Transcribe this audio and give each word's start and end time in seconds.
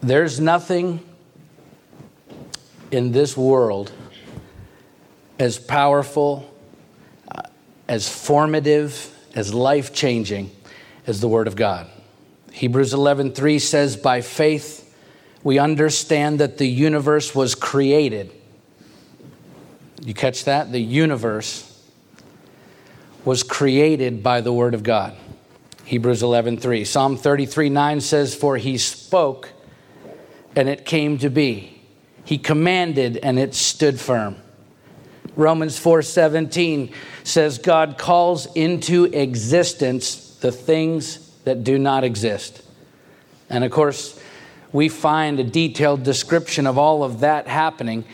There's 0.00 0.38
nothing 0.38 1.00
in 2.90 3.12
this 3.12 3.36
world 3.36 3.92
as 5.38 5.58
powerful, 5.58 6.48
uh, 7.30 7.42
as 7.88 8.08
formative, 8.08 9.14
as 9.34 9.52
life 9.52 9.92
changing 9.92 10.50
as 11.06 11.20
the 11.20 11.28
Word 11.28 11.46
of 11.46 11.56
God. 11.56 11.86
Hebrews 12.52 12.92
11:3 12.92 13.58
says, 13.58 13.96
"By 13.96 14.20
faith 14.20 14.92
we 15.42 15.58
understand 15.58 16.38
that 16.40 16.58
the 16.58 16.68
universe 16.68 17.34
was 17.34 17.54
created." 17.54 18.30
You 20.04 20.14
catch 20.14 20.44
that? 20.44 20.72
The 20.72 20.80
universe 20.80 21.64
was 23.24 23.42
created 23.42 24.22
by 24.22 24.40
the 24.40 24.52
Word 24.52 24.74
of 24.74 24.82
God. 24.82 25.14
Hebrews 25.84 26.22
11:3. 26.22 26.84
Psalm 26.84 27.16
33:9 27.16 28.00
says, 28.00 28.34
"For 28.34 28.56
he 28.56 28.78
spoke, 28.78 29.50
and 30.58 30.68
it 30.68 30.84
came 30.84 31.18
to 31.18 31.30
be. 31.30 31.80
He 32.24 32.36
commanded, 32.36 33.16
and 33.22 33.38
it 33.38 33.54
stood 33.54 33.98
firm." 34.00 34.36
Romans 35.36 35.78
4:17 35.78 36.90
says 37.22 37.58
God 37.58 37.96
calls 37.96 38.48
into 38.54 39.04
existence 39.04 40.36
the 40.40 40.50
things 40.50 41.20
that 41.44 41.62
do 41.62 41.78
not 41.78 42.02
exist. 42.02 42.62
And 43.48 43.64
of 43.64 43.70
course, 43.70 44.18
we 44.72 44.88
find 44.88 45.38
a 45.38 45.44
detailed 45.44 46.02
description 46.02 46.66
of 46.66 46.76
all 46.76 47.04
of 47.04 47.20
that 47.20 47.46
happening 47.46 48.04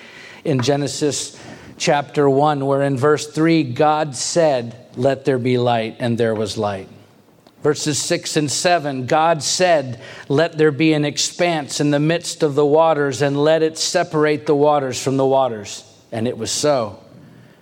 in 0.44 0.60
Genesis 0.60 1.36
chapter 1.78 2.28
1 2.28 2.66
where 2.66 2.82
in 2.82 2.96
verse 2.96 3.26
3 3.26 3.64
God 3.64 4.14
said, 4.14 4.76
"Let 4.96 5.24
there 5.24 5.38
be 5.38 5.58
light," 5.58 5.96
and 5.98 6.18
there 6.18 6.34
was 6.34 6.56
light. 6.58 6.88
Verses 7.64 7.98
6 7.98 8.36
and 8.36 8.52
7 8.52 9.06
God 9.06 9.42
said, 9.42 9.98
Let 10.28 10.58
there 10.58 10.70
be 10.70 10.92
an 10.92 11.06
expanse 11.06 11.80
in 11.80 11.90
the 11.90 11.98
midst 11.98 12.42
of 12.42 12.54
the 12.54 12.66
waters, 12.66 13.22
and 13.22 13.42
let 13.42 13.62
it 13.62 13.78
separate 13.78 14.44
the 14.44 14.54
waters 14.54 15.02
from 15.02 15.16
the 15.16 15.24
waters. 15.24 15.82
And 16.12 16.28
it 16.28 16.36
was 16.36 16.50
so. 16.50 17.02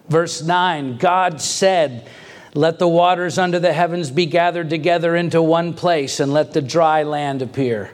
Verse 0.08 0.42
9 0.42 0.98
God 0.98 1.40
said, 1.40 2.08
Let 2.52 2.80
the 2.80 2.88
waters 2.88 3.38
under 3.38 3.60
the 3.60 3.72
heavens 3.72 4.10
be 4.10 4.26
gathered 4.26 4.70
together 4.70 5.14
into 5.14 5.40
one 5.40 5.72
place, 5.72 6.18
and 6.18 6.32
let 6.32 6.52
the 6.52 6.62
dry 6.62 7.04
land 7.04 7.40
appear. 7.40 7.92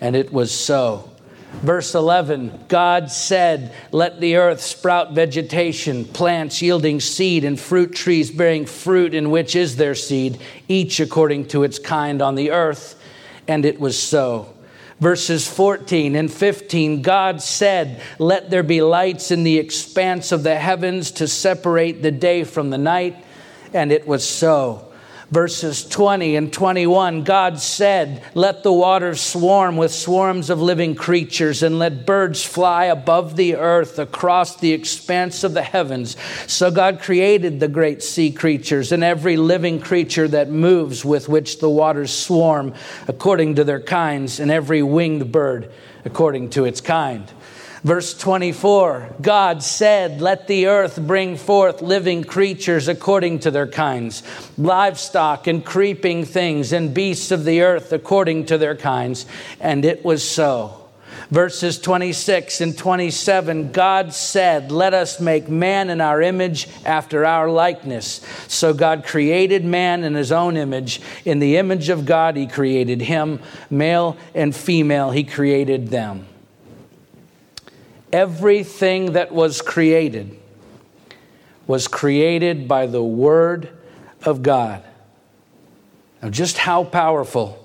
And 0.00 0.14
it 0.14 0.32
was 0.32 0.52
so. 0.54 1.09
Verse 1.52 1.94
11 1.94 2.66
God 2.68 3.10
said, 3.10 3.72
Let 3.92 4.20
the 4.20 4.36
earth 4.36 4.60
sprout 4.60 5.12
vegetation, 5.12 6.04
plants 6.04 6.62
yielding 6.62 7.00
seed, 7.00 7.44
and 7.44 7.58
fruit 7.58 7.94
trees 7.94 8.30
bearing 8.30 8.66
fruit, 8.66 9.14
in 9.14 9.30
which 9.30 9.54
is 9.54 9.76
their 9.76 9.94
seed, 9.94 10.40
each 10.68 11.00
according 11.00 11.48
to 11.48 11.64
its 11.64 11.78
kind 11.78 12.22
on 12.22 12.34
the 12.34 12.50
earth. 12.50 13.00
And 13.46 13.64
it 13.64 13.80
was 13.80 14.00
so 14.00 14.54
verses 15.00 15.48
14 15.48 16.14
and 16.14 16.30
15, 16.30 17.02
God 17.02 17.42
said, 17.42 18.00
Let 18.18 18.50
there 18.50 18.62
be 18.62 18.82
lights 18.82 19.30
in 19.30 19.42
the 19.42 19.58
expanse 19.58 20.30
of 20.30 20.42
the 20.42 20.56
heavens 20.56 21.10
to 21.12 21.26
separate 21.26 22.02
the 22.02 22.12
day 22.12 22.44
from 22.44 22.70
the 22.70 22.78
night. 22.78 23.24
And 23.72 23.90
it 23.90 24.06
was 24.06 24.28
so 24.28 24.89
verses 25.30 25.84
20 25.84 26.34
and 26.36 26.52
21, 26.52 27.22
God 27.22 27.60
said, 27.60 28.22
Let 28.34 28.62
the 28.62 28.72
waters 28.72 29.20
swarm 29.20 29.76
with 29.76 29.92
swarms 29.92 30.50
of 30.50 30.60
living 30.60 30.94
creatures, 30.94 31.62
and 31.62 31.78
let 31.78 32.04
birds 32.04 32.44
fly 32.44 32.86
above 32.86 33.36
the 33.36 33.54
earth 33.54 33.98
across 33.98 34.56
the 34.56 34.72
expanse 34.72 35.44
of 35.44 35.54
the 35.54 35.62
heavens. 35.62 36.16
So 36.46 36.70
God 36.70 37.00
created 37.00 37.60
the 37.60 37.68
great 37.68 38.02
sea 38.02 38.32
creatures 38.32 38.90
and 38.92 39.04
every 39.04 39.36
living 39.36 39.80
creature 39.80 40.26
that 40.28 40.50
moves 40.50 41.04
with 41.04 41.28
which 41.28 41.60
the 41.60 41.70
waters 41.70 42.12
swarm 42.12 42.74
according 43.06 43.54
to 43.56 43.64
their 43.64 43.80
kinds, 43.80 44.40
and 44.40 44.50
every 44.50 44.82
winged 44.82 45.30
bird 45.30 45.70
according 46.04 46.50
to 46.50 46.64
its 46.64 46.80
kind. 46.80 47.30
Verse 47.82 48.12
24 48.12 49.16
God 49.22 49.62
said, 49.62 50.20
Let 50.20 50.46
the 50.46 50.66
earth 50.66 51.00
bring 51.00 51.36
forth 51.36 51.80
living 51.80 52.24
creatures 52.24 52.88
according 52.88 53.40
to 53.40 53.50
their 53.50 53.66
kinds, 53.66 54.22
livestock 54.58 55.46
and 55.46 55.64
creeping 55.64 56.24
things, 56.24 56.72
and 56.72 56.92
beasts 56.92 57.30
of 57.30 57.44
the 57.44 57.62
earth 57.62 57.92
according 57.92 58.46
to 58.46 58.58
their 58.58 58.76
kinds. 58.76 59.24
And 59.60 59.84
it 59.84 60.04
was 60.04 60.28
so. 60.28 60.76
Verses 61.30 61.78
26 61.78 62.60
and 62.60 62.76
27 62.76 63.72
God 63.72 64.12
said, 64.12 64.70
Let 64.70 64.92
us 64.92 65.18
make 65.18 65.48
man 65.48 65.88
in 65.88 66.02
our 66.02 66.20
image 66.20 66.68
after 66.84 67.24
our 67.24 67.48
likeness. 67.48 68.20
So 68.46 68.74
God 68.74 69.04
created 69.04 69.64
man 69.64 70.04
in 70.04 70.14
his 70.14 70.32
own 70.32 70.56
image. 70.56 71.00
In 71.24 71.38
the 71.38 71.56
image 71.56 71.88
of 71.88 72.04
God, 72.04 72.36
he 72.36 72.46
created 72.46 73.00
him, 73.00 73.40
male 73.70 74.18
and 74.34 74.54
female, 74.54 75.12
he 75.12 75.24
created 75.24 75.88
them 75.88 76.26
everything 78.12 79.12
that 79.12 79.32
was 79.32 79.62
created 79.62 80.36
was 81.66 81.86
created 81.86 82.66
by 82.66 82.86
the 82.86 83.02
Word 83.02 83.68
of 84.24 84.42
God. 84.42 84.82
Now, 86.22 86.28
just 86.28 86.58
how 86.58 86.84
powerful 86.84 87.56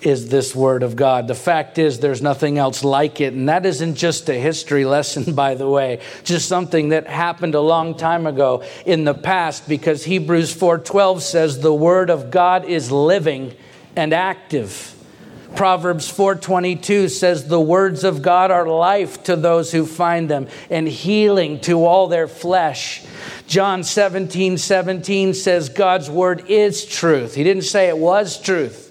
is 0.00 0.28
this 0.28 0.54
Word 0.54 0.82
of 0.82 0.94
God? 0.94 1.26
The 1.26 1.34
fact 1.34 1.78
is, 1.78 1.98
there's 1.98 2.22
nothing 2.22 2.58
else 2.58 2.84
like 2.84 3.20
it. 3.20 3.34
And 3.34 3.48
that 3.48 3.66
isn't 3.66 3.96
just 3.96 4.28
a 4.28 4.34
history 4.34 4.84
lesson, 4.96 5.34
by 5.34 5.54
the 5.54 5.68
way, 5.68 6.00
just 6.22 6.48
something 6.48 6.90
that 6.90 7.06
happened 7.06 7.54
a 7.54 7.60
long 7.60 7.96
time 7.96 8.26
ago 8.26 8.62
in 8.86 9.04
the 9.04 9.14
past, 9.14 9.68
because 9.68 10.04
Hebrews 10.04 10.54
4:12 10.54 11.20
says 11.20 11.60
the 11.60 11.74
Word 11.74 12.10
of 12.10 12.30
God 12.30 12.64
is 12.64 12.92
living 12.92 13.54
and 13.96 14.12
active. 14.12 14.94
Proverbs 15.56 16.08
4:22 16.10 17.08
says 17.08 17.48
the 17.48 17.60
words 17.60 18.04
of 18.04 18.22
God 18.22 18.50
are 18.50 18.68
life 18.68 19.22
to 19.24 19.34
those 19.34 19.72
who 19.72 19.86
find 19.86 20.28
them 20.28 20.46
and 20.70 20.86
healing 20.86 21.58
to 21.60 21.84
all 21.84 22.06
their 22.06 22.28
flesh. 22.28 23.02
John 23.46 23.82
17, 23.82 24.58
17 24.58 25.34
says 25.34 25.68
God's 25.68 26.10
word 26.10 26.44
is 26.48 26.84
truth. 26.84 27.34
He 27.34 27.44
didn't 27.44 27.64
say 27.64 27.88
it 27.88 27.98
was 27.98 28.40
truth. 28.40 28.84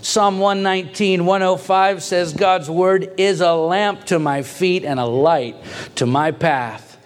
Psalm 0.00 0.38
119, 0.38 1.26
105 1.26 2.02
says 2.02 2.32
God's 2.32 2.70
word 2.70 3.12
is 3.16 3.40
a 3.40 3.54
lamp 3.54 4.04
to 4.04 4.20
my 4.20 4.42
feet 4.42 4.84
and 4.84 5.00
a 5.00 5.04
light 5.04 5.56
to 5.96 6.06
my 6.06 6.30
path. 6.30 6.96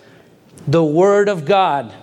The 0.69 0.85
word 0.85 1.31
of 1.31 1.47
God, 1.47 1.95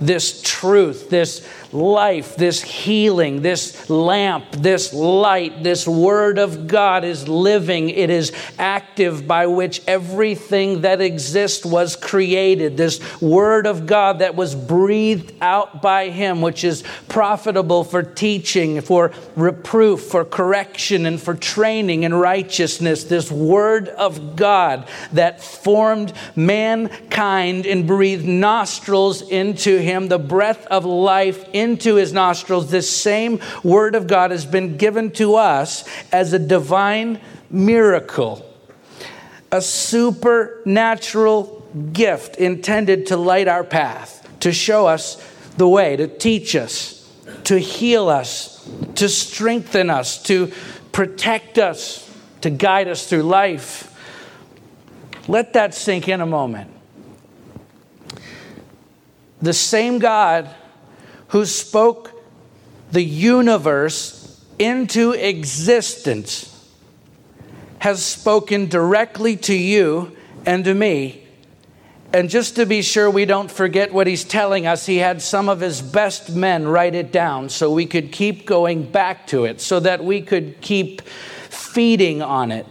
this 0.00 0.40
truth, 0.42 1.10
this 1.10 1.46
life, 1.72 2.36
this 2.36 2.62
healing, 2.62 3.42
this 3.42 3.88
lamp, 3.90 4.44
this 4.52 4.92
light, 4.92 5.62
this 5.62 5.86
Word 5.86 6.38
of 6.38 6.66
God 6.66 7.04
is 7.04 7.28
living. 7.28 7.90
It 7.90 8.10
is 8.10 8.32
active 8.58 9.26
by 9.26 9.46
which 9.46 9.82
everything 9.86 10.82
that 10.82 11.00
exists 11.00 11.64
was 11.64 11.96
created. 11.96 12.76
This 12.76 13.00
Word 13.20 13.66
of 13.66 13.86
God 13.86 14.20
that 14.20 14.34
was 14.34 14.54
breathed 14.54 15.32
out 15.40 15.82
by 15.82 16.08
Him, 16.10 16.40
which 16.40 16.64
is 16.64 16.84
profitable 17.08 17.84
for 17.84 18.02
teaching, 18.02 18.80
for 18.80 19.12
reproof, 19.34 20.02
for 20.02 20.24
correction, 20.24 21.06
and 21.06 21.20
for 21.20 21.34
training 21.34 22.02
in 22.04 22.14
righteousness. 22.14 23.04
This 23.04 23.30
Word 23.30 23.88
of 23.88 24.36
God 24.36 24.88
that 25.12 25.42
formed 25.42 26.12
mankind 26.34 27.66
and 27.66 27.86
breathed 27.86 28.26
nostrils 28.26 29.22
into 29.22 29.78
Him, 29.78 30.08
the 30.08 30.18
breath 30.18 30.66
of 30.66 30.84
life 30.84 31.44
into 31.66 31.96
his 31.96 32.12
nostrils, 32.12 32.70
this 32.70 32.88
same 32.88 33.40
word 33.64 33.96
of 33.96 34.06
God 34.06 34.30
has 34.30 34.46
been 34.46 34.76
given 34.76 35.10
to 35.12 35.34
us 35.34 35.84
as 36.12 36.32
a 36.32 36.38
divine 36.38 37.20
miracle, 37.50 38.48
a 39.50 39.60
supernatural 39.60 41.66
gift 41.92 42.36
intended 42.36 43.06
to 43.06 43.16
light 43.16 43.48
our 43.48 43.64
path, 43.64 44.28
to 44.40 44.52
show 44.52 44.86
us 44.86 45.16
the 45.56 45.68
way, 45.68 45.96
to 45.96 46.06
teach 46.06 46.54
us, 46.54 47.10
to 47.44 47.58
heal 47.58 48.08
us, 48.08 48.68
to 48.94 49.08
strengthen 49.08 49.90
us, 49.90 50.22
to 50.22 50.52
protect 50.92 51.58
us, 51.58 52.08
to 52.42 52.50
guide 52.50 52.88
us 52.88 53.08
through 53.08 53.22
life. 53.22 53.92
Let 55.28 55.54
that 55.54 55.74
sink 55.74 56.08
in 56.08 56.20
a 56.20 56.26
moment. 56.26 56.70
The 59.42 59.52
same 59.52 59.98
God 59.98 60.48
who 61.28 61.44
spoke 61.44 62.12
the 62.92 63.02
universe 63.02 64.44
into 64.58 65.12
existence 65.12 66.52
has 67.78 68.04
spoken 68.04 68.66
directly 68.66 69.36
to 69.36 69.54
you 69.54 70.16
and 70.44 70.64
to 70.64 70.74
me. 70.74 71.22
And 72.12 72.30
just 72.30 72.56
to 72.56 72.66
be 72.66 72.82
sure 72.82 73.10
we 73.10 73.24
don't 73.24 73.50
forget 73.50 73.92
what 73.92 74.06
he's 74.06 74.24
telling 74.24 74.66
us, 74.66 74.86
he 74.86 74.96
had 74.96 75.20
some 75.20 75.48
of 75.48 75.60
his 75.60 75.82
best 75.82 76.34
men 76.34 76.66
write 76.66 76.94
it 76.94 77.12
down 77.12 77.48
so 77.48 77.70
we 77.70 77.84
could 77.86 78.12
keep 78.12 78.46
going 78.46 78.90
back 78.90 79.26
to 79.28 79.44
it, 79.44 79.60
so 79.60 79.80
that 79.80 80.04
we 80.04 80.22
could 80.22 80.60
keep 80.60 81.02
feeding 81.02 82.22
on 82.22 82.52
it 82.52 82.66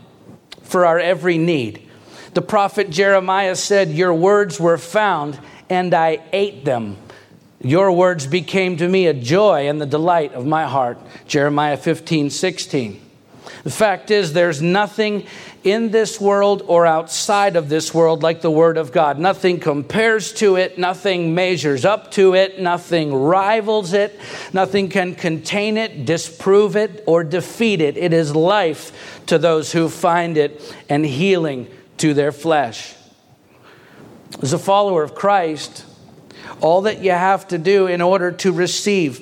for 0.63 0.85
our 0.85 0.99
every 0.99 1.37
need. 1.37 1.87
The 2.33 2.41
prophet 2.41 2.89
Jeremiah 2.89 3.55
said, 3.55 3.91
Your 3.91 4.13
words 4.13 4.59
were 4.59 4.77
found, 4.77 5.39
and 5.69 5.93
I 5.93 6.21
ate 6.33 6.65
them. 6.65 6.97
Your 7.65 7.91
words 7.91 8.27
became 8.27 8.77
to 8.77 8.87
me 8.87 9.07
a 9.07 9.13
joy 9.13 9.67
and 9.67 9.81
the 9.81 9.87
delight 9.87 10.33
of 10.33 10.45
my 10.45 10.65
heart. 10.65 10.99
Jeremiah 11.25 11.77
15, 11.77 12.29
16. 12.29 13.01
The 13.63 13.71
fact 13.71 14.11
is, 14.11 14.33
there's 14.33 14.61
nothing 14.61 15.25
in 15.63 15.89
this 15.89 16.21
world 16.21 16.61
or 16.67 16.85
outside 16.85 17.55
of 17.55 17.67
this 17.67 17.91
world 17.91 18.21
like 18.21 18.41
the 18.41 18.51
Word 18.51 18.77
of 18.77 18.91
God. 18.91 19.17
Nothing 19.17 19.59
compares 19.59 20.31
to 20.33 20.57
it, 20.57 20.77
nothing 20.77 21.33
measures 21.33 21.85
up 21.85 22.11
to 22.11 22.35
it, 22.35 22.61
nothing 22.61 23.11
rivals 23.11 23.93
it, 23.93 24.19
nothing 24.53 24.87
can 24.87 25.15
contain 25.15 25.75
it, 25.75 26.05
disprove 26.05 26.75
it, 26.75 27.03
or 27.07 27.23
defeat 27.23 27.81
it. 27.81 27.97
It 27.97 28.13
is 28.13 28.35
life 28.35 29.25
to 29.25 29.39
those 29.39 29.71
who 29.71 29.89
find 29.89 30.37
it 30.37 30.61
and 30.87 31.03
healing 31.03 31.67
to 31.97 32.13
their 32.13 32.31
flesh. 32.31 32.93
As 34.43 34.53
a 34.53 34.59
follower 34.59 35.01
of 35.01 35.15
Christ, 35.15 35.83
all 36.61 36.81
that 36.83 37.01
you 37.01 37.11
have 37.11 37.47
to 37.49 37.57
do 37.57 37.87
in 37.87 38.01
order 38.01 38.31
to 38.31 38.51
receive 38.51 39.21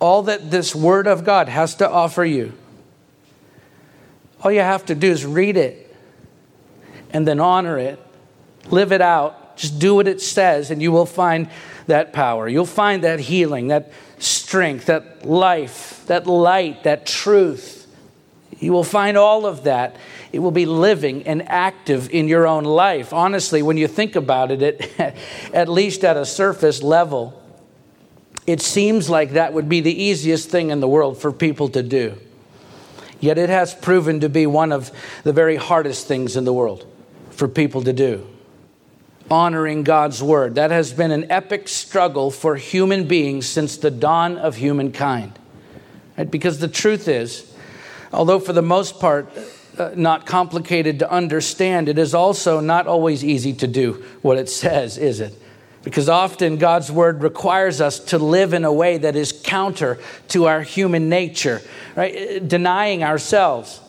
all 0.00 0.24
that 0.24 0.50
this 0.50 0.74
Word 0.74 1.06
of 1.06 1.24
God 1.24 1.48
has 1.48 1.74
to 1.76 1.88
offer 1.88 2.24
you 2.24 2.52
all 4.42 4.52
you 4.52 4.60
have 4.60 4.86
to 4.86 4.94
do 4.94 5.10
is 5.10 5.26
read 5.26 5.56
it 5.56 5.94
and 7.10 7.26
then 7.26 7.40
honor 7.40 7.78
it, 7.78 7.98
live 8.70 8.92
it 8.92 9.00
out, 9.00 9.56
just 9.56 9.78
do 9.78 9.94
what 9.94 10.06
it 10.06 10.20
says, 10.20 10.70
and 10.70 10.80
you 10.80 10.92
will 10.92 11.06
find 11.06 11.48
that 11.86 12.12
power. 12.12 12.46
You'll 12.48 12.66
find 12.66 13.02
that 13.02 13.18
healing, 13.18 13.68
that 13.68 13.92
strength, 14.18 14.86
that 14.86 15.24
life, 15.24 16.04
that 16.06 16.26
light, 16.26 16.84
that 16.84 17.06
truth. 17.06 17.86
You 18.60 18.72
will 18.72 18.84
find 18.84 19.16
all 19.16 19.46
of 19.46 19.64
that. 19.64 19.96
It 20.32 20.40
will 20.40 20.50
be 20.50 20.66
living 20.66 21.26
and 21.26 21.48
active 21.48 22.10
in 22.10 22.28
your 22.28 22.46
own 22.46 22.64
life. 22.64 23.12
Honestly, 23.12 23.62
when 23.62 23.76
you 23.76 23.88
think 23.88 24.14
about 24.14 24.50
it, 24.50 24.62
it 24.62 24.92
at 25.54 25.68
least 25.68 26.04
at 26.04 26.16
a 26.16 26.26
surface 26.26 26.82
level, 26.82 27.42
it 28.46 28.60
seems 28.60 29.08
like 29.08 29.32
that 29.32 29.52
would 29.52 29.68
be 29.68 29.80
the 29.80 30.02
easiest 30.02 30.50
thing 30.50 30.70
in 30.70 30.80
the 30.80 30.88
world 30.88 31.18
for 31.18 31.32
people 31.32 31.68
to 31.70 31.82
do. 31.82 32.18
Yet 33.20 33.38
it 33.38 33.48
has 33.48 33.74
proven 33.74 34.20
to 34.20 34.28
be 34.28 34.46
one 34.46 34.72
of 34.72 34.90
the 35.24 35.32
very 35.32 35.56
hardest 35.56 36.06
things 36.06 36.36
in 36.36 36.44
the 36.44 36.52
world 36.52 36.86
for 37.30 37.48
people 37.48 37.82
to 37.82 37.92
do. 37.92 38.26
Honoring 39.30 39.82
God's 39.82 40.22
word. 40.22 40.54
That 40.54 40.70
has 40.70 40.92
been 40.92 41.10
an 41.10 41.30
epic 41.30 41.68
struggle 41.68 42.30
for 42.30 42.56
human 42.56 43.06
beings 43.08 43.46
since 43.46 43.76
the 43.76 43.90
dawn 43.90 44.38
of 44.38 44.56
humankind. 44.56 45.38
Right? 46.16 46.30
Because 46.30 46.58
the 46.58 46.68
truth 46.68 47.08
is, 47.08 47.54
although 48.12 48.38
for 48.38 48.52
the 48.52 48.62
most 48.62 49.00
part, 49.00 49.30
uh, 49.78 49.92
not 49.94 50.26
complicated 50.26 50.98
to 50.98 51.10
understand, 51.10 51.88
it 51.88 51.98
is 51.98 52.14
also 52.14 52.60
not 52.60 52.86
always 52.86 53.24
easy 53.24 53.52
to 53.54 53.66
do 53.66 54.04
what 54.22 54.36
it 54.36 54.48
says, 54.48 54.98
is 54.98 55.20
it? 55.20 55.34
Because 55.84 56.08
often 56.08 56.58
God's 56.58 56.90
word 56.90 57.22
requires 57.22 57.80
us 57.80 57.98
to 58.06 58.18
live 58.18 58.52
in 58.52 58.64
a 58.64 58.72
way 58.72 58.98
that 58.98 59.16
is 59.16 59.32
counter 59.32 59.98
to 60.28 60.46
our 60.46 60.62
human 60.62 61.08
nature, 61.08 61.62
right? 61.96 62.46
Denying 62.46 63.04
ourselves, 63.04 63.80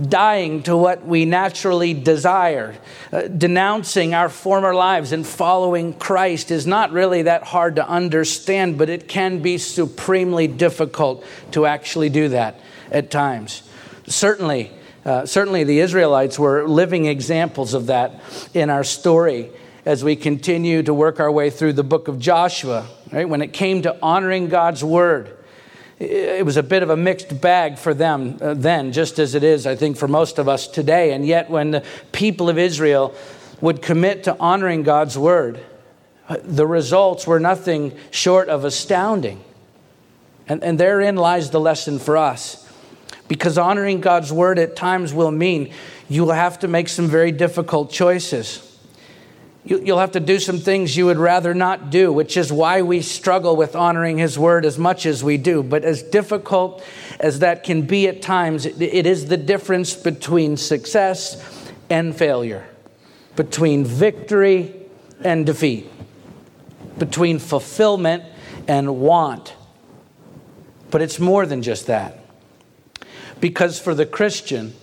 dying 0.00 0.62
to 0.64 0.76
what 0.76 1.06
we 1.06 1.24
naturally 1.24 1.94
desire, 1.94 2.74
uh, 3.12 3.22
denouncing 3.22 4.14
our 4.14 4.28
former 4.28 4.74
lives 4.74 5.12
and 5.12 5.26
following 5.26 5.92
Christ 5.94 6.50
is 6.50 6.66
not 6.66 6.90
really 6.92 7.22
that 7.22 7.44
hard 7.44 7.76
to 7.76 7.88
understand, 7.88 8.76
but 8.76 8.88
it 8.88 9.08
can 9.08 9.40
be 9.40 9.58
supremely 9.58 10.48
difficult 10.48 11.24
to 11.52 11.66
actually 11.66 12.08
do 12.08 12.28
that 12.30 12.58
at 12.90 13.10
times. 13.10 13.62
Certainly, 14.06 14.72
uh, 15.04 15.26
certainly 15.26 15.64
the 15.64 15.80
Israelites 15.80 16.38
were 16.38 16.68
living 16.68 17.06
examples 17.06 17.74
of 17.74 17.86
that 17.86 18.20
in 18.54 18.70
our 18.70 18.84
story 18.84 19.50
as 19.84 20.04
we 20.04 20.14
continue 20.14 20.82
to 20.82 20.92
work 20.92 21.20
our 21.20 21.32
way 21.32 21.50
through 21.50 21.72
the 21.72 21.82
book 21.82 22.08
of 22.08 22.18
Joshua, 22.18 22.86
right? 23.10 23.28
When 23.28 23.42
it 23.42 23.52
came 23.52 23.82
to 23.82 23.96
honoring 24.02 24.48
God's 24.48 24.84
word, 24.84 25.36
it 25.98 26.44
was 26.46 26.56
a 26.56 26.62
bit 26.62 26.82
of 26.82 26.90
a 26.90 26.96
mixed 26.96 27.40
bag 27.40 27.78
for 27.78 27.92
them 27.92 28.38
uh, 28.40 28.54
then, 28.54 28.92
just 28.92 29.18
as 29.18 29.34
it 29.34 29.44
is, 29.44 29.66
I 29.66 29.76
think, 29.76 29.96
for 29.98 30.08
most 30.08 30.38
of 30.38 30.48
us 30.48 30.66
today. 30.66 31.12
And 31.12 31.26
yet, 31.26 31.50
when 31.50 31.72
the 31.72 31.84
people 32.12 32.48
of 32.48 32.58
Israel 32.58 33.14
would 33.60 33.82
commit 33.82 34.24
to 34.24 34.36
honoring 34.38 34.82
God's 34.82 35.18
word, 35.18 35.60
the 36.42 36.66
results 36.66 37.26
were 37.26 37.40
nothing 37.40 37.96
short 38.10 38.48
of 38.48 38.64
astounding. 38.64 39.42
And, 40.48 40.62
and 40.62 40.78
therein 40.78 41.16
lies 41.16 41.50
the 41.50 41.60
lesson 41.60 41.98
for 41.98 42.16
us. 42.16 42.59
Because 43.30 43.56
honoring 43.56 44.00
God's 44.00 44.32
word 44.32 44.58
at 44.58 44.74
times 44.74 45.14
will 45.14 45.30
mean 45.30 45.72
you 46.08 46.24
will 46.24 46.32
have 46.32 46.58
to 46.58 46.68
make 46.68 46.88
some 46.88 47.06
very 47.06 47.30
difficult 47.30 47.92
choices. 47.92 48.66
You'll 49.64 50.00
have 50.00 50.10
to 50.12 50.20
do 50.20 50.40
some 50.40 50.58
things 50.58 50.96
you 50.96 51.06
would 51.06 51.16
rather 51.16 51.54
not 51.54 51.90
do, 51.90 52.12
which 52.12 52.36
is 52.36 52.52
why 52.52 52.82
we 52.82 53.02
struggle 53.02 53.54
with 53.54 53.76
honoring 53.76 54.18
His 54.18 54.36
word 54.36 54.64
as 54.64 54.80
much 54.80 55.06
as 55.06 55.22
we 55.22 55.36
do. 55.36 55.62
But 55.62 55.84
as 55.84 56.02
difficult 56.02 56.82
as 57.20 57.38
that 57.38 57.62
can 57.62 57.82
be 57.82 58.08
at 58.08 58.20
times, 58.20 58.66
it 58.66 59.06
is 59.06 59.26
the 59.26 59.36
difference 59.36 59.94
between 59.94 60.56
success 60.56 61.70
and 61.88 62.16
failure, 62.16 62.66
between 63.36 63.84
victory 63.84 64.74
and 65.22 65.46
defeat, 65.46 65.88
between 66.98 67.38
fulfillment 67.38 68.24
and 68.66 68.98
want. 68.98 69.54
But 70.90 71.00
it's 71.00 71.20
more 71.20 71.46
than 71.46 71.62
just 71.62 71.86
that. 71.86 72.19
Because 73.40 73.78
for 73.78 73.94
the 73.94 74.06
Christian, 74.06 74.74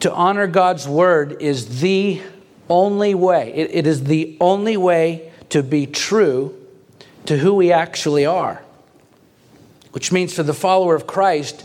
to 0.00 0.12
honor 0.12 0.46
God's 0.46 0.88
word 0.88 1.40
is 1.40 1.80
the 1.80 2.22
only 2.68 3.14
way, 3.14 3.52
it, 3.54 3.70
it 3.72 3.86
is 3.86 4.04
the 4.04 4.36
only 4.40 4.76
way 4.76 5.32
to 5.50 5.62
be 5.62 5.86
true 5.86 6.54
to 7.26 7.38
who 7.38 7.54
we 7.54 7.72
actually 7.72 8.26
are. 8.26 8.62
Which 9.92 10.12
means 10.12 10.34
for 10.34 10.42
the 10.42 10.54
follower 10.54 10.94
of 10.94 11.06
Christ, 11.06 11.64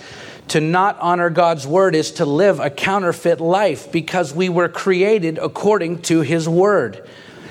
to 0.50 0.62
not 0.62 0.98
honor 1.00 1.30
God's 1.30 1.66
word 1.66 1.96
is 1.96 2.12
to 2.12 2.26
live 2.26 2.60
a 2.60 2.70
counterfeit 2.70 3.40
life 3.40 3.92
because 3.92 4.34
we 4.34 4.50
were 4.50 4.70
created 4.70 5.38
according 5.38 6.02
to 6.04 6.22
his 6.22 6.48
word. 6.48 7.08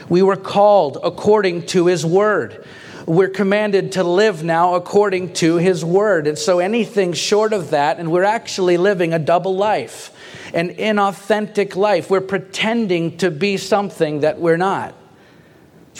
We 0.09 0.23
were 0.23 0.37
called 0.37 0.99
according 1.03 1.67
to 1.69 1.87
his 1.87 2.05
word. 2.05 2.67
We're 3.07 3.29
commanded 3.29 3.93
to 3.93 4.05
live 4.05 4.43
now 4.43 4.75
according 4.75 5.35
to 5.35 5.57
his 5.57 5.85
word. 5.85 6.27
And 6.27 6.39
so 6.39 6.59
anything 6.59 7.13
short 7.13 7.53
of 7.53 7.71
that, 7.71 7.99
and 7.99 8.11
we're 8.11 8.25
actually 8.25 8.77
living 8.77 9.13
a 9.13 9.19
double 9.19 9.57
life 9.57 10.11
an 10.55 10.75
inauthentic 10.75 11.77
life. 11.77 12.11
We're 12.11 12.21
pretending 12.21 13.17
to 13.19 13.31
be 13.31 13.57
something 13.57 14.21
that 14.21 14.39
we're 14.39 14.57
not. 14.57 14.95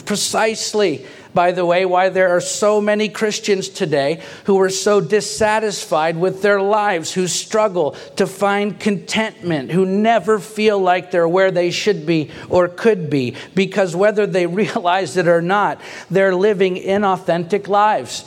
Precisely, 0.05 1.05
by 1.33 1.51
the 1.51 1.65
way, 1.65 1.85
why 1.85 2.09
there 2.09 2.35
are 2.35 2.41
so 2.41 2.81
many 2.81 3.09
Christians 3.09 3.69
today 3.69 4.21
who 4.45 4.59
are 4.59 4.69
so 4.69 4.99
dissatisfied 5.01 6.17
with 6.17 6.41
their 6.41 6.61
lives, 6.61 7.13
who 7.13 7.27
struggle 7.27 7.91
to 8.15 8.27
find 8.27 8.79
contentment, 8.79 9.71
who 9.71 9.85
never 9.85 10.39
feel 10.39 10.79
like 10.79 11.11
they're 11.11 11.27
where 11.27 11.51
they 11.51 11.71
should 11.71 12.05
be 12.05 12.31
or 12.49 12.67
could 12.67 13.09
be, 13.09 13.35
because 13.55 13.95
whether 13.95 14.25
they 14.25 14.45
realize 14.63 15.15
it 15.15 15.27
or 15.27 15.41
not, 15.41 15.79
they're 16.09 16.35
living 16.35 16.75
inauthentic 16.75 17.67
lives. 17.67 18.25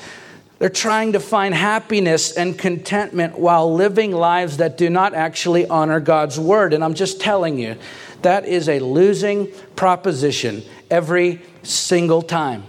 They're 0.59 0.71
trying 0.71 1.13
to 1.13 1.21
find 1.21 1.55
happiness 1.55 2.33
and 2.33 2.59
contentment 2.59 3.39
while 3.39 3.75
living 3.75 4.13
lives 4.13 4.57
that 4.57 4.79
do 4.79 4.89
not 4.89 5.13
actually 5.13 5.67
honor 5.67 6.01
God's 6.01 6.41
word. 6.41 6.73
And 6.73 6.83
I'm 6.83 6.95
just 6.95 7.21
telling 7.21 7.59
you, 7.59 7.77
that 8.23 8.47
is 8.47 8.69
a 8.69 8.79
losing 8.79 9.49
proposition 9.77 10.63
every 10.91 11.43
single 11.63 12.23
time. 12.23 12.65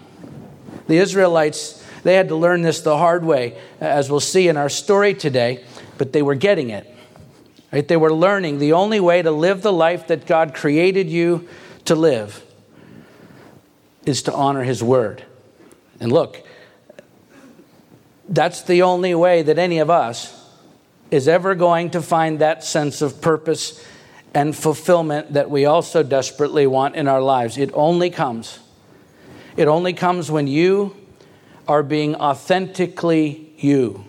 The 0.87 0.97
Israelites, 0.97 1.85
they 2.03 2.15
had 2.15 2.27
to 2.27 2.35
learn 2.35 2.61
this 2.61 2.81
the 2.81 2.97
hard 2.97 3.23
way, 3.23 3.57
as 3.79 4.11
we'll 4.11 4.19
see 4.19 4.49
in 4.49 4.57
our 4.57 4.69
story 4.69 5.13
today, 5.13 5.63
but 5.97 6.11
they 6.11 6.21
were 6.21 6.35
getting 6.35 6.69
it. 6.69 6.93
Right? 7.71 7.87
They 7.87 7.97
were 7.97 8.13
learning 8.13 8.59
the 8.59 8.73
only 8.73 8.99
way 8.99 9.21
to 9.21 9.31
live 9.31 9.61
the 9.61 9.73
life 9.73 10.07
that 10.07 10.25
God 10.25 10.53
created 10.53 11.09
you 11.09 11.47
to 11.85 11.95
live 11.95 12.43
is 14.05 14.23
to 14.23 14.33
honor 14.33 14.63
His 14.63 14.83
word. 14.83 15.23
And 15.99 16.11
look, 16.11 16.46
that's 18.29 18.63
the 18.63 18.81
only 18.81 19.15
way 19.15 19.41
that 19.41 19.57
any 19.57 19.79
of 19.79 19.89
us 19.89 20.33
is 21.11 21.27
ever 21.27 21.55
going 21.55 21.91
to 21.91 22.01
find 22.01 22.39
that 22.39 22.63
sense 22.63 23.01
of 23.01 23.21
purpose 23.21 23.83
and 24.33 24.55
fulfillment 24.55 25.33
that 25.33 25.49
we 25.49 25.65
also 25.65 26.03
desperately 26.03 26.67
want 26.67 26.95
in 26.95 27.07
our 27.07 27.21
lives. 27.21 27.57
It 27.57 27.71
only 27.73 28.09
comes. 28.09 28.59
It 29.55 29.67
only 29.67 29.93
comes 29.93 30.29
when 30.29 30.47
you 30.47 30.95
are 31.67 31.83
being 31.83 32.15
authentically 32.15 33.53
you. 33.57 34.05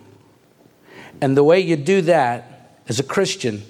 And 1.21 1.37
the 1.37 1.45
way 1.45 1.61
you 1.61 1.77
do 1.77 2.03
that 2.03 2.81
as 2.89 2.99
a 2.99 3.05
Christian 3.05 3.63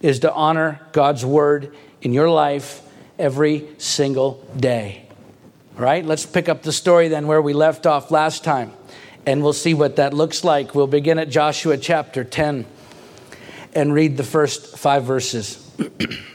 is 0.00 0.20
to 0.20 0.32
honor 0.32 0.80
God's 0.92 1.24
word 1.24 1.74
in 2.02 2.12
your 2.12 2.28
life 2.28 2.82
every 3.18 3.68
single 3.78 4.44
day. 4.56 5.08
All 5.76 5.82
right, 5.82 6.04
let's 6.04 6.26
pick 6.26 6.48
up 6.48 6.62
the 6.62 6.72
story 6.72 7.08
then 7.08 7.26
where 7.26 7.42
we 7.42 7.52
left 7.52 7.86
off 7.86 8.10
last 8.10 8.44
time 8.44 8.72
and 9.26 9.42
we'll 9.42 9.52
see 9.52 9.74
what 9.74 9.96
that 9.96 10.14
looks 10.14 10.44
like. 10.44 10.74
We'll 10.74 10.86
begin 10.86 11.18
at 11.18 11.28
Joshua 11.28 11.78
chapter 11.78 12.24
10 12.24 12.66
and 13.74 13.92
read 13.92 14.16
the 14.16 14.24
first 14.24 14.78
five 14.78 15.04
verses. 15.04 15.60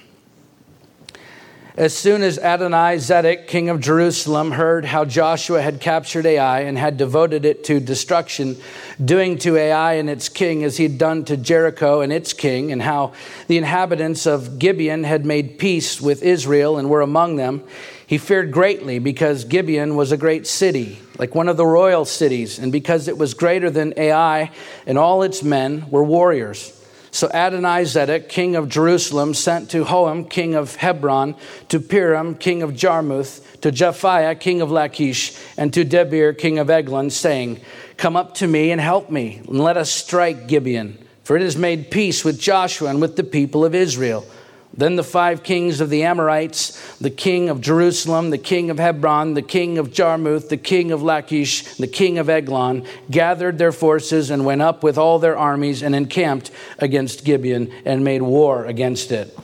As 1.79 1.95
soon 1.97 2.23
as 2.23 2.37
Adonai 2.37 2.97
Zedek, 2.97 3.47
king 3.47 3.69
of 3.69 3.79
Jerusalem, 3.79 4.51
heard 4.51 4.83
how 4.83 5.05
Joshua 5.05 5.61
had 5.61 5.79
captured 5.79 6.25
Ai 6.25 6.61
and 6.61 6.77
had 6.77 6.97
devoted 6.97 7.45
it 7.45 7.63
to 7.65 7.79
destruction, 7.79 8.57
doing 9.03 9.37
to 9.37 9.55
Ai 9.55 9.93
and 9.93 10.09
its 10.09 10.27
king 10.27 10.65
as 10.65 10.75
he 10.75 10.83
had 10.83 10.97
done 10.97 11.23
to 11.23 11.37
Jericho 11.37 12.01
and 12.01 12.11
its 12.11 12.33
king, 12.33 12.73
and 12.73 12.81
how 12.81 13.13
the 13.47 13.57
inhabitants 13.57 14.25
of 14.25 14.59
Gibeon 14.59 15.05
had 15.05 15.25
made 15.25 15.57
peace 15.57 16.01
with 16.01 16.21
Israel 16.21 16.77
and 16.77 16.89
were 16.89 16.99
among 16.99 17.37
them, 17.37 17.63
he 18.09 18.17
feared 18.17 18.51
greatly 18.51 18.97
because 18.97 19.43
Gibeon 19.43 19.95
was 19.95 20.11
a 20.11 20.17
great 20.17 20.47
city, 20.47 20.97
like 21.19 21.35
one 21.35 21.47
of 21.47 21.57
the 21.57 21.65
royal 21.65 22.05
cities, 22.05 22.57
and 22.57 22.71
because 22.71 23.07
it 23.07 23.19
was 23.19 23.35
greater 23.35 23.69
than 23.69 23.93
Ai, 23.97 24.49
and 24.87 24.97
all 24.97 25.21
its 25.21 25.43
men 25.43 25.87
were 25.91 26.03
warriors. 26.03 26.75
So 27.11 27.27
Adonizedek, 27.27 28.27
king 28.27 28.55
of 28.55 28.67
Jerusalem, 28.67 29.35
sent 29.35 29.69
to 29.69 29.85
Hoham, 29.85 30.27
king 30.27 30.55
of 30.55 30.75
Hebron, 30.77 31.35
to 31.67 31.79
Piram, 31.79 32.39
king 32.39 32.63
of 32.63 32.71
Jarmuth, 32.73 33.61
to 33.61 33.71
Japhia, 33.71 34.39
king 34.39 34.61
of 34.61 34.71
Lachish, 34.71 35.37
and 35.55 35.71
to 35.75 35.85
Debir, 35.85 36.35
king 36.35 36.57
of 36.57 36.71
Eglon, 36.71 37.11
saying, 37.11 37.61
Come 37.95 38.15
up 38.15 38.33
to 38.35 38.47
me 38.47 38.71
and 38.71 38.81
help 38.81 39.11
me, 39.11 39.39
and 39.47 39.59
let 39.59 39.77
us 39.77 39.91
strike 39.91 40.47
Gibeon, 40.47 40.97
for 41.23 41.37
it 41.37 41.43
has 41.43 41.55
made 41.55 41.91
peace 41.91 42.25
with 42.25 42.39
Joshua 42.39 42.89
and 42.89 43.01
with 43.01 43.17
the 43.17 43.23
people 43.23 43.63
of 43.63 43.75
Israel. 43.75 44.25
Then 44.73 44.95
the 44.95 45.03
five 45.03 45.43
kings 45.43 45.81
of 45.81 45.89
the 45.89 46.03
Amorites, 46.03 46.97
the 46.97 47.09
king 47.09 47.49
of 47.49 47.59
Jerusalem, 47.59 48.29
the 48.29 48.37
king 48.37 48.69
of 48.69 48.77
Hebron, 48.77 49.33
the 49.33 49.41
king 49.41 49.77
of 49.77 49.91
Jarmuth, 49.91 50.49
the 50.49 50.57
king 50.57 50.91
of 50.91 51.01
Lachish, 51.01 51.75
the 51.75 51.87
king 51.87 52.17
of 52.17 52.29
Eglon, 52.29 52.85
gathered 53.09 53.57
their 53.57 53.71
forces 53.71 54.29
and 54.29 54.45
went 54.45 54.61
up 54.61 54.83
with 54.83 54.97
all 54.97 55.17
their 55.17 55.37
armies 55.37 55.81
and 55.81 55.95
encamped 55.95 56.51
against 56.77 57.25
Gibeon 57.25 57.73
and 57.83 58.03
made 58.03 58.21
war 58.21 58.65
against 58.65 59.11
it. 59.11 59.37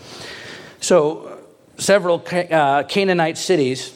So, 0.79 1.39
several 1.77 2.23
uh, 2.31 2.83
Canaanite 2.83 3.37
cities 3.37 3.91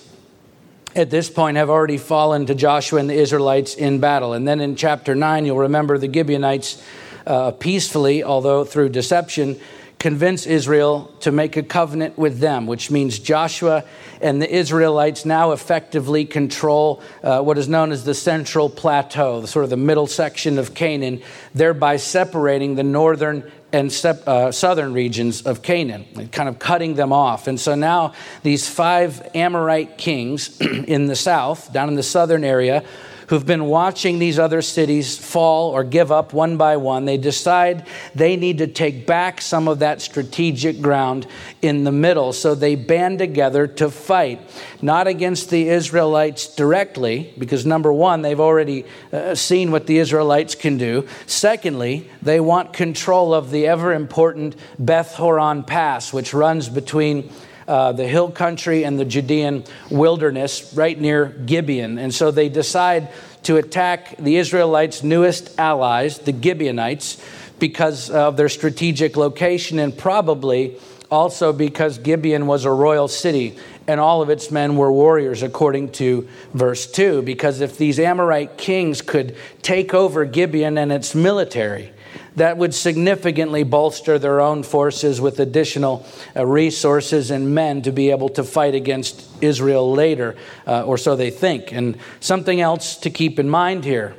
at 0.96 1.12
this 1.12 1.30
point 1.30 1.58
have 1.58 1.70
already 1.70 1.98
fallen 1.98 2.48
to 2.48 2.56
Joshua 2.56 3.00
and 3.00 3.10
the 3.10 3.14
Israelites 3.14 3.76
in 3.76 4.00
battle. 4.00 4.34
And 4.34 4.48
then 4.48 4.60
in 4.60 4.76
chapter 4.76 5.16
9, 5.16 5.46
you'll 5.46 5.60
remember 5.60 5.98
the 5.98 6.12
Gibeonites 6.12 6.82
uh, 7.28 7.52
peacefully, 7.52 8.24
although 8.24 8.66
through 8.66 8.90
deception, 8.90 9.60
convince 10.00 10.46
Israel 10.46 11.14
to 11.20 11.32
make 11.32 11.58
a 11.58 11.64
covenant 11.64 12.18
with 12.18 12.40
them, 12.40 12.66
which 12.66 12.90
means 12.90 13.20
Joshua 13.20 13.84
and 14.22 14.42
the 14.42 14.50
Israelites 14.50 15.26
now 15.26 15.52
effectively 15.52 16.24
control 16.26 17.02
uh, 17.22 17.42
what 17.42 17.58
is 17.58 17.68
known 17.68 17.92
as 17.92 18.06
the 18.06 18.14
central 18.14 18.70
plateau, 18.70 19.42
the 19.42 19.48
sort 19.48 19.66
of 19.66 19.70
the 19.70 19.78
middle 19.78 20.08
section 20.08 20.58
of 20.58 20.74
Canaan, 20.74 21.22
thereby 21.54 21.98
separating 21.98 22.76
the 22.76 22.84
northern 22.84 23.50
and 23.72 23.94
uh, 24.06 24.52
southern 24.52 24.94
regions 24.94 25.42
of 25.44 25.62
Canaan, 25.62 26.30
kind 26.30 26.50
of 26.50 26.58
cutting 26.58 26.96
them 26.96 27.14
off. 27.14 27.48
And 27.48 27.60
so 27.60 27.76
now 27.76 28.14
these 28.42 28.68
five 28.68 29.30
Amorite 29.36 29.98
kings 29.98 30.60
in 30.62 31.08
the 31.08 31.16
south, 31.16 31.72
down 31.74 31.90
in 31.90 31.96
the 31.96 32.04
southern 32.04 32.44
area, 32.44 32.84
who've 33.30 33.46
been 33.46 33.66
watching 33.66 34.18
these 34.18 34.40
other 34.40 34.62
cities 34.62 35.16
fall 35.16 35.70
or 35.70 35.84
give 35.84 36.12
up 36.12 36.34
one 36.34 36.58
by 36.58 36.76
one, 36.78 37.06
they 37.06 37.18
decide 37.18 37.86
they 38.16 38.36
need 38.36 38.58
to 38.58 38.66
take 38.66 39.06
back 39.06 39.40
some 39.40 39.68
of 39.68 39.80
that 39.80 40.02
strategic 40.02 40.82
ground 40.82 41.28
in 41.62 41.84
the 41.84 41.92
middle. 41.92 42.34
So 42.34 42.56
they 42.56 42.74
band 42.74 43.20
together 43.20 43.68
to 43.68 43.92
fight, 43.92 44.42
not 44.82 45.06
against 45.06 45.52
the 45.52 45.70
Israelites 45.70 46.54
directly, 46.56 47.32
because 47.38 47.68
number 47.68 47.94
one, 47.94 48.24
they've 48.24 48.40
already 48.40 48.86
uh, 49.14 49.36
seen 49.36 49.72
what 49.72 49.86
the 49.86 50.00
Israelites 50.00 50.56
can 50.56 50.80
do. 50.80 51.08
Secondly, 51.28 52.10
they 52.24 52.40
want 52.40 52.74
control 52.74 53.36
of 53.36 53.52
the 53.52 53.68
ever 53.68 53.94
important 53.94 54.56
Beth 54.80 55.14
Horon 55.14 55.64
Pass, 55.64 56.12
which 56.12 56.34
runs 56.34 56.68
between 56.68 57.32
uh, 57.70 57.92
the 57.92 58.08
hill 58.08 58.32
country 58.32 58.84
and 58.84 59.00
the 59.00 59.06
Judean 59.06 59.64
wilderness 59.92 60.74
right 60.74 61.00
near 61.00 61.28
Gibeon. 61.28 62.00
And 62.00 62.14
so 62.14 62.32
they 62.32 62.50
decide 62.50 63.10
to 63.44 63.58
attack 63.58 64.18
the 64.18 64.38
Israelites' 64.38 65.04
newest 65.04 65.58
allies, 65.60 66.18
the 66.18 66.34
Gibeonites, 66.34 67.24
because 67.60 68.10
of 68.10 68.38
their 68.38 68.50
strategic 68.50 69.16
location 69.16 69.78
and 69.78 69.96
probably 69.96 70.78
also 71.12 71.54
because 71.54 72.00
Gibeon 72.00 72.48
was 72.48 72.66
a 72.66 72.72
royal 72.72 73.08
city 73.08 73.56
and 73.88 74.00
all 74.00 74.24
of 74.24 74.30
its 74.30 74.50
men 74.50 74.76
were 74.76 74.92
warriors, 74.92 75.44
according 75.44 75.92
to 75.94 76.28
verse 76.54 76.92
2. 76.92 77.22
Because 77.22 77.62
if 77.62 77.78
these 77.78 78.00
Amorite 78.00 78.58
kings 78.58 79.02
could 79.02 79.36
take 79.62 79.94
over 79.94 80.26
Gibeon 80.26 80.78
and 80.78 80.92
its 80.92 81.14
military, 81.14 81.92
that 82.40 82.58
would 82.58 82.74
significantly 82.74 83.64
bolster 83.64 84.20
their 84.20 84.42
own 84.42 84.64
forces 84.64 85.22
with 85.22 85.40
additional 85.40 86.06
uh, 86.36 86.46
resources 86.46 87.32
and 87.32 87.54
men 87.54 87.82
to 87.82 87.92
be 87.92 88.12
able 88.12 88.30
to 88.30 88.44
fight 88.44 88.76
against 88.76 89.28
Israel 89.42 89.92
later, 89.92 90.36
uh, 90.68 90.84
or 90.84 90.98
so 90.98 91.16
they 91.16 91.30
think. 91.30 91.72
And 91.72 91.98
something 92.20 92.60
else 92.60 92.98
to 92.98 93.10
keep 93.10 93.40
in 93.40 93.50
mind 93.50 93.86
here 93.86 94.16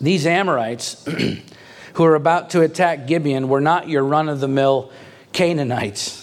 these 0.00 0.26
Amorites 0.26 1.04
who 1.94 2.04
are 2.04 2.14
about 2.14 2.50
to 2.50 2.62
attack 2.62 3.06
Gibeon 3.06 3.48
were 3.48 3.60
not 3.60 3.88
your 3.88 4.04
run 4.04 4.28
of 4.28 4.40
the 4.40 4.48
mill 4.48 4.90
Canaanites. 5.32 6.20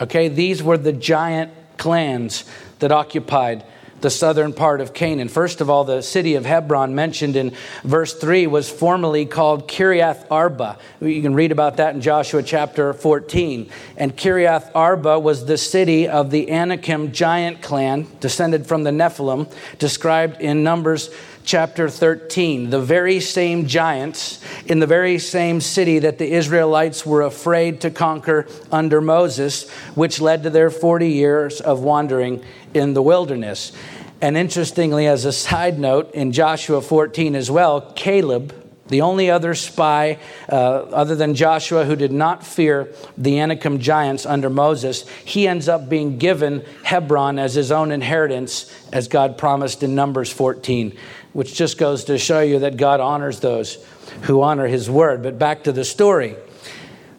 Okay, 0.00 0.28
these 0.28 0.62
were 0.62 0.76
the 0.76 0.92
giant 0.92 1.52
clans 1.76 2.44
that 2.80 2.92
occupied 2.92 3.64
the 4.02 4.10
southern 4.10 4.52
part 4.52 4.80
of 4.80 4.92
Canaan. 4.92 5.28
First 5.28 5.60
of 5.60 5.70
all, 5.70 5.84
the 5.84 6.02
city 6.02 6.34
of 6.34 6.44
Hebron, 6.44 6.94
mentioned 6.94 7.36
in 7.36 7.54
verse 7.84 8.12
3, 8.12 8.46
was 8.46 8.68
formerly 8.68 9.24
called 9.24 9.68
Kiriath 9.68 10.26
Arba. 10.30 10.78
You 11.00 11.22
can 11.22 11.34
read 11.34 11.52
about 11.52 11.78
that 11.78 11.94
in 11.94 12.00
Joshua 12.00 12.42
chapter 12.42 12.92
14. 12.92 13.70
And 13.96 14.16
Kiriath 14.16 14.70
Arba 14.74 15.18
was 15.18 15.46
the 15.46 15.56
city 15.56 16.08
of 16.08 16.30
the 16.30 16.50
Anakim 16.50 17.12
giant 17.12 17.62
clan, 17.62 18.06
descended 18.20 18.66
from 18.66 18.84
the 18.84 18.90
Nephilim, 18.90 19.50
described 19.78 20.40
in 20.40 20.62
Numbers 20.62 21.10
chapter 21.44 21.88
13. 21.88 22.70
The 22.70 22.80
very 22.80 23.20
same 23.20 23.66
giants 23.66 24.40
in 24.66 24.78
the 24.78 24.86
very 24.86 25.18
same 25.18 25.60
city 25.60 25.98
that 26.00 26.18
the 26.18 26.32
Israelites 26.32 27.04
were 27.04 27.22
afraid 27.22 27.80
to 27.82 27.90
conquer 27.90 28.46
under 28.70 29.00
Moses, 29.00 29.70
which 29.94 30.20
led 30.20 30.42
to 30.44 30.50
their 30.50 30.70
40 30.70 31.08
years 31.08 31.60
of 31.60 31.82
wandering 31.82 32.42
in 32.74 32.94
the 32.94 33.02
wilderness. 33.02 33.72
And 34.20 34.36
interestingly, 34.36 35.06
as 35.06 35.24
a 35.24 35.32
side 35.32 35.78
note, 35.78 36.12
in 36.14 36.30
Joshua 36.32 36.80
14 36.80 37.34
as 37.34 37.50
well, 37.50 37.80
Caleb, 37.96 38.54
the 38.92 39.00
only 39.00 39.30
other 39.30 39.54
spy 39.54 40.18
uh, 40.50 40.54
other 40.54 41.16
than 41.16 41.34
Joshua 41.34 41.84
who 41.84 41.96
did 41.96 42.12
not 42.12 42.46
fear 42.46 42.92
the 43.16 43.40
Anakim 43.40 43.78
giants 43.78 44.26
under 44.26 44.50
Moses, 44.50 45.08
he 45.24 45.48
ends 45.48 45.68
up 45.68 45.88
being 45.88 46.18
given 46.18 46.64
Hebron 46.84 47.38
as 47.38 47.54
his 47.54 47.72
own 47.72 47.90
inheritance, 47.90 48.72
as 48.92 49.08
God 49.08 49.38
promised 49.38 49.82
in 49.82 49.94
Numbers 49.94 50.30
14, 50.30 50.96
which 51.32 51.54
just 51.54 51.78
goes 51.78 52.04
to 52.04 52.18
show 52.18 52.40
you 52.40 52.58
that 52.60 52.76
God 52.76 53.00
honors 53.00 53.40
those 53.40 53.84
who 54.22 54.42
honor 54.42 54.66
his 54.66 54.90
word. 54.90 55.22
But 55.22 55.38
back 55.38 55.64
to 55.64 55.72
the 55.72 55.84
story. 55.84 56.36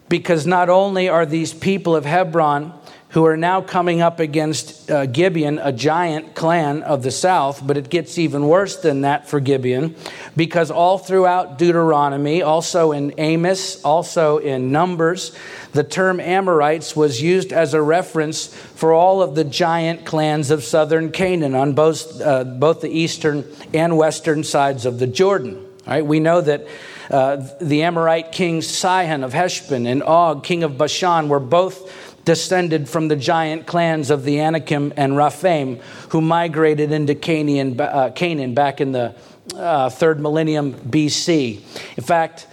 Because 0.09 0.45
not 0.45 0.69
only 0.69 1.09
are 1.09 1.25
these 1.25 1.53
people 1.53 1.95
of 1.95 2.05
Hebron 2.05 2.73
who 3.13 3.25
are 3.27 3.37
now 3.37 3.61
coming 3.61 4.01
up 4.01 4.19
against 4.19 4.89
uh, 4.89 5.05
Gibeon, 5.05 5.59
a 5.59 5.71
giant 5.71 6.33
clan 6.33 6.81
of 6.81 7.03
the 7.03 7.11
south, 7.11 7.65
but 7.65 7.77
it 7.77 7.89
gets 7.89 8.17
even 8.17 8.47
worse 8.47 8.77
than 8.77 9.01
that 9.01 9.29
for 9.29 9.39
Gibeon 9.39 9.95
because 10.35 10.71
all 10.71 10.97
throughout 10.97 11.59
Deuteronomy, 11.59 12.41
also 12.41 12.91
in 12.91 13.13
Amos, 13.19 13.83
also 13.83 14.39
in 14.39 14.71
Numbers, 14.71 15.31
the 15.73 15.83
term 15.83 16.19
Amorites 16.19 16.95
was 16.95 17.21
used 17.21 17.53
as 17.53 17.75
a 17.75 17.81
reference 17.81 18.47
for 18.47 18.93
all 18.93 19.21
of 19.21 19.35
the 19.35 19.43
giant 19.43 20.05
clans 20.05 20.49
of 20.49 20.63
southern 20.63 21.11
Canaan 21.11 21.53
on 21.53 21.73
both, 21.73 22.19
uh, 22.19 22.43
both 22.43 22.81
the 22.81 22.89
eastern 22.89 23.45
and 23.75 23.95
western 23.95 24.43
sides 24.43 24.87
of 24.87 24.97
the 24.97 25.07
Jordan. 25.07 25.63
Right, 25.85 26.05
we 26.05 26.19
know 26.19 26.39
that 26.39 26.65
uh, 27.11 27.45
the 27.59 27.83
Amorite 27.83 28.31
kings 28.31 28.67
Sihon 28.67 29.23
of 29.23 29.33
Heshbon 29.33 29.85
and 29.85 30.01
Og, 30.01 30.43
king 30.43 30.63
of 30.63 30.77
Bashan, 30.77 31.27
were 31.27 31.41
both 31.41 32.12
descended 32.25 32.87
from 32.87 33.07
the 33.07 33.15
giant 33.15 33.65
clans 33.65 34.09
of 34.09 34.23
the 34.23 34.39
Anakim 34.39 34.93
and 34.95 35.17
Rephaim, 35.17 35.79
who 36.09 36.21
migrated 36.21 36.91
into 36.91 37.15
Canaan, 37.15 37.79
uh, 37.79 38.11
Canaan 38.15 38.53
back 38.53 38.79
in 38.79 38.91
the 38.91 39.15
uh, 39.55 39.89
third 39.89 40.19
millennium 40.19 40.73
BC. 40.73 41.61
In 41.97 42.03
fact, 42.03 42.47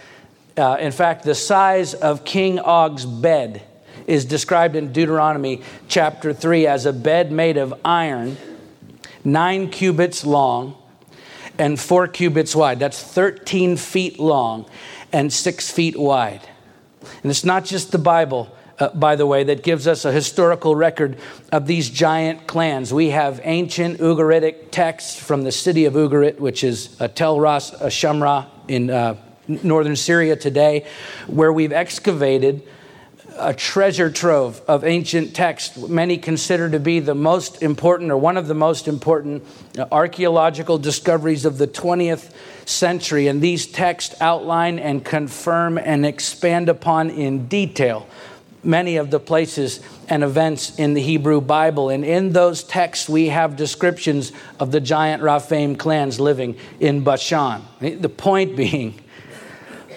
uh, 0.57 0.77
in 0.79 0.91
fact, 0.91 1.23
the 1.23 1.35
size 1.35 1.93
of 1.93 2.25
King 2.25 2.59
Og's 2.59 3.05
bed 3.05 3.61
is 4.07 4.25
described 4.25 4.75
in 4.75 4.91
Deuteronomy 4.91 5.61
chapter 5.87 6.33
3 6.33 6.67
as 6.67 6.85
a 6.85 6.93
bed 6.93 7.31
made 7.31 7.57
of 7.57 7.73
iron, 7.85 8.35
nine 9.23 9.69
cubits 9.69 10.25
long, 10.25 10.75
and 11.57 11.79
four 11.79 12.07
cubits 12.07 12.55
wide. 12.55 12.79
That's 12.79 13.01
13 13.01 13.77
feet 13.77 14.19
long 14.19 14.69
and 15.13 15.31
six 15.31 15.71
feet 15.71 15.97
wide. 15.97 16.41
And 17.23 17.31
it's 17.31 17.45
not 17.45 17.65
just 17.65 17.91
the 17.91 17.97
Bible 17.97 18.55
uh, 18.81 18.89
by 18.95 19.15
the 19.15 19.27
way, 19.27 19.43
that 19.43 19.61
gives 19.61 19.87
us 19.87 20.05
a 20.05 20.11
historical 20.11 20.75
record 20.75 21.15
of 21.51 21.67
these 21.67 21.87
giant 21.87 22.47
clans. 22.47 22.91
We 22.91 23.11
have 23.11 23.39
ancient 23.43 23.99
Ugaritic 23.99 24.71
texts 24.71 25.15
from 25.15 25.43
the 25.43 25.51
city 25.51 25.85
of 25.85 25.93
Ugarit, 25.93 26.39
which 26.39 26.63
is 26.63 26.99
uh, 26.99 27.07
Tel 27.07 27.39
Ras 27.39 27.73
uh, 27.73 27.85
Shamra 27.85 28.47
in 28.67 28.89
uh, 28.89 29.15
northern 29.47 29.95
Syria 29.95 30.35
today, 30.35 30.87
where 31.27 31.53
we've 31.53 31.71
excavated 31.71 32.63
a 33.37 33.53
treasure 33.53 34.09
trove 34.09 34.61
of 34.67 34.83
ancient 34.83 35.35
texts, 35.35 35.77
many 35.77 36.17
consider 36.17 36.69
to 36.69 36.79
be 36.79 36.99
the 36.99 37.15
most 37.15 37.61
important 37.61 38.11
or 38.11 38.17
one 38.17 38.35
of 38.35 38.47
the 38.47 38.55
most 38.55 38.87
important 38.87 39.45
uh, 39.77 39.85
archaeological 39.91 40.79
discoveries 40.79 41.45
of 41.45 41.59
the 41.59 41.67
20th 41.67 42.31
century. 42.65 43.27
And 43.27 43.41
these 43.41 43.67
texts 43.67 44.15
outline 44.19 44.79
and 44.79 45.05
confirm 45.05 45.77
and 45.77 46.03
expand 46.03 46.67
upon 46.67 47.11
in 47.11 47.47
detail 47.47 48.07
many 48.63 48.97
of 48.97 49.09
the 49.11 49.19
places 49.19 49.79
and 50.07 50.23
events 50.23 50.77
in 50.77 50.93
the 50.93 51.01
Hebrew 51.01 51.41
Bible. 51.41 51.89
And 51.89 52.05
in 52.05 52.31
those 52.31 52.63
texts, 52.63 53.09
we 53.09 53.27
have 53.29 53.55
descriptions 53.55 54.31
of 54.59 54.71
the 54.71 54.79
giant 54.79 55.23
Raphaim 55.23 55.77
clans 55.77 56.19
living 56.19 56.57
in 56.79 57.03
Bashan. 57.03 57.61
The 57.79 58.09
point 58.09 58.55
being, 58.55 58.99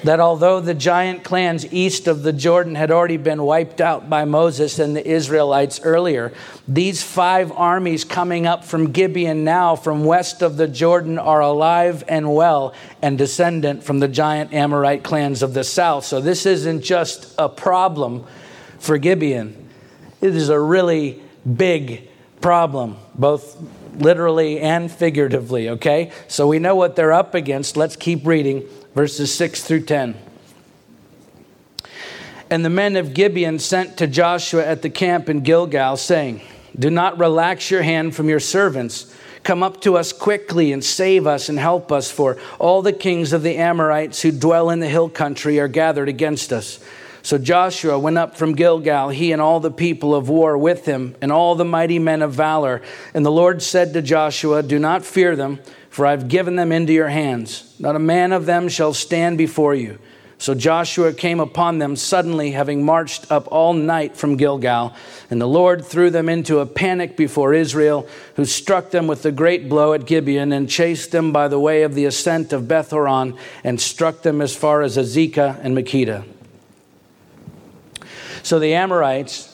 that 0.04 0.20
although 0.20 0.60
the 0.60 0.74
giant 0.74 1.24
clans 1.24 1.72
east 1.72 2.06
of 2.06 2.22
the 2.22 2.32
Jordan 2.32 2.74
had 2.74 2.90
already 2.90 3.16
been 3.16 3.42
wiped 3.42 3.80
out 3.80 4.10
by 4.10 4.26
Moses 4.26 4.78
and 4.78 4.94
the 4.94 5.06
Israelites 5.06 5.80
earlier, 5.82 6.32
these 6.68 7.02
five 7.02 7.50
armies 7.52 8.04
coming 8.04 8.46
up 8.46 8.64
from 8.64 8.92
Gibeon 8.92 9.44
now, 9.44 9.76
from 9.76 10.04
west 10.04 10.42
of 10.42 10.58
the 10.58 10.68
Jordan, 10.68 11.18
are 11.18 11.40
alive 11.40 12.04
and 12.06 12.34
well 12.34 12.74
and 13.00 13.16
descendant 13.16 13.82
from 13.82 13.98
the 13.98 14.08
giant 14.08 14.52
Amorite 14.52 15.02
clans 15.02 15.42
of 15.42 15.54
the 15.54 15.64
south. 15.64 16.04
So 16.04 16.20
this 16.20 16.44
isn't 16.44 16.82
just 16.82 17.34
a 17.38 17.48
problem 17.48 18.26
for 18.84 18.98
Gibeon, 18.98 19.68
it 20.20 20.36
is 20.36 20.48
a 20.48 20.58
really 20.58 21.22
big 21.56 22.08
problem, 22.40 22.96
both 23.14 23.56
literally 23.96 24.60
and 24.60 24.90
figuratively, 24.90 25.68
okay? 25.70 26.12
So 26.28 26.46
we 26.46 26.58
know 26.58 26.74
what 26.74 26.96
they're 26.96 27.12
up 27.12 27.34
against. 27.34 27.76
Let's 27.76 27.96
keep 27.96 28.26
reading 28.26 28.64
verses 28.94 29.34
6 29.34 29.62
through 29.64 29.84
10. 29.84 30.16
And 32.50 32.64
the 32.64 32.70
men 32.70 32.96
of 32.96 33.14
Gibeon 33.14 33.58
sent 33.58 33.96
to 33.98 34.06
Joshua 34.06 34.64
at 34.64 34.82
the 34.82 34.90
camp 34.90 35.28
in 35.28 35.40
Gilgal, 35.40 35.96
saying, 35.96 36.40
Do 36.78 36.90
not 36.90 37.18
relax 37.18 37.70
your 37.70 37.82
hand 37.82 38.14
from 38.14 38.28
your 38.28 38.40
servants. 38.40 39.14
Come 39.42 39.62
up 39.62 39.80
to 39.82 39.96
us 39.96 40.12
quickly 40.12 40.72
and 40.72 40.82
save 40.82 41.26
us 41.26 41.48
and 41.48 41.58
help 41.58 41.90
us, 41.90 42.10
for 42.10 42.38
all 42.58 42.82
the 42.82 42.92
kings 42.92 43.32
of 43.32 43.42
the 43.42 43.56
Amorites 43.56 44.22
who 44.22 44.30
dwell 44.30 44.70
in 44.70 44.80
the 44.80 44.88
hill 44.88 45.08
country 45.08 45.58
are 45.58 45.68
gathered 45.68 46.08
against 46.08 46.52
us. 46.52 46.78
So 47.24 47.36
Joshua 47.38 47.98
went 47.98 48.18
up 48.18 48.36
from 48.36 48.54
Gilgal, 48.54 49.08
he 49.08 49.32
and 49.32 49.42
all 49.42 49.58
the 49.58 49.72
people 49.72 50.14
of 50.14 50.28
war 50.28 50.56
with 50.56 50.84
him, 50.84 51.16
and 51.20 51.32
all 51.32 51.56
the 51.56 51.64
mighty 51.64 51.98
men 51.98 52.22
of 52.22 52.32
valor. 52.32 52.82
And 53.12 53.26
the 53.26 53.32
Lord 53.32 53.62
said 53.62 53.92
to 53.94 54.02
Joshua, 54.02 54.62
Do 54.62 54.78
not 54.78 55.04
fear 55.04 55.34
them 55.34 55.58
for 55.94 56.06
I've 56.06 56.26
given 56.26 56.56
them 56.56 56.72
into 56.72 56.92
your 56.92 57.08
hands. 57.08 57.72
Not 57.78 57.94
a 57.94 58.00
man 58.00 58.32
of 58.32 58.46
them 58.46 58.68
shall 58.68 58.92
stand 58.92 59.38
before 59.38 59.76
you. 59.76 60.00
So 60.38 60.52
Joshua 60.52 61.12
came 61.12 61.38
upon 61.38 61.78
them 61.78 61.94
suddenly, 61.94 62.50
having 62.50 62.84
marched 62.84 63.30
up 63.30 63.46
all 63.52 63.74
night 63.74 64.16
from 64.16 64.36
Gilgal. 64.36 64.92
And 65.30 65.40
the 65.40 65.46
Lord 65.46 65.84
threw 65.84 66.10
them 66.10 66.28
into 66.28 66.58
a 66.58 66.66
panic 66.66 67.16
before 67.16 67.54
Israel, 67.54 68.08
who 68.34 68.44
struck 68.44 68.90
them 68.90 69.06
with 69.06 69.24
a 69.24 69.30
great 69.30 69.68
blow 69.68 69.92
at 69.92 70.04
Gibeon 70.04 70.50
and 70.50 70.68
chased 70.68 71.12
them 71.12 71.30
by 71.30 71.46
the 71.46 71.60
way 71.60 71.84
of 71.84 71.94
the 71.94 72.06
ascent 72.06 72.52
of 72.52 72.62
Bethhoron 72.62 73.38
and 73.62 73.80
struck 73.80 74.22
them 74.22 74.40
as 74.42 74.56
far 74.56 74.82
as 74.82 74.96
Azekah 74.96 75.60
and 75.62 75.76
Makkedah. 75.76 76.24
So 78.44 78.58
the 78.58 78.74
Amorites 78.74 79.50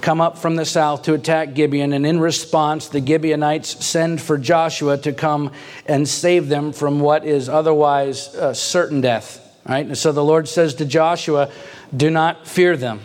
come 0.00 0.20
up 0.20 0.38
from 0.38 0.56
the 0.56 0.64
south 0.64 1.02
to 1.02 1.14
attack 1.14 1.54
Gibeon, 1.54 1.92
and 1.92 2.04
in 2.04 2.18
response, 2.18 2.88
the 2.88 3.04
Gibeonites 3.04 3.84
send 3.84 4.20
for 4.20 4.38
Joshua 4.38 4.96
to 4.98 5.12
come 5.12 5.52
and 5.86 6.08
save 6.08 6.48
them 6.48 6.72
from 6.72 6.98
what 6.98 7.24
is 7.24 7.48
otherwise 7.48 8.34
certain 8.58 9.02
death. 9.02 9.38
Right? 9.68 9.86
And 9.86 9.96
so 9.96 10.10
the 10.10 10.24
Lord 10.24 10.48
says 10.48 10.74
to 10.76 10.84
Joshua, 10.84 11.52
Do 11.94 12.10
not 12.10 12.48
fear 12.48 12.76
them, 12.76 13.00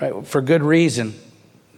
right? 0.00 0.26
For 0.26 0.42
good 0.42 0.62
reason. 0.62 1.14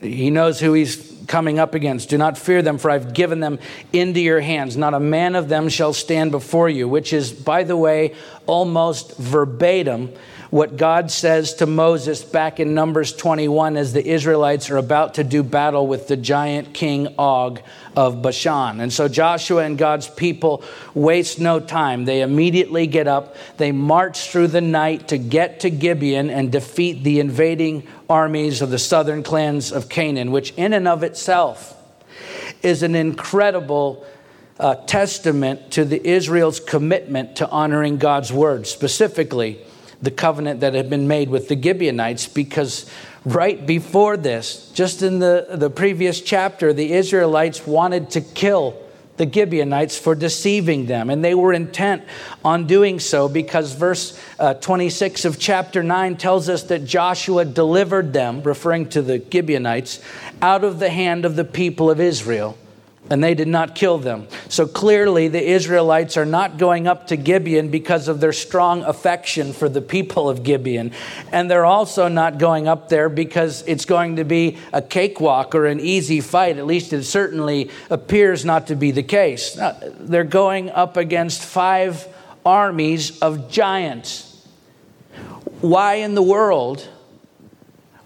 He 0.01 0.31
knows 0.31 0.59
who 0.59 0.73
he's 0.73 1.15
coming 1.29 1.59
up 1.59 1.75
against. 1.75 2.09
Do 2.09 2.17
not 2.17 2.39
fear 2.39 2.63
them, 2.63 2.79
for 2.79 2.91
I've 2.91 3.13
given 3.13 3.41
them 3.41 3.59
into 3.93 4.21
your 4.21 4.41
hands. 4.41 4.77
Not 4.77 4.95
a 4.95 5.01
man 5.01 5.37
of 5.37 5.49
them 5.49 5.69
shall 5.69 5.93
stand 5.93 6.31
before 6.31 6.71
you, 6.71 6.89
which 6.89 7.13
is, 7.13 7.33
by 7.33 7.65
the 7.65 7.77
way, 7.77 8.15
almost 8.47 9.17
verbatim 9.19 10.13
what 10.51 10.79
God 10.79 11.11
says 11.11 11.55
to 11.55 11.67
Moses 11.67 12.25
back 12.25 12.59
in 12.59 12.73
Numbers 12.73 13.13
21 13.13 13.77
as 13.77 13.93
the 13.93 14.07
Israelites 14.07 14.71
are 14.71 14.79
about 14.79 15.15
to 15.15 15.25
do 15.25 15.43
battle 15.43 15.87
with 15.87 16.09
the 16.09 16.17
giant 16.17 16.73
king 16.73 17.15
Og 17.19 17.61
of 17.95 18.23
Bashan. 18.23 18.81
And 18.81 18.91
so 18.91 19.09
Joshua 19.09 19.65
and 19.65 19.77
God's 19.77 20.09
people 20.09 20.65
waste 20.95 21.39
no 21.39 21.61
time. 21.61 22.07
They 22.07 22.23
immediately 22.23 22.87
get 22.87 23.07
up, 23.07 23.37
they 23.59 23.73
march 23.73 24.31
through 24.31 24.49
the 24.49 24.63
night 24.63 25.09
to 25.09 25.19
get 25.19 25.61
to 25.61 25.71
Gibeon 25.71 26.31
and 26.31 26.51
defeat 26.51 27.05
the 27.05 27.21
invading 27.21 27.87
armies 28.09 28.63
of 28.63 28.71
the 28.71 28.79
southern 28.79 29.23
clans 29.23 29.71
of 29.71 29.91
Canaan, 29.91 30.31
which 30.33 30.53
in 30.53 30.73
and 30.73 30.89
of 30.89 31.03
itself 31.03 31.75
is 32.63 32.83
an 32.83 32.95
incredible 32.95 34.07
uh, 34.59 34.75
testament 34.87 35.71
to 35.73 35.85
the 35.85 36.05
Israel's 36.09 36.59
commitment 36.59 37.37
to 37.37 37.49
honoring 37.51 37.99
God's 37.99 38.33
word, 38.33 38.67
specifically 38.67 39.61
the 40.01 40.11
covenant 40.11 40.61
that 40.61 40.75
had 40.75 40.89
been 40.89 41.09
made 41.09 41.29
with 41.29 41.49
the 41.49 41.61
Gibeonites 41.61 42.29
because 42.29 42.89
right 43.25 43.67
before 43.67 44.17
this, 44.17 44.71
just 44.73 45.03
in 45.03 45.19
the, 45.19 45.47
the 45.51 45.71
previous 45.71 46.21
chapter, 46.21 46.73
the 46.73 46.93
Israelites 46.93 47.67
wanted 47.67 48.11
to 48.11 48.21
kill 48.21 48.77
the 49.17 49.31
Gibeonites 49.31 49.99
for 49.99 50.15
deceiving 50.15 50.87
them. 50.87 51.11
And 51.11 51.25
they 51.25 51.35
were 51.35 51.53
intent 51.53 52.05
on 52.45 52.69
doing 52.69 53.01
so 53.01 53.29
because 53.29 53.75
verse 53.75 54.19
uh, 54.39 54.55
26 54.55 55.25
of 55.25 55.41
chapter 55.41 55.83
9 55.83 56.17
tells 56.17 56.49
us 56.49 56.63
that 56.65 56.85
Joshua 56.85 57.45
delivered 57.45 58.13
them, 58.13 58.43
referring 58.43 58.89
to 58.91 59.03
the 59.03 59.19
Gibeonites, 59.19 60.01
out 60.41 60.63
of 60.63 60.79
the 60.79 60.91
hand 60.91 61.25
of 61.25 61.35
the 61.35 61.45
people 61.45 61.91
of 61.91 62.01
Israel 62.01 62.57
and 63.11 63.23
they 63.25 63.35
did 63.35 63.49
not 63.49 63.75
kill 63.75 63.99
them. 63.99 64.29
So 64.49 64.67
clearly, 64.67 65.29
the 65.29 65.43
Israelites 65.43 66.17
are 66.17 66.27
not 66.27 66.59
going 66.59 66.87
up 66.87 67.07
to 67.09 67.17
Gibeon 67.17 67.71
because 67.71 68.09
of 68.09 68.21
their 68.21 68.33
strong 68.33 68.83
affection 68.83 69.53
for 69.53 69.69
the 69.69 69.81
people 69.81 70.29
of 70.29 70.43
Gibeon. 70.43 70.93
And 71.33 71.51
they're 71.51 71.65
also 71.65 72.09
not 72.09 72.39
going 72.39 72.69
up 72.69 72.89
there 72.89 73.09
because 73.09 73.63
it's 73.67 73.85
going 73.85 74.17
to 74.17 74.25
be 74.25 74.59
a 74.73 74.83
cakewalk 74.83 75.55
or 75.55 75.67
an 75.67 75.81
easy 75.81 76.21
fight. 76.21 76.59
At 76.59 76.67
least 76.67 76.93
it 76.93 77.05
certainly 77.05 77.71
appears 77.91 78.45
not 78.45 78.67
to 78.69 78.77
be 78.77 78.91
the 78.91 79.03
case. 79.03 79.59
They're 80.01 80.25
going 80.25 80.71
up 80.71 80.97
against 80.97 81.43
five 81.43 82.07
armies 82.45 83.19
of 83.21 83.51
giants. 83.51 84.47
Why 85.61 85.95
in 85.95 86.15
the 86.15 86.23
world 86.23 86.89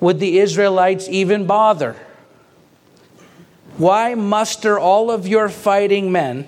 would 0.01 0.21
the 0.21 0.39
Israelites 0.39 1.09
even 1.09 1.47
bother? 1.47 1.97
Why 3.83 4.15
muster 4.15 4.79
all 4.79 5.11
of 5.11 5.27
your 5.27 5.49
fighting 5.49 6.13
men 6.13 6.47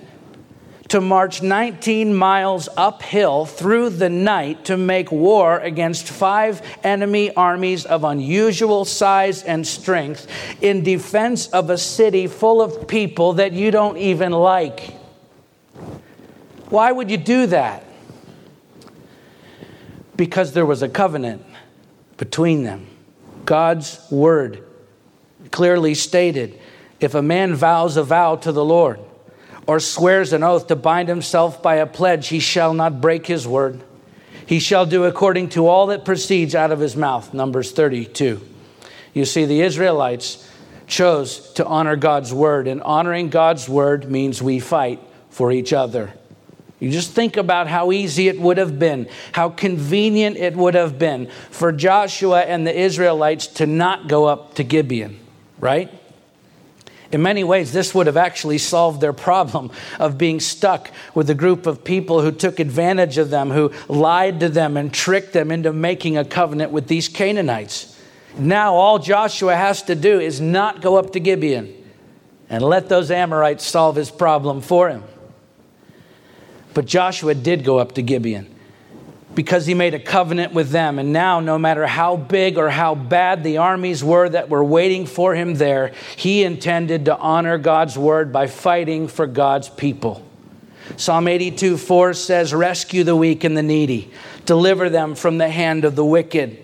to 0.87 1.01
march 1.01 1.41
19 1.41 2.15
miles 2.15 2.69
uphill 2.77 3.45
through 3.45 3.89
the 3.89 4.07
night 4.07 4.63
to 4.63 4.77
make 4.77 5.11
war 5.11 5.59
against 5.59 6.07
five 6.07 6.61
enemy 6.81 7.35
armies 7.35 7.83
of 7.83 8.05
unusual 8.05 8.85
size 8.85 9.43
and 9.43 9.67
strength 9.67 10.27
in 10.61 10.81
defense 10.81 11.47
of 11.47 11.69
a 11.69 11.77
city 11.77 12.27
full 12.27 12.61
of 12.61 12.87
people 12.87 13.33
that 13.33 13.51
you 13.51 13.69
don't 13.69 13.97
even 13.97 14.31
like? 14.31 14.95
Why 16.69 16.89
would 16.89 17.11
you 17.11 17.17
do 17.17 17.47
that? 17.47 17.83
Because 20.15 20.53
there 20.53 20.65
was 20.65 20.81
a 20.81 20.87
covenant 20.87 21.45
between 22.15 22.63
them. 22.63 22.87
God's 23.43 23.99
word 24.09 24.63
clearly 25.51 25.95
stated 25.95 26.61
if 27.05 27.15
a 27.15 27.21
man 27.21 27.55
vows 27.55 27.95
a 27.95 28.03
vow 28.03 28.35
to 28.35 28.51
the 28.51 28.65
Lord 28.65 28.99
or 29.67 29.79
swears 29.79 30.33
an 30.33 30.43
oath 30.43 30.67
to 30.67 30.75
bind 30.75 31.07
himself 31.07 31.63
by 31.63 31.75
a 31.75 31.87
pledge, 31.87 32.27
he 32.27 32.39
shall 32.39 32.73
not 32.73 32.99
break 32.99 33.25
his 33.27 33.47
word. 33.47 33.81
He 34.45 34.59
shall 34.59 34.85
do 34.85 35.05
according 35.05 35.49
to 35.49 35.67
all 35.67 35.87
that 35.87 36.05
proceeds 36.05 36.53
out 36.53 36.71
of 36.71 36.79
his 36.79 36.95
mouth. 36.95 37.33
Numbers 37.33 37.71
32. 37.71 38.41
You 39.13 39.25
see, 39.25 39.45
the 39.45 39.61
Israelites 39.61 40.51
chose 40.87 41.53
to 41.53 41.65
honor 41.65 41.95
God's 41.95 42.33
word, 42.33 42.67
and 42.67 42.81
honoring 42.83 43.29
God's 43.29 43.67
word 43.67 44.09
means 44.11 44.41
we 44.41 44.59
fight 44.59 44.99
for 45.29 45.51
each 45.51 45.73
other. 45.73 46.13
You 46.79 46.91
just 46.91 47.11
think 47.11 47.37
about 47.37 47.67
how 47.67 47.91
easy 47.91 48.27
it 48.27 48.39
would 48.39 48.57
have 48.57 48.77
been, 48.77 49.07
how 49.31 49.49
convenient 49.49 50.37
it 50.37 50.55
would 50.55 50.75
have 50.75 50.99
been 50.99 51.29
for 51.49 51.71
Joshua 51.71 52.41
and 52.41 52.67
the 52.67 52.77
Israelites 52.77 53.47
to 53.47 53.65
not 53.65 54.07
go 54.07 54.25
up 54.25 54.55
to 54.55 54.63
Gibeon, 54.63 55.19
right? 55.59 55.91
In 57.15 57.21
many 57.21 57.45
ways, 57.45 57.71
this 57.71 57.95
would 57.95 58.07
have 58.07 58.17
actually 58.17 58.57
solved 58.57 58.99
their 58.99 59.13
problem 59.13 59.71
of 60.01 60.17
being 60.17 60.41
stuck 60.41 60.91
with 61.13 61.29
a 61.29 61.33
group 61.33 61.65
of 61.65 61.81
people 61.81 62.19
who 62.19 62.29
took 62.29 62.59
advantage 62.59 63.17
of 63.17 63.29
them, 63.29 63.51
who 63.51 63.71
lied 63.87 64.41
to 64.41 64.49
them 64.49 64.75
and 64.75 64.93
tricked 64.93 65.31
them 65.31 65.49
into 65.49 65.71
making 65.71 66.17
a 66.17 66.25
covenant 66.25 66.73
with 66.73 66.89
these 66.89 67.07
Canaanites. 67.07 67.97
Now, 68.37 68.73
all 68.75 68.99
Joshua 68.99 69.55
has 69.55 69.81
to 69.83 69.95
do 69.95 70.19
is 70.19 70.41
not 70.41 70.81
go 70.81 70.97
up 70.97 71.13
to 71.13 71.21
Gibeon 71.21 71.73
and 72.49 72.61
let 72.61 72.89
those 72.89 73.09
Amorites 73.09 73.65
solve 73.65 73.95
his 73.95 74.11
problem 74.11 74.59
for 74.59 74.89
him. 74.89 75.05
But 76.73 76.85
Joshua 76.85 77.33
did 77.33 77.63
go 77.63 77.77
up 77.77 77.93
to 77.93 78.01
Gibeon. 78.01 78.53
Because 79.35 79.65
he 79.65 79.73
made 79.73 79.93
a 79.93 79.99
covenant 79.99 80.53
with 80.53 80.69
them. 80.69 80.97
And 80.97 81.11
now, 81.11 81.41
no 81.41 81.59
matter 81.59 81.85
how 81.85 82.15
big 82.15 82.57
or 82.57 82.69
how 82.69 82.95
bad 82.95 83.43
the 83.43 83.57
armies 83.57 84.03
were 84.03 84.27
that 84.29 84.49
were 84.49 84.63
waiting 84.63 85.05
for 85.05 85.35
him 85.35 85.55
there, 85.55 85.91
he 86.15 86.43
intended 86.43 87.05
to 87.05 87.17
honor 87.17 87.57
God's 87.57 87.97
word 87.97 88.31
by 88.31 88.47
fighting 88.47 89.07
for 89.07 89.27
God's 89.27 89.69
people. 89.69 90.25
Psalm 90.97 91.27
82 91.27 91.77
4 91.77 92.13
says, 92.13 92.53
Rescue 92.53 93.03
the 93.03 93.15
weak 93.15 93.43
and 93.43 93.57
the 93.57 93.63
needy, 93.63 94.11
deliver 94.45 94.89
them 94.89 95.15
from 95.15 95.37
the 95.37 95.49
hand 95.49 95.83
of 95.83 95.95
the 95.95 96.05
wicked. 96.05 96.61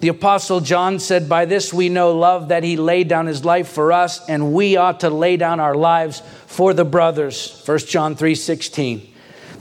The 0.00 0.08
Apostle 0.08 0.60
John 0.60 0.98
said, 0.98 1.28
By 1.28 1.44
this 1.44 1.72
we 1.72 1.88
know 1.88 2.10
love 2.10 2.48
that 2.48 2.64
he 2.64 2.76
laid 2.76 3.06
down 3.06 3.26
his 3.26 3.44
life 3.44 3.68
for 3.68 3.92
us, 3.92 4.28
and 4.28 4.52
we 4.52 4.76
ought 4.76 5.00
to 5.00 5.10
lay 5.10 5.36
down 5.36 5.60
our 5.60 5.76
lives 5.76 6.22
for 6.46 6.74
the 6.74 6.84
brothers. 6.84 7.62
1 7.64 7.78
John 7.78 8.16
3 8.16 8.34
16. 8.34 9.11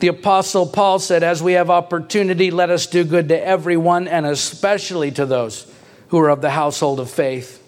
The 0.01 0.07
Apostle 0.07 0.65
Paul 0.65 0.97
said, 0.97 1.21
As 1.21 1.43
we 1.43 1.53
have 1.53 1.69
opportunity, 1.69 2.49
let 2.49 2.71
us 2.71 2.87
do 2.87 3.03
good 3.03 3.29
to 3.29 3.39
everyone, 3.39 4.07
and 4.07 4.25
especially 4.25 5.11
to 5.11 5.27
those 5.27 5.71
who 6.07 6.17
are 6.17 6.29
of 6.29 6.41
the 6.41 6.49
household 6.49 6.99
of 6.99 7.07
faith. 7.07 7.63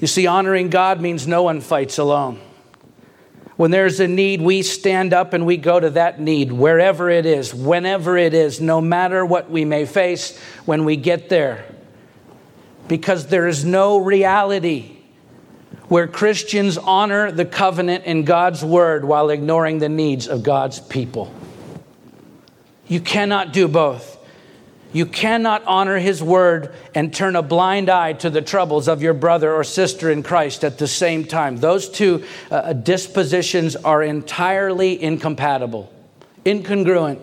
You 0.00 0.06
see, 0.06 0.26
honoring 0.26 0.68
God 0.68 1.00
means 1.00 1.26
no 1.26 1.42
one 1.42 1.62
fights 1.62 1.96
alone. 1.96 2.38
When 3.56 3.70
there's 3.70 4.00
a 4.00 4.08
need, 4.08 4.42
we 4.42 4.60
stand 4.60 5.14
up 5.14 5.32
and 5.32 5.46
we 5.46 5.56
go 5.56 5.80
to 5.80 5.88
that 5.90 6.20
need, 6.20 6.52
wherever 6.52 7.08
it 7.08 7.24
is, 7.24 7.54
whenever 7.54 8.18
it 8.18 8.34
is, 8.34 8.60
no 8.60 8.82
matter 8.82 9.24
what 9.24 9.50
we 9.50 9.64
may 9.64 9.86
face 9.86 10.38
when 10.66 10.84
we 10.84 10.96
get 10.96 11.30
there. 11.30 11.64
Because 12.86 13.28
there 13.28 13.46
is 13.46 13.64
no 13.64 13.96
reality 13.96 14.99
where 15.90 16.06
Christians 16.06 16.78
honor 16.78 17.32
the 17.32 17.44
covenant 17.44 18.04
in 18.04 18.24
God's 18.24 18.64
word 18.64 19.04
while 19.04 19.28
ignoring 19.28 19.80
the 19.80 19.88
needs 19.88 20.28
of 20.28 20.44
God's 20.44 20.78
people. 20.78 21.34
You 22.86 23.00
cannot 23.00 23.52
do 23.52 23.66
both. 23.66 24.16
You 24.92 25.04
cannot 25.04 25.64
honor 25.64 25.98
his 25.98 26.22
word 26.22 26.72
and 26.94 27.12
turn 27.12 27.34
a 27.34 27.42
blind 27.42 27.88
eye 27.88 28.12
to 28.14 28.30
the 28.30 28.40
troubles 28.40 28.86
of 28.86 29.02
your 29.02 29.14
brother 29.14 29.52
or 29.52 29.64
sister 29.64 30.12
in 30.12 30.22
Christ 30.22 30.62
at 30.62 30.78
the 30.78 30.86
same 30.86 31.24
time. 31.24 31.56
Those 31.56 31.90
two 31.90 32.24
uh, 32.52 32.72
dispositions 32.72 33.74
are 33.74 34.00
entirely 34.00 35.02
incompatible, 35.02 35.92
incongruent, 36.44 37.20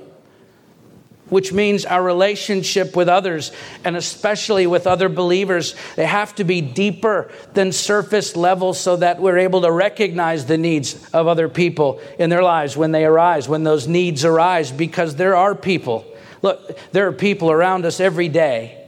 which 1.29 1.51
means 1.51 1.85
our 1.85 2.03
relationship 2.03 2.95
with 2.95 3.09
others 3.09 3.51
and 3.83 3.95
especially 3.95 4.65
with 4.67 4.87
other 4.87 5.09
believers 5.09 5.75
they 5.95 6.05
have 6.05 6.33
to 6.35 6.43
be 6.43 6.61
deeper 6.61 7.29
than 7.53 7.71
surface 7.71 8.35
level 8.35 8.73
so 8.73 8.95
that 8.95 9.19
we're 9.19 9.37
able 9.37 9.61
to 9.61 9.71
recognize 9.71 10.45
the 10.45 10.57
needs 10.57 11.09
of 11.11 11.27
other 11.27 11.49
people 11.49 11.99
in 12.17 12.29
their 12.29 12.43
lives 12.43 12.77
when 12.77 12.91
they 12.91 13.05
arise 13.05 13.49
when 13.49 13.63
those 13.63 13.87
needs 13.87 14.23
arise 14.23 14.71
because 14.71 15.15
there 15.15 15.35
are 15.35 15.53
people 15.53 16.05
Look, 16.41 16.77
there 16.91 17.07
are 17.07 17.11
people 17.11 17.51
around 17.51 17.85
us 17.85 17.99
every 17.99 18.29
day 18.29 18.85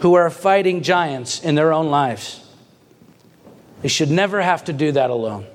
who 0.00 0.14
are 0.14 0.30
fighting 0.30 0.82
giants 0.82 1.42
in 1.42 1.54
their 1.54 1.72
own 1.72 1.86
lives. 1.86 2.40
They 3.82 3.88
should 3.88 4.10
never 4.10 4.40
have 4.40 4.64
to 4.64 4.72
do 4.72 4.92
that 4.92 5.10
alone. 5.10 5.46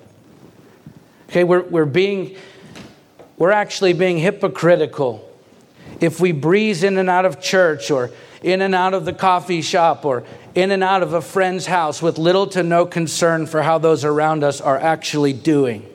Okay, 1.29 1.43
we're, 1.43 1.63
we're 1.63 1.85
being, 1.85 2.35
we're 3.37 3.51
actually 3.51 3.93
being 3.93 4.17
hypocritical 4.17 5.28
if 6.01 6.19
we 6.19 6.31
breeze 6.31 6.83
in 6.83 6.97
and 6.97 7.09
out 7.09 7.25
of 7.25 7.41
church 7.41 7.91
or 7.91 8.11
in 8.41 8.61
and 8.61 8.73
out 8.73 8.93
of 8.93 9.05
the 9.05 9.13
coffee 9.13 9.61
shop 9.61 10.05
or 10.05 10.23
in 10.55 10.71
and 10.71 10.83
out 10.83 11.03
of 11.03 11.13
a 11.13 11.21
friend's 11.21 11.65
house 11.65 12.01
with 12.01 12.17
little 12.17 12.47
to 12.47 12.63
no 12.63 12.85
concern 12.85 13.45
for 13.45 13.61
how 13.61 13.77
those 13.77 14.05
around 14.05 14.43
us 14.43 14.61
are 14.61 14.77
actually 14.77 15.33
doing. 15.33 15.85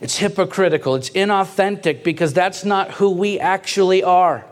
It's 0.00 0.18
hypocritical, 0.18 0.94
it's 0.94 1.10
inauthentic 1.10 2.02
because 2.02 2.32
that's 2.34 2.64
not 2.64 2.92
who 2.92 3.10
we 3.10 3.38
actually 3.38 4.02
are. 4.02 4.44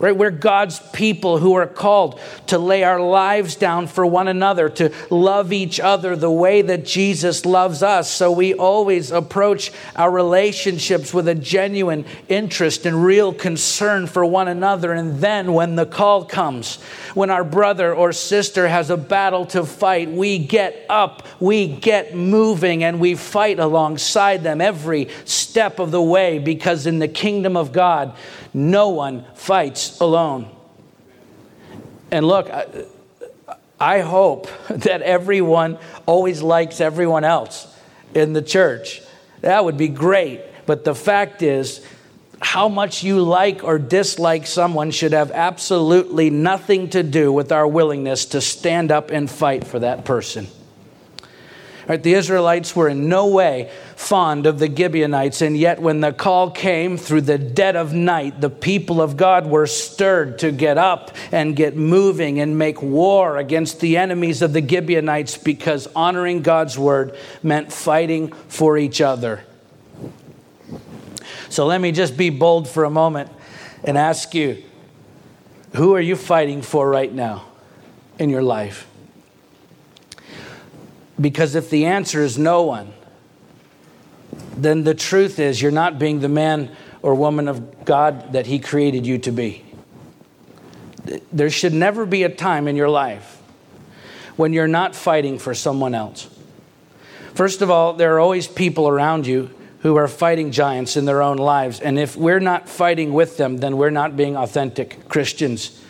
Right? 0.00 0.16
We're 0.16 0.30
God's 0.30 0.80
people 0.94 1.36
who 1.36 1.52
are 1.56 1.66
called 1.66 2.18
to 2.46 2.58
lay 2.58 2.84
our 2.84 2.98
lives 2.98 3.54
down 3.54 3.86
for 3.86 4.06
one 4.06 4.28
another, 4.28 4.70
to 4.70 4.94
love 5.10 5.52
each 5.52 5.78
other 5.78 6.16
the 6.16 6.30
way 6.30 6.62
that 6.62 6.86
Jesus 6.86 7.44
loves 7.44 7.82
us. 7.82 8.10
So 8.10 8.32
we 8.32 8.54
always 8.54 9.10
approach 9.10 9.70
our 9.94 10.10
relationships 10.10 11.12
with 11.12 11.28
a 11.28 11.34
genuine 11.34 12.06
interest 12.30 12.86
and 12.86 13.04
real 13.04 13.34
concern 13.34 14.06
for 14.06 14.24
one 14.24 14.48
another. 14.48 14.94
And 14.94 15.18
then 15.18 15.52
when 15.52 15.76
the 15.76 15.84
call 15.84 16.24
comes, 16.24 16.76
when 17.12 17.28
our 17.28 17.44
brother 17.44 17.94
or 17.94 18.14
sister 18.14 18.68
has 18.68 18.88
a 18.88 18.96
battle 18.96 19.44
to 19.46 19.66
fight, 19.66 20.10
we 20.10 20.38
get 20.38 20.86
up, 20.88 21.26
we 21.40 21.66
get 21.68 22.14
moving, 22.14 22.84
and 22.84 23.00
we 23.00 23.16
fight 23.16 23.58
alongside 23.58 24.44
them 24.44 24.62
every 24.62 25.10
step 25.26 25.78
of 25.78 25.90
the 25.90 26.00
way 26.00 26.38
because 26.38 26.86
in 26.86 27.00
the 27.00 27.08
kingdom 27.08 27.54
of 27.54 27.70
God, 27.70 28.16
no 28.52 28.88
one 28.88 29.24
fights 29.34 29.89
alone. 30.00 30.48
And 32.10 32.26
look, 32.26 32.50
I, 33.78 34.00
hope 34.00 34.48
that 34.68 35.02
everyone 35.02 35.78
always 36.06 36.42
likes 36.42 36.80
everyone 36.80 37.24
else 37.24 37.66
in 38.14 38.32
the 38.32 38.42
church. 38.42 39.02
That 39.40 39.64
would 39.64 39.78
be 39.78 39.88
great. 39.88 40.42
But 40.66 40.84
the 40.84 40.94
fact 40.94 41.42
is, 41.42 41.84
how 42.40 42.68
much 42.68 43.02
you 43.02 43.22
like 43.22 43.62
or 43.64 43.78
dislike 43.78 44.46
someone 44.46 44.90
should 44.90 45.12
have 45.12 45.30
absolutely 45.30 46.30
nothing 46.30 46.88
to 46.90 47.02
do 47.02 47.32
with 47.32 47.52
our 47.52 47.66
willingness 47.66 48.26
to 48.26 48.40
stand 48.40 48.90
up 48.90 49.10
and 49.10 49.30
fight 49.30 49.66
for 49.66 49.78
that 49.80 50.04
person. 50.04 50.46
Right, 51.90 52.00
the 52.00 52.14
Israelites 52.14 52.76
were 52.76 52.88
in 52.88 53.08
no 53.08 53.26
way 53.26 53.68
fond 53.96 54.46
of 54.46 54.60
the 54.60 54.72
Gibeonites, 54.72 55.42
and 55.42 55.56
yet 55.56 55.82
when 55.82 55.98
the 55.98 56.12
call 56.12 56.52
came 56.52 56.96
through 56.96 57.22
the 57.22 57.36
dead 57.36 57.74
of 57.74 57.92
night, 57.92 58.40
the 58.40 58.48
people 58.48 59.02
of 59.02 59.16
God 59.16 59.48
were 59.48 59.66
stirred 59.66 60.38
to 60.38 60.52
get 60.52 60.78
up 60.78 61.10
and 61.32 61.56
get 61.56 61.76
moving 61.76 62.38
and 62.38 62.56
make 62.56 62.80
war 62.80 63.38
against 63.38 63.80
the 63.80 63.96
enemies 63.96 64.40
of 64.40 64.52
the 64.52 64.64
Gibeonites 64.64 65.36
because 65.36 65.88
honoring 65.96 66.42
God's 66.42 66.78
word 66.78 67.16
meant 67.42 67.72
fighting 67.72 68.30
for 68.46 68.78
each 68.78 69.00
other. 69.00 69.42
So 71.48 71.66
let 71.66 71.80
me 71.80 71.90
just 71.90 72.16
be 72.16 72.30
bold 72.30 72.68
for 72.68 72.84
a 72.84 72.90
moment 72.90 73.32
and 73.82 73.98
ask 73.98 74.32
you 74.32 74.62
who 75.74 75.96
are 75.96 76.00
you 76.00 76.14
fighting 76.14 76.62
for 76.62 76.88
right 76.88 77.12
now 77.12 77.48
in 78.16 78.30
your 78.30 78.44
life? 78.44 78.86
Because 81.20 81.54
if 81.54 81.70
the 81.70 81.86
answer 81.86 82.22
is 82.22 82.38
no 82.38 82.62
one, 82.62 82.92
then 84.56 84.84
the 84.84 84.94
truth 84.94 85.38
is 85.38 85.60
you're 85.60 85.70
not 85.70 85.98
being 85.98 86.20
the 86.20 86.28
man 86.28 86.70
or 87.02 87.14
woman 87.14 87.48
of 87.48 87.84
God 87.84 88.32
that 88.32 88.46
He 88.46 88.58
created 88.58 89.06
you 89.06 89.18
to 89.18 89.30
be. 89.30 89.64
There 91.32 91.50
should 91.50 91.72
never 91.72 92.06
be 92.06 92.22
a 92.22 92.28
time 92.28 92.68
in 92.68 92.76
your 92.76 92.88
life 92.88 93.40
when 94.36 94.52
you're 94.52 94.68
not 94.68 94.94
fighting 94.94 95.38
for 95.38 95.54
someone 95.54 95.94
else. 95.94 96.28
First 97.34 97.62
of 97.62 97.70
all, 97.70 97.94
there 97.94 98.14
are 98.14 98.20
always 98.20 98.46
people 98.46 98.88
around 98.88 99.26
you 99.26 99.50
who 99.80 99.96
are 99.96 100.08
fighting 100.08 100.50
giants 100.50 100.96
in 100.96 101.06
their 101.06 101.22
own 101.22 101.38
lives. 101.38 101.80
And 101.80 101.98
if 101.98 102.16
we're 102.16 102.40
not 102.40 102.68
fighting 102.68 103.12
with 103.14 103.38
them, 103.38 103.58
then 103.58 103.78
we're 103.78 103.90
not 103.90 104.16
being 104.16 104.36
authentic 104.36 105.08
Christians. 105.08 105.80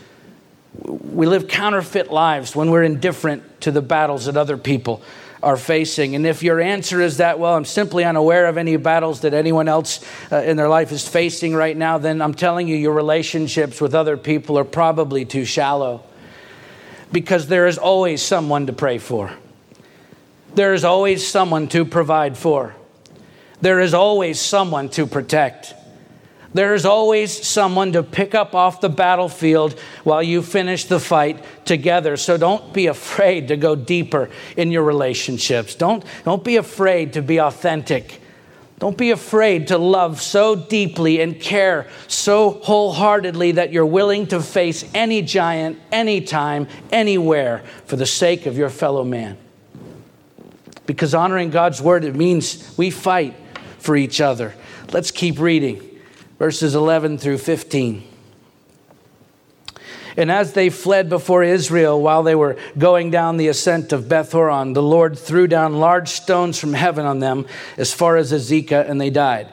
We 0.85 1.27
live 1.27 1.49
counterfeit 1.49 2.13
lives 2.13 2.55
when 2.55 2.71
we're 2.71 2.85
indifferent 2.85 3.61
to 3.63 3.73
the 3.73 3.83
battles 3.83 4.27
that 4.27 4.37
other 4.37 4.57
people 4.57 5.03
are 5.43 5.57
facing. 5.57 6.15
And 6.15 6.27
if 6.27 6.43
your 6.43 6.61
answer 6.61 7.01
is 7.01 7.17
that, 7.17 7.39
well, 7.39 7.55
I'm 7.55 7.65
simply 7.65 8.05
unaware 8.05 8.47
of 8.47 8.59
any 8.59 8.77
battles 8.77 9.21
that 9.21 9.33
anyone 9.33 9.69
else 9.69 10.05
uh, 10.31 10.37
in 10.37 10.57
their 10.57 10.69
life 10.69 10.93
is 10.93 11.09
facing 11.09 11.55
right 11.55 11.77
now, 11.77 11.99
then 11.99 12.21
I'm 12.21 12.35
telling 12.35 12.69
you, 12.69 12.77
your 12.77 12.93
relationships 12.93 13.81
with 13.81 13.95
other 13.95 14.17
people 14.17 14.59
are 14.59 14.65
probably 14.65 15.25
too 15.25 15.45
shallow 15.45 16.03
because 17.11 17.47
there 17.47 17.67
is 17.67 17.79
always 17.79 18.23
someone 18.23 18.67
to 18.67 18.73
pray 18.73 18.99
for, 18.99 19.33
there 20.55 20.75
is 20.75 20.85
always 20.85 21.27
someone 21.27 21.69
to 21.69 21.85
provide 21.85 22.37
for, 22.37 22.75
there 23.61 23.81
is 23.81 23.95
always 23.95 24.41
someone 24.41 24.89
to 24.91 25.07
protect. 25.07 25.75
There 26.53 26.75
is 26.75 26.85
always 26.85 27.47
someone 27.47 27.93
to 27.93 28.03
pick 28.03 28.35
up 28.35 28.55
off 28.55 28.81
the 28.81 28.89
battlefield 28.89 29.79
while 30.03 30.23
you 30.23 30.43
finish 30.43 30.85
the 30.85 30.99
fight 30.99 31.45
together. 31.65 32.17
So 32.17 32.37
don't 32.37 32.73
be 32.73 32.89
afraid 32.89 33.49
to 33.49 33.57
go 33.57 33.77
deeper 33.77 34.31
in 34.57 34.73
your 34.73 34.83
relationships. 34.83 35.77
Don't, 35.77 36.05
don't 36.25 36.43
be 36.43 36.57
afraid 36.57 37.13
to 37.13 37.23
be 37.23 37.39
authentic. 37.39 38.21
Don't 38.81 38.97
be 38.97 39.11
afraid 39.11 39.69
to 39.69 39.79
love 39.79 40.21
so 40.21 40.57
deeply 40.57 41.21
and 41.21 41.39
care 41.39 41.87
so 42.09 42.51
wholeheartedly 42.51 43.53
that 43.53 43.73
you're 43.73 43.87
willing 43.87 44.27
to 44.29 44.41
face 44.41 44.91
any 44.95 45.23
giant, 45.23 45.79
anytime, 45.93 46.67
anywhere 46.91 47.63
for 47.85 47.97
the 47.97 48.07
sake 48.07 48.47
of 48.47 48.57
your 48.57 48.71
fellow 48.71 49.05
man. 49.05 49.37
Because 50.87 51.15
honoring 51.15 51.51
God's 51.51 51.81
word, 51.81 52.05
it 52.05 52.17
means 52.17 52.75
we 52.77 52.91
fight 52.91 53.37
for 53.79 53.97
each 53.97 54.21
other. 54.21 54.55
Let's 54.93 55.13
keep 55.13 55.39
reading 55.39 55.90
verses 56.41 56.75
11 56.75 57.19
through 57.19 57.37
15. 57.37 58.03
And 60.17 60.31
as 60.31 60.55
they 60.55 60.71
fled 60.71 61.11
before 61.11 61.45
Israel 61.45 62.01
while 62.01 62.23
they 62.23 62.35
were 62.35 62.57
going 62.79 63.11
down 63.11 63.37
the 63.37 63.49
ascent 63.49 63.93
of 63.93 64.09
Beth 64.09 64.33
Horon, 64.33 64.73
the 64.73 64.83
Lord 64.83 65.19
threw 65.19 65.47
down 65.47 65.79
large 65.79 66.09
stones 66.09 66.59
from 66.59 66.73
heaven 66.73 67.05
on 67.05 67.19
them 67.19 67.47
as 67.77 67.93
far 67.93 68.17
as 68.17 68.33
Azekah, 68.33 68.89
and 68.89 68.99
they 68.99 69.11
died. 69.11 69.49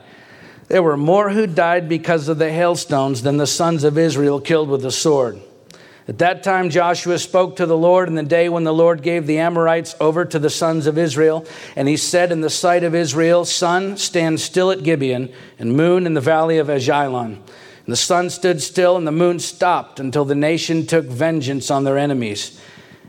There 0.70 0.82
were 0.82 0.96
more 0.96 1.30
who 1.32 1.46
died 1.46 1.90
because 1.90 2.30
of 2.30 2.38
the 2.38 2.52
hailstones 2.54 3.22
than 3.22 3.36
the 3.36 3.48
sons 3.48 3.84
of 3.84 3.98
Israel 3.98 4.40
killed 4.40 4.70
with 4.70 4.82
the 4.82 4.92
sword. 4.92 5.42
At 6.08 6.20
that 6.20 6.42
time, 6.42 6.70
Joshua 6.70 7.20
spoke 7.20 7.58
to 7.58 7.66
the 7.66 7.78
Lord 7.78 8.08
in 8.08 8.16
the 8.16 8.24
day 8.24 8.48
when 8.48 8.64
the 8.64 8.74
Lord 8.74 9.02
gave 9.02 9.28
the 9.28 9.40
Amorites 9.40 9.94
over 10.00 10.24
to 10.24 10.40
the 10.40 10.50
sons 10.50 10.88
of 10.88 10.98
Israel. 10.98 11.46
And 11.76 11.90
he 11.90 11.98
said 11.98 12.32
in 12.32 12.40
the 12.40 12.50
sight 12.50 12.84
of 12.84 12.96
Israel, 12.96 13.44
Sun, 13.44 13.98
stand 13.98 14.40
still 14.40 14.72
at 14.72 14.84
Gibeon, 14.84 15.34
and 15.60 15.76
moon 15.76 16.06
in 16.06 16.14
the 16.14 16.22
valley 16.22 16.60
of 16.60 16.70
Ajalon. 16.70 17.34
And 17.34 17.94
the 17.94 17.98
sun 17.98 18.30
stood 18.30 18.62
still, 18.62 18.96
and 18.96 19.06
the 19.06 19.12
moon 19.12 19.40
stopped 19.40 20.00
until 20.00 20.24
the 20.24 20.36
nation 20.36 20.86
took 20.86 21.06
vengeance 21.06 21.70
on 21.70 21.84
their 21.84 21.98
enemies. 21.98 22.58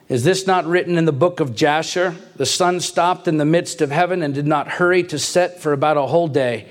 Is 0.08 0.24
this 0.24 0.46
not 0.46 0.66
written 0.66 0.98
in 0.98 1.04
the 1.04 1.12
book 1.12 1.38
of 1.38 1.54
Jasher? 1.54 2.16
The 2.34 2.46
sun 2.46 2.80
stopped 2.80 3.28
in 3.28 3.36
the 3.36 3.44
midst 3.44 3.80
of 3.80 3.92
heaven 3.92 4.22
and 4.22 4.34
did 4.34 4.46
not 4.46 4.66
hurry 4.66 5.04
to 5.04 5.20
set 5.20 5.60
for 5.60 5.72
about 5.72 5.98
a 5.98 6.06
whole 6.06 6.28
day. 6.28 6.66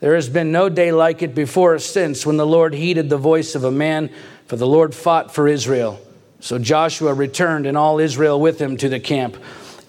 There 0.00 0.14
has 0.14 0.28
been 0.28 0.52
no 0.52 0.68
day 0.68 0.92
like 0.92 1.22
it 1.22 1.34
before 1.34 1.74
or 1.74 1.78
since 1.80 2.24
when 2.24 2.36
the 2.36 2.46
Lord 2.46 2.72
heeded 2.72 3.10
the 3.10 3.18
voice 3.18 3.54
of 3.54 3.64
a 3.64 3.70
man 3.70 4.10
for 4.48 4.56
the 4.56 4.66
Lord 4.66 4.94
fought 4.94 5.32
for 5.32 5.46
Israel. 5.46 6.00
So 6.40 6.58
Joshua 6.58 7.12
returned 7.12 7.66
and 7.66 7.76
all 7.76 8.00
Israel 8.00 8.40
with 8.40 8.58
him 8.58 8.76
to 8.78 8.88
the 8.88 8.98
camp 8.98 9.36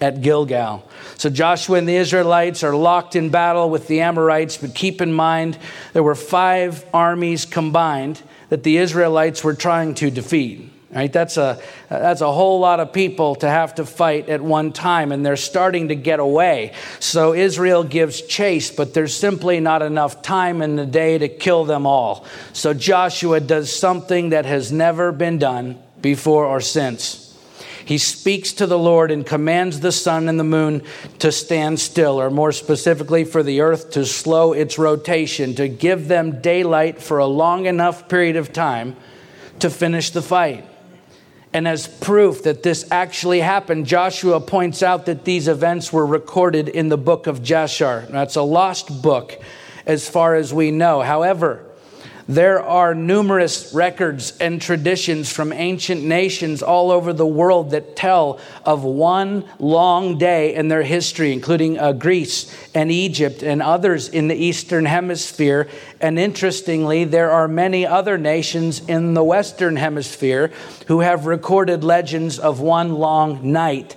at 0.00 0.20
Gilgal. 0.20 0.88
So 1.16 1.30
Joshua 1.30 1.78
and 1.78 1.88
the 1.88 1.96
Israelites 1.96 2.62
are 2.62 2.74
locked 2.74 3.16
in 3.16 3.30
battle 3.30 3.70
with 3.70 3.86
the 3.88 4.00
Amorites, 4.00 4.58
but 4.58 4.74
keep 4.74 5.00
in 5.00 5.12
mind 5.12 5.58
there 5.92 6.02
were 6.02 6.14
five 6.14 6.84
armies 6.92 7.44
combined 7.44 8.22
that 8.50 8.62
the 8.62 8.76
Israelites 8.76 9.42
were 9.42 9.54
trying 9.54 9.94
to 9.96 10.10
defeat. 10.10 10.69
Right? 10.92 11.12
That's 11.12 11.36
a, 11.36 11.60
that's 11.88 12.20
a 12.20 12.32
whole 12.32 12.58
lot 12.58 12.80
of 12.80 12.92
people 12.92 13.36
to 13.36 13.48
have 13.48 13.76
to 13.76 13.86
fight 13.86 14.28
at 14.28 14.40
one 14.40 14.72
time, 14.72 15.12
and 15.12 15.24
they're 15.24 15.36
starting 15.36 15.88
to 15.88 15.94
get 15.94 16.18
away. 16.18 16.72
So 16.98 17.32
Israel 17.32 17.84
gives 17.84 18.22
chase, 18.22 18.72
but 18.72 18.92
there's 18.92 19.14
simply 19.14 19.60
not 19.60 19.82
enough 19.82 20.20
time 20.20 20.62
in 20.62 20.74
the 20.74 20.86
day 20.86 21.16
to 21.16 21.28
kill 21.28 21.64
them 21.64 21.86
all. 21.86 22.26
So 22.52 22.74
Joshua 22.74 23.38
does 23.38 23.72
something 23.72 24.30
that 24.30 24.46
has 24.46 24.72
never 24.72 25.12
been 25.12 25.38
done 25.38 25.80
before 26.02 26.44
or 26.44 26.60
since. 26.60 27.28
He 27.84 27.98
speaks 27.98 28.52
to 28.54 28.66
the 28.66 28.78
Lord 28.78 29.12
and 29.12 29.24
commands 29.24 29.80
the 29.80 29.92
sun 29.92 30.28
and 30.28 30.40
the 30.40 30.44
moon 30.44 30.82
to 31.20 31.30
stand 31.30 31.78
still, 31.78 32.20
or 32.20 32.30
more 32.30 32.50
specifically, 32.50 33.24
for 33.24 33.44
the 33.44 33.60
earth 33.60 33.92
to 33.92 34.04
slow 34.04 34.52
its 34.52 34.76
rotation, 34.76 35.54
to 35.54 35.68
give 35.68 36.08
them 36.08 36.40
daylight 36.40 37.00
for 37.00 37.18
a 37.18 37.26
long 37.26 37.66
enough 37.66 38.08
period 38.08 38.34
of 38.34 38.52
time 38.52 38.96
to 39.60 39.70
finish 39.70 40.10
the 40.10 40.22
fight. 40.22 40.66
And 41.52 41.66
as 41.66 41.88
proof 41.88 42.44
that 42.44 42.62
this 42.62 42.86
actually 42.92 43.40
happened, 43.40 43.86
Joshua 43.86 44.40
points 44.40 44.82
out 44.82 45.06
that 45.06 45.24
these 45.24 45.48
events 45.48 45.92
were 45.92 46.06
recorded 46.06 46.68
in 46.68 46.88
the 46.88 46.96
book 46.96 47.26
of 47.26 47.42
Jasher. 47.42 48.06
That's 48.10 48.36
a 48.36 48.42
lost 48.42 49.02
book 49.02 49.36
as 49.84 50.08
far 50.08 50.36
as 50.36 50.54
we 50.54 50.70
know. 50.70 51.00
However, 51.00 51.64
there 52.30 52.62
are 52.62 52.94
numerous 52.94 53.74
records 53.74 54.38
and 54.38 54.62
traditions 54.62 55.32
from 55.32 55.52
ancient 55.52 56.04
nations 56.04 56.62
all 56.62 56.92
over 56.92 57.12
the 57.12 57.26
world 57.26 57.72
that 57.72 57.96
tell 57.96 58.38
of 58.64 58.84
one 58.84 59.44
long 59.58 60.16
day 60.16 60.54
in 60.54 60.68
their 60.68 60.84
history, 60.84 61.32
including 61.32 61.76
uh, 61.76 61.90
Greece 61.90 62.54
and 62.72 62.92
Egypt 62.92 63.42
and 63.42 63.60
others 63.60 64.08
in 64.08 64.28
the 64.28 64.36
Eastern 64.36 64.84
Hemisphere. 64.84 65.68
And 66.00 66.20
interestingly, 66.20 67.02
there 67.02 67.32
are 67.32 67.48
many 67.48 67.84
other 67.84 68.16
nations 68.16 68.80
in 68.86 69.14
the 69.14 69.24
Western 69.24 69.74
Hemisphere 69.74 70.52
who 70.86 71.00
have 71.00 71.26
recorded 71.26 71.82
legends 71.82 72.38
of 72.38 72.60
one 72.60 72.94
long 72.94 73.50
night 73.50 73.96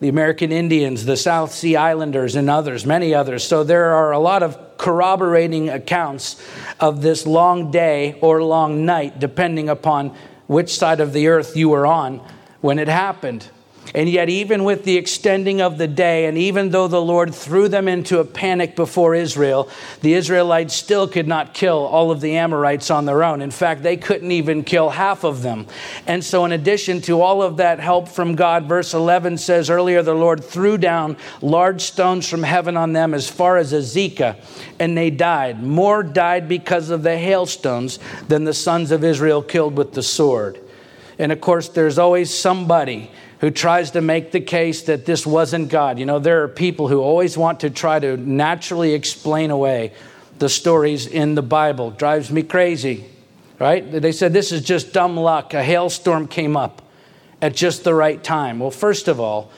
the 0.00 0.08
American 0.08 0.50
Indians, 0.50 1.04
the 1.04 1.16
South 1.16 1.52
Sea 1.52 1.76
Islanders, 1.76 2.34
and 2.34 2.48
others, 2.48 2.86
many 2.86 3.14
others. 3.14 3.44
So 3.44 3.62
there 3.64 3.94
are 3.94 4.12
a 4.12 4.18
lot 4.18 4.42
of 4.42 4.78
corroborating 4.78 5.68
accounts 5.68 6.42
of 6.80 7.02
this 7.02 7.26
long 7.26 7.70
day 7.70 8.18
or 8.22 8.42
long 8.42 8.86
night, 8.86 9.18
depending 9.18 9.68
upon 9.68 10.16
which 10.46 10.74
side 10.74 11.00
of 11.00 11.12
the 11.12 11.28
earth 11.28 11.54
you 11.54 11.68
were 11.68 11.86
on 11.86 12.20
when 12.62 12.78
it 12.78 12.88
happened. 12.88 13.46
And 13.92 14.08
yet, 14.08 14.28
even 14.28 14.62
with 14.62 14.84
the 14.84 14.96
extending 14.96 15.60
of 15.60 15.76
the 15.76 15.88
day, 15.88 16.26
and 16.26 16.38
even 16.38 16.70
though 16.70 16.86
the 16.86 17.02
Lord 17.02 17.34
threw 17.34 17.66
them 17.66 17.88
into 17.88 18.20
a 18.20 18.24
panic 18.24 18.76
before 18.76 19.16
Israel, 19.16 19.68
the 20.02 20.14
Israelites 20.14 20.74
still 20.74 21.08
could 21.08 21.26
not 21.26 21.54
kill 21.54 21.78
all 21.78 22.12
of 22.12 22.20
the 22.20 22.36
Amorites 22.36 22.90
on 22.90 23.04
their 23.04 23.24
own. 23.24 23.42
In 23.42 23.50
fact, 23.50 23.82
they 23.82 23.96
couldn't 23.96 24.30
even 24.30 24.62
kill 24.62 24.90
half 24.90 25.24
of 25.24 25.42
them. 25.42 25.66
And 26.06 26.22
so, 26.22 26.44
in 26.44 26.52
addition 26.52 27.00
to 27.02 27.20
all 27.20 27.42
of 27.42 27.56
that 27.56 27.80
help 27.80 28.08
from 28.08 28.36
God, 28.36 28.66
verse 28.66 28.94
11 28.94 29.38
says 29.38 29.68
earlier, 29.70 30.02
the 30.02 30.14
Lord 30.14 30.44
threw 30.44 30.78
down 30.78 31.16
large 31.42 31.82
stones 31.82 32.28
from 32.28 32.44
heaven 32.44 32.76
on 32.76 32.92
them 32.92 33.12
as 33.12 33.28
far 33.28 33.56
as 33.56 33.72
Azekah, 33.72 34.36
and 34.78 34.96
they 34.96 35.10
died. 35.10 35.64
More 35.64 36.04
died 36.04 36.48
because 36.48 36.90
of 36.90 37.02
the 37.02 37.18
hailstones 37.18 37.98
than 38.28 38.44
the 38.44 38.54
sons 38.54 38.92
of 38.92 39.02
Israel 39.02 39.42
killed 39.42 39.76
with 39.76 39.94
the 39.94 40.02
sword. 40.02 40.60
And 41.18 41.32
of 41.32 41.40
course, 41.40 41.68
there's 41.68 41.98
always 41.98 42.32
somebody 42.32 43.10
who 43.40 43.50
tries 43.50 43.92
to 43.92 44.00
make 44.00 44.32
the 44.32 44.40
case 44.40 44.82
that 44.82 45.06
this 45.06 45.26
wasn't 45.26 45.70
God. 45.70 45.98
You 45.98 46.06
know, 46.06 46.18
there 46.18 46.42
are 46.42 46.48
people 46.48 46.88
who 46.88 47.00
always 47.00 47.38
want 47.38 47.60
to 47.60 47.70
try 47.70 47.98
to 47.98 48.16
naturally 48.16 48.92
explain 48.92 49.50
away 49.50 49.92
the 50.38 50.48
stories 50.48 51.06
in 51.06 51.34
the 51.34 51.42
Bible. 51.42 51.90
Drives 51.90 52.30
me 52.30 52.42
crazy, 52.42 53.06
right? 53.58 53.90
They 53.90 54.12
said 54.12 54.32
this 54.32 54.52
is 54.52 54.62
just 54.62 54.92
dumb 54.92 55.16
luck. 55.16 55.54
A 55.54 55.62
hailstorm 55.62 56.28
came 56.28 56.56
up 56.56 56.82
at 57.40 57.54
just 57.54 57.84
the 57.84 57.94
right 57.94 58.22
time. 58.22 58.58
Well, 58.58 58.70
first 58.70 59.08
of 59.08 59.20
all, 59.20 59.50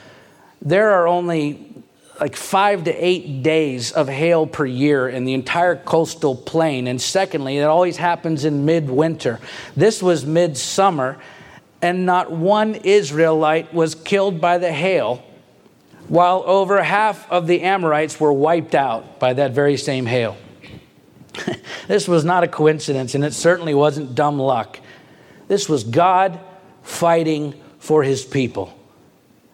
there 0.60 0.90
are 0.90 1.08
only 1.08 1.68
like 2.20 2.36
five 2.36 2.84
to 2.84 2.92
eight 2.92 3.42
days 3.42 3.90
of 3.90 4.08
hail 4.08 4.46
per 4.46 4.64
year 4.64 5.08
in 5.08 5.24
the 5.24 5.34
entire 5.34 5.74
coastal 5.74 6.36
plain. 6.36 6.86
And 6.86 7.02
secondly, 7.02 7.58
it 7.58 7.64
always 7.64 7.96
happens 7.96 8.44
in 8.44 8.64
midwinter. 8.64 9.40
This 9.76 10.00
was 10.00 10.24
midsummer, 10.24 11.18
and 11.82 12.06
not 12.06 12.30
one 12.30 12.76
Israelite 12.76 13.74
was 13.74 13.96
killed 13.96 14.40
by 14.40 14.56
the 14.58 14.72
hail, 14.72 15.22
while 16.08 16.44
over 16.46 16.82
half 16.82 17.30
of 17.30 17.48
the 17.48 17.62
Amorites 17.62 18.20
were 18.20 18.32
wiped 18.32 18.74
out 18.74 19.18
by 19.18 19.32
that 19.32 19.50
very 19.50 19.76
same 19.76 20.06
hail. 20.06 20.36
this 21.88 22.06
was 22.06 22.24
not 22.24 22.44
a 22.44 22.48
coincidence, 22.48 23.14
and 23.14 23.24
it 23.24 23.34
certainly 23.34 23.74
wasn't 23.74 24.14
dumb 24.14 24.38
luck. 24.38 24.78
This 25.48 25.68
was 25.68 25.82
God 25.82 26.38
fighting 26.82 27.54
for 27.78 28.04
his 28.04 28.24
people. 28.24 28.78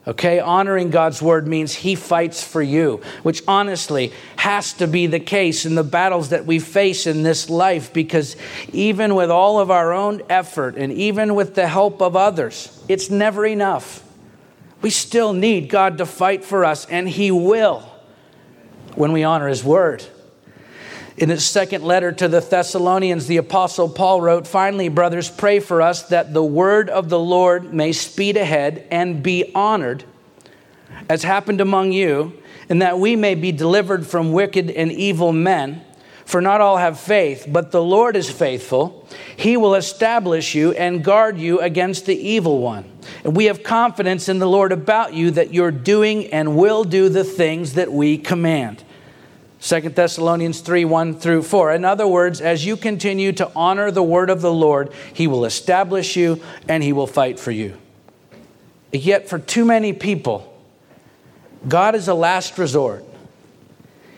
Okay, 0.09 0.41
honoring 0.41 0.89
God's 0.89 1.21
word 1.21 1.47
means 1.47 1.75
He 1.75 1.95
fights 1.95 2.43
for 2.43 2.63
you, 2.63 3.03
which 3.25 3.43
honestly 3.47 4.11
has 4.37 4.73
to 4.75 4.87
be 4.87 5.07
the 5.07 5.21
case 5.21 5.67
in 5.67 5.75
the 5.75 5.85
battles 5.85 6.31
that 6.31 6.47
we 6.47 6.61
face 6.61 7.07
in 7.07 7.23
this 7.23 7.51
life 7.51 7.93
because 7.93 8.35
even 8.73 9.15
with 9.15 9.31
all 9.31 9.61
of 9.61 9.71
our 9.71 9.93
own 9.93 10.23
effort 10.31 10.77
and 10.77 10.95
even 10.95 11.35
with 11.35 11.55
the 11.55 11.69
help 11.69 12.01
of 12.01 12.17
others, 12.17 12.83
it's 12.89 13.11
never 13.11 13.45
enough. 13.45 14.03
We 14.81 14.89
still 14.89 15.35
need 15.35 15.69
God 15.69 15.99
to 15.99 16.07
fight 16.07 16.43
for 16.43 16.65
us, 16.65 16.87
and 16.87 17.07
He 17.07 17.31
will 17.31 17.81
when 18.95 19.13
we 19.13 19.25
honor 19.25 19.49
His 19.49 19.63
word. 19.63 20.07
In 21.19 21.31
his 21.31 21.45
second 21.45 21.83
letter 21.83 22.13
to 22.13 22.29
the 22.29 22.39
Thessalonians, 22.39 23.27
the 23.27 23.39
Apostle 23.39 23.89
Paul 23.89 24.21
wrote, 24.21 24.47
Finally, 24.47 24.89
brothers, 24.89 25.29
pray 25.29 25.59
for 25.59 25.83
us 25.83 26.05
that 26.11 26.33
the 26.33 26.45
word 26.45 26.89
of 26.89 27.09
the 27.09 27.19
Lord 27.19 27.75
may 27.75 27.91
speed 27.91 28.37
ahead 28.37 28.87
and 28.93 29.21
be 29.21 29.51
honored, 29.53 30.05
as 31.09 31.25
happened 31.25 31.61
among 31.61 31.91
you, 31.91 32.41
and 32.69 32.81
that 32.83 33.01
we 33.01 33.17
may 33.17 33.35
be 33.35 33.51
delivered 33.51 34.07
from 34.07 34.33
wicked 34.33 34.71
and 34.71 34.93
evil 34.93 35.33
men. 35.33 35.83
For 36.25 36.41
not 36.41 36.61
all 36.61 36.77
have 36.77 37.01
faith, 37.01 37.47
but 37.49 37.73
the 37.73 37.83
Lord 37.83 38.15
is 38.15 38.31
faithful. 38.31 39.09
He 39.37 39.57
will 39.57 39.75
establish 39.75 40.55
you 40.55 40.71
and 40.73 41.03
guard 41.03 41.39
you 41.39 41.59
against 41.59 42.07
the 42.07 42.17
evil 42.17 42.61
one. 42.61 42.85
And 43.25 43.35
we 43.35 43.47
have 43.47 43.65
confidence 43.65 44.29
in 44.29 44.39
the 44.39 44.47
Lord 44.47 44.71
about 44.71 45.15
you 45.15 45.33
that 45.33 45.53
you're 45.53 45.73
doing 45.73 46.27
and 46.27 46.57
will 46.57 46.85
do 46.85 47.09
the 47.09 47.25
things 47.25 47.73
that 47.73 47.91
we 47.91 48.19
command. 48.19 48.85
2 49.61 49.81
Thessalonians 49.81 50.61
3 50.61 50.85
1 50.85 51.15
through 51.19 51.43
4. 51.43 51.73
In 51.73 51.85
other 51.85 52.07
words, 52.07 52.41
as 52.41 52.65
you 52.65 52.77
continue 52.77 53.33
to 53.33 53.51
honor 53.57 53.91
the 53.91 54.03
word 54.03 54.31
of 54.31 54.41
the 54.41 54.53
Lord, 54.53 54.93
he 55.13 55.27
will 55.27 55.45
establish 55.45 56.17
you 56.17 56.41
and 56.69 56.83
he 56.83 56.93
will 56.93 57.07
fight 57.07 57.41
for 57.41 57.51
you. 57.51 57.77
Yet, 58.93 59.29
for 59.29 59.39
too 59.39 59.65
many 59.65 59.93
people, 59.93 60.55
God 61.67 61.95
is 61.95 62.09
a 62.09 62.15
last 62.15 62.57
resort. 62.57 63.05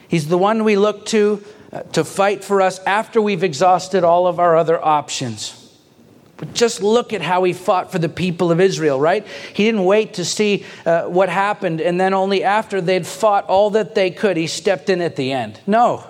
He's 0.08 0.28
the 0.28 0.38
one 0.38 0.64
we 0.64 0.76
look 0.76 1.06
to 1.06 1.42
uh, 1.72 1.82
to 1.92 2.04
fight 2.04 2.42
for 2.42 2.60
us 2.60 2.80
after 2.80 3.22
we've 3.22 3.44
exhausted 3.44 4.02
all 4.02 4.26
of 4.26 4.40
our 4.40 4.56
other 4.56 4.84
options. 4.84 5.59
But 6.40 6.54
just 6.54 6.82
look 6.82 7.12
at 7.12 7.20
how 7.20 7.44
he 7.44 7.52
fought 7.52 7.92
for 7.92 7.98
the 7.98 8.08
people 8.08 8.50
of 8.50 8.60
Israel, 8.60 8.98
right? 8.98 9.26
He 9.52 9.64
didn't 9.64 9.84
wait 9.84 10.14
to 10.14 10.24
see 10.24 10.64
uh, 10.86 11.02
what 11.02 11.28
happened, 11.28 11.82
and 11.82 12.00
then 12.00 12.14
only 12.14 12.42
after 12.42 12.80
they'd 12.80 13.06
fought 13.06 13.44
all 13.44 13.68
that 13.70 13.94
they 13.94 14.10
could, 14.10 14.38
he 14.38 14.46
stepped 14.46 14.88
in 14.88 15.02
at 15.02 15.16
the 15.16 15.32
end. 15.32 15.60
No. 15.66 16.09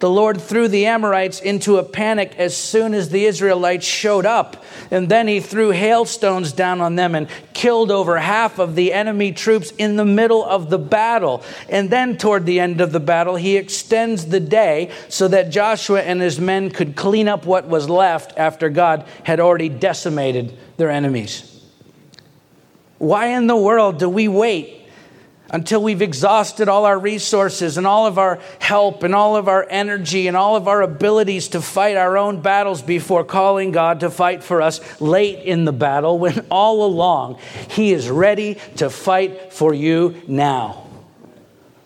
The 0.00 0.10
Lord 0.10 0.40
threw 0.40 0.66
the 0.66 0.86
Amorites 0.86 1.40
into 1.40 1.76
a 1.76 1.84
panic 1.84 2.34
as 2.38 2.56
soon 2.56 2.94
as 2.94 3.10
the 3.10 3.26
Israelites 3.26 3.84
showed 3.84 4.24
up. 4.24 4.64
And 4.90 5.10
then 5.10 5.28
he 5.28 5.40
threw 5.40 5.70
hailstones 5.70 6.52
down 6.52 6.80
on 6.80 6.96
them 6.96 7.14
and 7.14 7.28
killed 7.52 7.90
over 7.90 8.18
half 8.18 8.58
of 8.58 8.76
the 8.76 8.94
enemy 8.94 9.32
troops 9.32 9.72
in 9.72 9.96
the 9.96 10.06
middle 10.06 10.42
of 10.42 10.70
the 10.70 10.78
battle. 10.78 11.44
And 11.68 11.90
then, 11.90 12.16
toward 12.16 12.46
the 12.46 12.60
end 12.60 12.80
of 12.80 12.92
the 12.92 13.00
battle, 13.00 13.36
he 13.36 13.58
extends 13.58 14.24
the 14.26 14.40
day 14.40 14.90
so 15.10 15.28
that 15.28 15.50
Joshua 15.50 16.00
and 16.00 16.22
his 16.22 16.40
men 16.40 16.70
could 16.70 16.96
clean 16.96 17.28
up 17.28 17.44
what 17.44 17.68
was 17.68 17.90
left 17.90 18.32
after 18.38 18.70
God 18.70 19.04
had 19.24 19.38
already 19.38 19.68
decimated 19.68 20.56
their 20.78 20.90
enemies. 20.90 21.62
Why 22.96 23.26
in 23.26 23.48
the 23.48 23.56
world 23.56 23.98
do 23.98 24.08
we 24.08 24.28
wait 24.28 24.79
until 25.50 25.82
we've 25.82 26.02
exhausted 26.02 26.68
all 26.68 26.86
our 26.86 26.98
resources 26.98 27.76
and 27.76 27.86
all 27.86 28.06
of 28.06 28.18
our 28.18 28.38
help 28.60 29.02
and 29.02 29.14
all 29.14 29.36
of 29.36 29.48
our 29.48 29.66
energy 29.68 30.28
and 30.28 30.36
all 30.36 30.56
of 30.56 30.68
our 30.68 30.80
abilities 30.80 31.48
to 31.48 31.60
fight 31.60 31.96
our 31.96 32.16
own 32.16 32.40
battles 32.40 32.82
before 32.82 33.24
calling 33.24 33.72
God 33.72 34.00
to 34.00 34.10
fight 34.10 34.44
for 34.44 34.62
us 34.62 35.00
late 35.00 35.44
in 35.44 35.64
the 35.64 35.72
battle 35.72 36.18
when 36.18 36.46
all 36.50 36.84
along 36.84 37.38
He 37.68 37.92
is 37.92 38.08
ready 38.08 38.56
to 38.76 38.88
fight 38.88 39.52
for 39.52 39.74
you 39.74 40.22
now. 40.28 40.86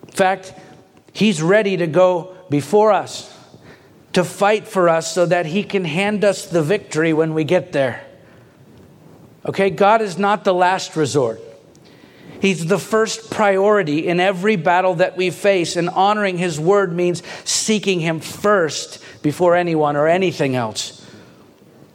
In 0.07 0.13
fact, 0.13 0.55
He's 1.13 1.41
ready 1.41 1.77
to 1.79 1.87
go 1.87 2.37
before 2.51 2.93
us 2.93 3.31
to 4.15 4.25
fight 4.25 4.67
for 4.67 4.89
us 4.89 5.13
so 5.13 5.27
that 5.27 5.47
He 5.47 5.63
can 5.65 5.85
hand 5.85 6.25
us 6.25 6.47
the 6.47 6.63
victory 6.63 7.13
when 7.13 7.35
we 7.35 7.45
get 7.45 7.73
there. 7.73 8.05
Okay, 9.47 9.71
God 9.71 10.01
is 10.01 10.19
not 10.19 10.45
the 10.45 10.55
last 10.55 10.97
resort. 10.97 11.41
He's 12.41 12.67
the 12.67 12.79
first 12.79 13.31
priority 13.31 14.07
in 14.07 14.21
every 14.21 14.57
battle 14.57 14.97
that 14.97 15.17
we 15.17 15.31
face, 15.31 15.77
and 15.77 15.89
honoring 15.89 16.39
His 16.39 16.61
word 16.61 16.93
means 16.93 17.23
seeking 17.45 18.01
Him 18.01 18.21
first 18.21 19.03
before 19.23 19.57
anyone 19.57 19.97
or 19.97 20.07
anything 20.07 20.55
else. 20.55 21.01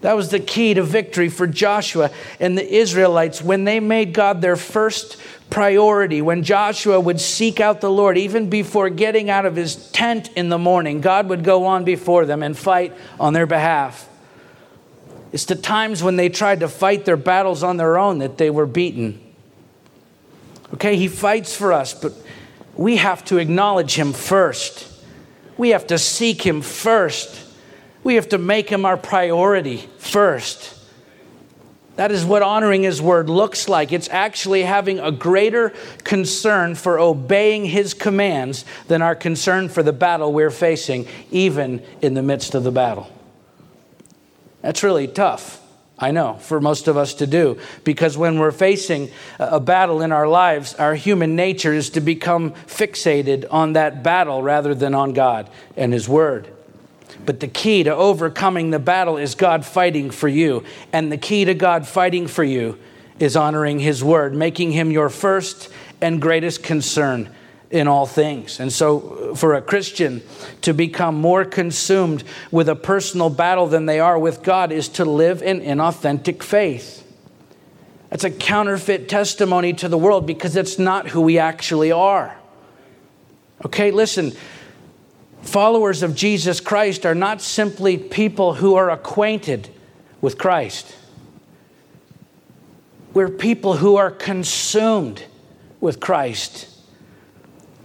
That 0.02 0.15
was 0.15 0.30
the 0.30 0.39
key 0.39 0.73
to 0.75 0.84
victory 0.84 1.30
for 1.30 1.45
Joshua 1.45 2.10
and 2.39 2.58
the 2.58 2.65
Israelites 2.65 3.41
when 3.41 3.65
they 3.65 3.82
made 3.82 4.13
God 4.13 4.41
their 4.41 4.56
first 4.56 5.17
priority. 5.49 6.21
When 6.21 6.43
Joshua 6.43 6.99
would 6.99 7.19
seek 7.19 7.60
out 7.60 7.82
the 7.82 7.91
Lord, 7.91 8.17
even 8.17 8.49
before 8.49 8.89
getting 8.89 9.30
out 9.30 9.45
of 9.45 9.58
his 9.58 9.91
tent 9.91 10.30
in 10.38 10.47
the 10.47 10.58
morning, 10.58 11.02
God 11.02 11.28
would 11.28 11.43
go 11.43 11.65
on 11.65 11.84
before 11.84 12.25
them 12.25 12.43
and 12.43 12.58
fight 12.58 12.93
on 13.19 13.34
their 13.34 13.45
behalf. 13.45 14.08
It's 15.34 15.45
the 15.45 15.56
times 15.56 16.02
when 16.02 16.15
they 16.15 16.30
tried 16.30 16.62
to 16.62 16.69
fight 16.69 17.04
their 17.04 17.17
battles 17.17 17.62
on 17.62 17.75
their 17.78 17.97
own 17.97 18.19
that 18.19 18.38
they 18.38 18.49
were 18.49 18.65
beaten. 18.65 19.21
Okay, 20.73 20.95
he 20.95 21.08
fights 21.08 21.55
for 21.55 21.73
us, 21.73 21.93
but 21.93 22.13
we 22.75 22.97
have 22.97 23.25
to 23.25 23.38
acknowledge 23.38 23.95
him 23.95 24.13
first. 24.13 24.88
We 25.58 25.69
have 25.69 25.88
to 25.88 25.97
seek 25.97 26.45
him 26.45 26.62
first. 26.62 27.45
We 28.03 28.15
have 28.15 28.29
to 28.29 28.38
make 28.38 28.69
him 28.69 28.86
our 28.86 28.97
priority 28.97 29.89
first. 29.97 30.75
That 31.97 32.13
is 32.13 32.23
what 32.23 32.41
honoring 32.41 32.84
his 32.84 33.01
word 33.01 33.29
looks 33.29 33.67
like. 33.67 33.91
It's 33.91 34.08
actually 34.08 34.63
having 34.63 34.99
a 34.99 35.12
greater 35.12 35.73
concern 36.05 36.75
for 36.75 36.97
obeying 36.97 37.65
his 37.65 37.93
commands 37.93 38.63
than 38.88 39.01
our 39.01 39.15
concern 39.15 39.67
for 39.67 39.84
the 39.84 39.91
battle 39.91 40.32
we're 40.32 40.49
facing, 40.49 41.08
even 41.29 41.84
in 42.01 42.13
the 42.13 42.23
midst 42.23 42.55
of 42.55 42.63
the 42.63 42.71
battle. 42.71 43.12
That's 44.62 44.82
really 44.82 45.10
tough. 45.10 45.59
I 46.02 46.12
know, 46.12 46.36
for 46.36 46.62
most 46.62 46.88
of 46.88 46.96
us 46.96 47.14
to 47.16 47.28
do. 47.28 47.60
Because 47.84 48.18
when 48.18 48.40
we're 48.40 48.52
facing 48.52 49.12
a 49.38 49.60
battle 49.60 50.02
in 50.02 50.12
our 50.14 50.28
lives, 50.28 50.74
our 50.76 50.96
human 50.96 51.36
nature 51.36 51.74
is 51.74 51.90
to 51.92 52.02
become 52.02 52.52
fixated 52.68 53.46
on 53.52 53.74
that 53.74 54.02
battle 54.02 54.42
rather 54.42 54.74
than 54.74 54.96
on 54.96 55.12
God 55.14 55.50
and 55.76 55.92
His 55.92 56.08
Word. 56.08 56.48
But 57.26 57.42
the 57.42 57.48
key 57.48 57.84
to 57.84 57.94
overcoming 57.94 58.70
the 58.70 58.80
battle 58.80 59.18
is 59.18 59.36
God 59.36 59.66
fighting 59.66 60.10
for 60.10 60.30
you. 60.30 60.64
And 60.94 61.12
the 61.12 61.18
key 61.18 61.44
to 61.46 61.54
God 61.54 61.86
fighting 61.86 62.28
for 62.28 62.46
you 62.46 62.80
is 63.20 63.36
honoring 63.36 63.80
His 63.80 64.02
Word, 64.02 64.34
making 64.34 64.72
Him 64.72 64.92
your 64.92 65.10
first 65.10 65.70
and 66.00 66.22
greatest 66.22 66.64
concern 66.64 67.30
in 67.71 67.88
all 67.88 68.05
things. 68.05 68.60
And 68.60 68.71
so, 68.71 69.32
uh, 69.32 69.36
for 69.36 69.53
a 69.53 69.62
Christian 69.62 70.23
to 70.62 70.73
become 70.73 71.15
more 71.15 71.45
consumed 71.45 72.23
with 72.51 72.67
a 72.67 72.75
personal 72.75 73.29
battle 73.29 73.67
than 73.67 73.86
they 73.86 73.99
are 73.99 74.17
with 74.17 74.41
God 74.41 74.71
is 74.71 74.89
to 74.89 75.05
live 75.05 75.41
in 75.43 75.62
inauthentic 75.62 76.41
faith. 76.41 77.05
That's 78.10 78.23
a 78.23 78.32
counterfeit 78.32 79.08
testimony 79.08 79.73
to 79.73 79.88
the 79.88 79.97
world 79.97 80.25
because 80.25 80.55
it's 80.55 80.79
not 80.79 81.10
who 81.10 81.21
we 81.21 81.38
actually 81.38 81.91
are. 81.91 82.36
Okay, 83.65 83.91
listen. 83.91 84.34
Followers 85.41 86.01
of 86.03 86.15
Jesus 86.15 86.60
Christ 86.60 87.05
are 87.05 87.15
not 87.15 87.41
simply 87.41 87.97
people 87.97 88.55
who 88.55 88.75
are 88.75 88.89
acquainted 88.89 89.69
with 90.21 90.38
Christ. 90.38 90.95
We're 93.13 93.29
people 93.29 93.77
who 93.77 93.95
are 93.95 94.12
consumed 94.12 95.23
with 95.79 95.99
Christ 95.99 96.68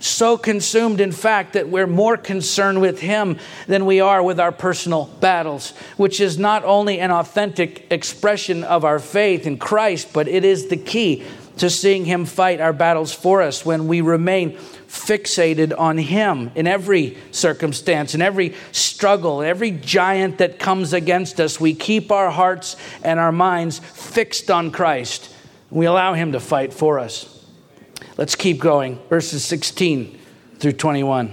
so 0.06 0.36
consumed, 0.36 1.00
in 1.00 1.12
fact, 1.12 1.54
that 1.54 1.68
we're 1.68 1.86
more 1.86 2.16
concerned 2.16 2.80
with 2.80 3.00
Him 3.00 3.38
than 3.66 3.86
we 3.86 4.00
are 4.00 4.22
with 4.22 4.38
our 4.38 4.52
personal 4.52 5.06
battles, 5.20 5.70
which 5.96 6.20
is 6.20 6.38
not 6.38 6.64
only 6.64 7.00
an 7.00 7.10
authentic 7.10 7.86
expression 7.90 8.64
of 8.64 8.84
our 8.84 8.98
faith 8.98 9.46
in 9.46 9.56
Christ, 9.56 10.12
but 10.12 10.28
it 10.28 10.44
is 10.44 10.66
the 10.66 10.76
key 10.76 11.24
to 11.56 11.70
seeing 11.70 12.04
Him 12.04 12.26
fight 12.26 12.60
our 12.60 12.72
battles 12.72 13.14
for 13.14 13.40
us 13.40 13.64
when 13.64 13.86
we 13.86 14.00
remain 14.00 14.52
fixated 14.88 15.76
on 15.78 15.98
Him 15.98 16.50
in 16.54 16.66
every 16.66 17.16
circumstance, 17.30 18.14
in 18.14 18.22
every 18.22 18.54
struggle, 18.72 19.42
every 19.42 19.70
giant 19.70 20.38
that 20.38 20.58
comes 20.58 20.92
against 20.92 21.40
us. 21.40 21.58
We 21.58 21.74
keep 21.74 22.12
our 22.12 22.30
hearts 22.30 22.76
and 23.02 23.18
our 23.18 23.32
minds 23.32 23.78
fixed 23.78 24.50
on 24.50 24.70
Christ. 24.70 25.34
We 25.70 25.86
allow 25.86 26.14
Him 26.14 26.32
to 26.32 26.40
fight 26.40 26.72
for 26.72 26.98
us. 26.98 27.33
Let's 28.16 28.36
keep 28.36 28.60
going. 28.60 28.98
Verses 29.08 29.44
16 29.44 30.18
through 30.58 30.72
21. 30.72 31.32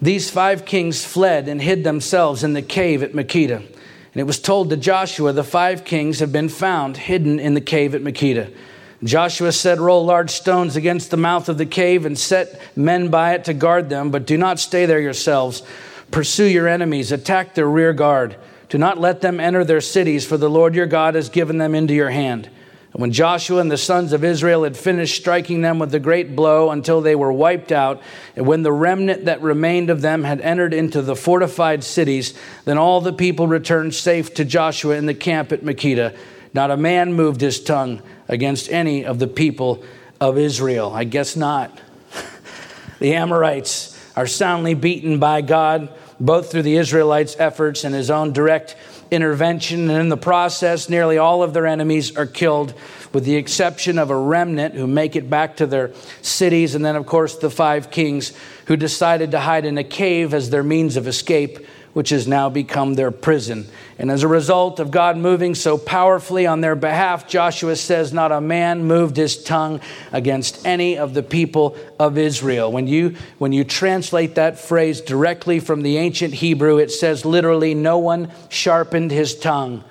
These 0.00 0.30
five 0.30 0.64
kings 0.64 1.04
fled 1.04 1.48
and 1.48 1.60
hid 1.60 1.84
themselves 1.84 2.44
in 2.44 2.52
the 2.52 2.62
cave 2.62 3.02
at 3.02 3.12
Makkedah. 3.12 3.56
And 3.56 4.20
it 4.20 4.26
was 4.26 4.40
told 4.40 4.70
to 4.70 4.76
Joshua, 4.76 5.32
The 5.32 5.42
five 5.42 5.84
kings 5.84 6.20
have 6.20 6.32
been 6.32 6.48
found 6.48 6.96
hidden 6.96 7.40
in 7.40 7.54
the 7.54 7.60
cave 7.60 7.94
at 7.94 8.02
Makkedah. 8.02 8.54
Joshua 9.02 9.52
said, 9.52 9.80
Roll 9.80 10.04
large 10.04 10.30
stones 10.30 10.76
against 10.76 11.10
the 11.10 11.16
mouth 11.16 11.48
of 11.48 11.58
the 11.58 11.66
cave 11.66 12.04
and 12.04 12.18
set 12.18 12.60
men 12.76 13.08
by 13.08 13.34
it 13.34 13.44
to 13.44 13.54
guard 13.54 13.88
them, 13.88 14.10
but 14.10 14.26
do 14.26 14.36
not 14.36 14.58
stay 14.58 14.86
there 14.86 15.00
yourselves. 15.00 15.62
Pursue 16.10 16.46
your 16.46 16.68
enemies, 16.68 17.12
attack 17.12 17.54
their 17.54 17.68
rear 17.68 17.92
guard. 17.92 18.36
Do 18.68 18.78
not 18.78 18.98
let 18.98 19.20
them 19.20 19.40
enter 19.40 19.64
their 19.64 19.80
cities, 19.80 20.26
for 20.26 20.36
the 20.36 20.50
Lord 20.50 20.74
your 20.74 20.86
God 20.86 21.14
has 21.14 21.28
given 21.28 21.58
them 21.58 21.74
into 21.74 21.94
your 21.94 22.10
hand. 22.10 22.50
When 22.98 23.12
Joshua 23.12 23.60
and 23.60 23.70
the 23.70 23.78
sons 23.78 24.12
of 24.12 24.24
Israel 24.24 24.64
had 24.64 24.76
finished 24.76 25.14
striking 25.14 25.62
them 25.62 25.78
with 25.78 25.92
the 25.92 26.00
great 26.00 26.34
blow 26.34 26.72
until 26.72 27.00
they 27.00 27.14
were 27.14 27.32
wiped 27.32 27.70
out, 27.70 28.02
and 28.34 28.44
when 28.44 28.64
the 28.64 28.72
remnant 28.72 29.26
that 29.26 29.40
remained 29.40 29.88
of 29.88 30.00
them 30.00 30.24
had 30.24 30.40
entered 30.40 30.74
into 30.74 31.00
the 31.00 31.14
fortified 31.14 31.84
cities, 31.84 32.34
then 32.64 32.76
all 32.76 33.00
the 33.00 33.12
people 33.12 33.46
returned 33.46 33.94
safe 33.94 34.34
to 34.34 34.44
Joshua 34.44 34.96
in 34.96 35.06
the 35.06 35.14
camp 35.14 35.52
at 35.52 35.62
Makkedah. 35.62 36.16
Not 36.52 36.72
a 36.72 36.76
man 36.76 37.12
moved 37.12 37.40
his 37.40 37.62
tongue 37.62 38.02
against 38.26 38.68
any 38.68 39.04
of 39.04 39.20
the 39.20 39.28
people 39.28 39.84
of 40.20 40.36
Israel. 40.36 40.92
I 40.92 41.04
guess 41.04 41.36
not. 41.36 41.80
the 42.98 43.14
Amorites 43.14 43.96
are 44.16 44.26
soundly 44.26 44.74
beaten 44.74 45.20
by 45.20 45.40
God, 45.40 45.88
both 46.18 46.50
through 46.50 46.62
the 46.62 46.74
Israelites' 46.74 47.36
efforts 47.38 47.84
and 47.84 47.94
his 47.94 48.10
own 48.10 48.32
direct 48.32 48.74
intervention, 49.10 49.90
and 49.90 50.00
in 50.00 50.08
the 50.08 50.16
process, 50.16 50.88
nearly 50.88 51.18
all 51.18 51.42
of 51.42 51.54
their 51.54 51.66
enemies 51.66 52.16
are 52.16 52.26
killed, 52.26 52.74
with 53.12 53.24
the 53.24 53.36
exception 53.36 53.98
of 53.98 54.10
a 54.10 54.16
remnant 54.16 54.74
who 54.74 54.86
make 54.86 55.16
it 55.16 55.30
back 55.30 55.56
to 55.56 55.66
their 55.66 55.92
cities, 56.22 56.74
and 56.74 56.84
then, 56.84 56.96
of 56.96 57.06
course, 57.06 57.36
the 57.36 57.50
five 57.50 57.90
kings 57.90 58.32
who 58.66 58.76
decided 58.76 59.30
to 59.30 59.40
hide 59.40 59.64
in 59.64 59.78
a 59.78 59.84
cave 59.84 60.34
as 60.34 60.50
their 60.50 60.62
means 60.62 60.96
of 60.96 61.08
escape 61.08 61.66
which 61.98 62.10
has 62.10 62.28
now 62.28 62.48
become 62.48 62.94
their 62.94 63.10
prison. 63.10 63.66
And 63.98 64.08
as 64.08 64.22
a 64.22 64.28
result 64.28 64.78
of 64.78 64.92
God 64.92 65.16
moving 65.16 65.56
so 65.56 65.76
powerfully 65.76 66.46
on 66.46 66.60
their 66.60 66.76
behalf, 66.76 67.26
Joshua 67.26 67.74
says, 67.74 68.12
Not 68.12 68.30
a 68.30 68.40
man 68.40 68.84
moved 68.84 69.16
his 69.16 69.42
tongue 69.42 69.80
against 70.12 70.64
any 70.64 70.96
of 70.96 71.12
the 71.12 71.24
people 71.24 71.76
of 71.98 72.16
Israel. 72.16 72.70
When 72.70 72.86
you, 72.86 73.16
when 73.38 73.52
you 73.52 73.64
translate 73.64 74.36
that 74.36 74.60
phrase 74.60 75.00
directly 75.00 75.58
from 75.58 75.82
the 75.82 75.96
ancient 75.96 76.34
Hebrew, 76.34 76.78
it 76.78 76.92
says 76.92 77.24
literally, 77.24 77.74
No 77.74 77.98
one 77.98 78.30
sharpened 78.48 79.10
his 79.10 79.36
tongue 79.36 79.82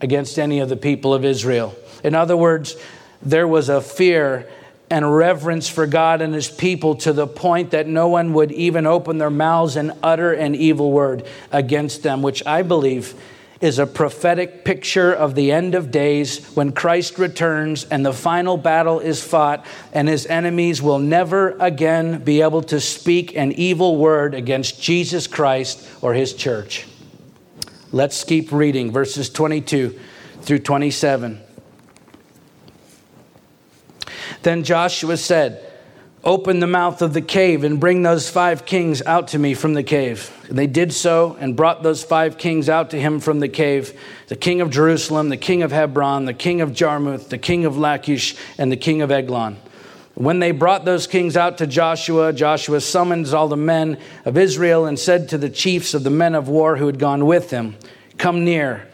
against 0.00 0.38
any 0.38 0.60
of 0.60 0.68
the 0.68 0.76
people 0.76 1.12
of 1.12 1.24
Israel. 1.24 1.74
In 2.04 2.14
other 2.14 2.36
words, 2.36 2.76
there 3.20 3.48
was 3.48 3.68
a 3.68 3.80
fear 3.80 4.48
and 4.90 5.16
reverence 5.16 5.68
for 5.68 5.86
God 5.86 6.22
and 6.22 6.34
his 6.34 6.50
people 6.50 6.94
to 6.96 7.12
the 7.12 7.26
point 7.26 7.72
that 7.72 7.86
no 7.86 8.08
one 8.08 8.32
would 8.34 8.52
even 8.52 8.86
open 8.86 9.18
their 9.18 9.30
mouths 9.30 9.76
and 9.76 9.92
utter 10.02 10.32
an 10.32 10.54
evil 10.54 10.92
word 10.92 11.26
against 11.52 12.02
them, 12.02 12.22
which 12.22 12.44
I 12.46 12.62
believe 12.62 13.14
is 13.60 13.78
a 13.78 13.86
prophetic 13.86 14.64
picture 14.64 15.12
of 15.12 15.34
the 15.34 15.50
end 15.50 15.74
of 15.74 15.90
days 15.90 16.46
when 16.54 16.72
Christ 16.72 17.18
returns 17.18 17.84
and 17.84 18.06
the 18.06 18.12
final 18.12 18.56
battle 18.56 19.00
is 19.00 19.22
fought, 19.22 19.66
and 19.92 20.08
his 20.08 20.26
enemies 20.26 20.80
will 20.80 21.00
never 21.00 21.56
again 21.58 22.22
be 22.22 22.40
able 22.40 22.62
to 22.62 22.80
speak 22.80 23.36
an 23.36 23.52
evil 23.52 23.96
word 23.96 24.34
against 24.34 24.80
Jesus 24.80 25.26
Christ 25.26 25.88
or 26.02 26.14
his 26.14 26.34
church. 26.34 26.86
Let's 27.90 28.22
keep 28.22 28.52
reading 28.52 28.92
verses 28.92 29.28
22 29.28 29.98
through 30.42 30.60
27. 30.60 31.47
Then 34.42 34.64
Joshua 34.64 35.16
said, 35.16 35.64
Open 36.24 36.58
the 36.58 36.66
mouth 36.66 37.00
of 37.00 37.14
the 37.14 37.22
cave 37.22 37.62
and 37.62 37.78
bring 37.78 38.02
those 38.02 38.28
five 38.28 38.66
kings 38.66 39.00
out 39.02 39.28
to 39.28 39.38
me 39.38 39.54
from 39.54 39.74
the 39.74 39.84
cave. 39.84 40.30
And 40.48 40.58
they 40.58 40.66
did 40.66 40.92
so 40.92 41.36
and 41.38 41.56
brought 41.56 41.82
those 41.82 42.02
five 42.02 42.38
kings 42.38 42.68
out 42.68 42.90
to 42.90 43.00
him 43.00 43.20
from 43.20 43.40
the 43.40 43.48
cave 43.48 43.98
the 44.26 44.36
king 44.36 44.60
of 44.60 44.70
Jerusalem, 44.70 45.30
the 45.30 45.36
king 45.38 45.62
of 45.62 45.72
Hebron, 45.72 46.26
the 46.26 46.34
king 46.34 46.60
of 46.60 46.74
Jarmuth, 46.74 47.30
the 47.30 47.38
king 47.38 47.64
of 47.64 47.78
Lachish, 47.78 48.36
and 48.58 48.70
the 48.70 48.76
king 48.76 49.00
of 49.00 49.10
Eglon. 49.10 49.56
When 50.14 50.40
they 50.40 50.50
brought 50.50 50.84
those 50.84 51.06
kings 51.06 51.36
out 51.36 51.58
to 51.58 51.66
Joshua, 51.66 52.32
Joshua 52.32 52.80
summoned 52.80 53.32
all 53.32 53.48
the 53.48 53.56
men 53.56 53.98
of 54.24 54.36
Israel 54.36 54.84
and 54.84 54.98
said 54.98 55.28
to 55.28 55.38
the 55.38 55.48
chiefs 55.48 55.94
of 55.94 56.02
the 56.02 56.10
men 56.10 56.34
of 56.34 56.48
war 56.48 56.76
who 56.76 56.86
had 56.86 56.98
gone 56.98 57.24
with 57.24 57.50
him, 57.50 57.76
Come 58.18 58.44
near, 58.44 58.88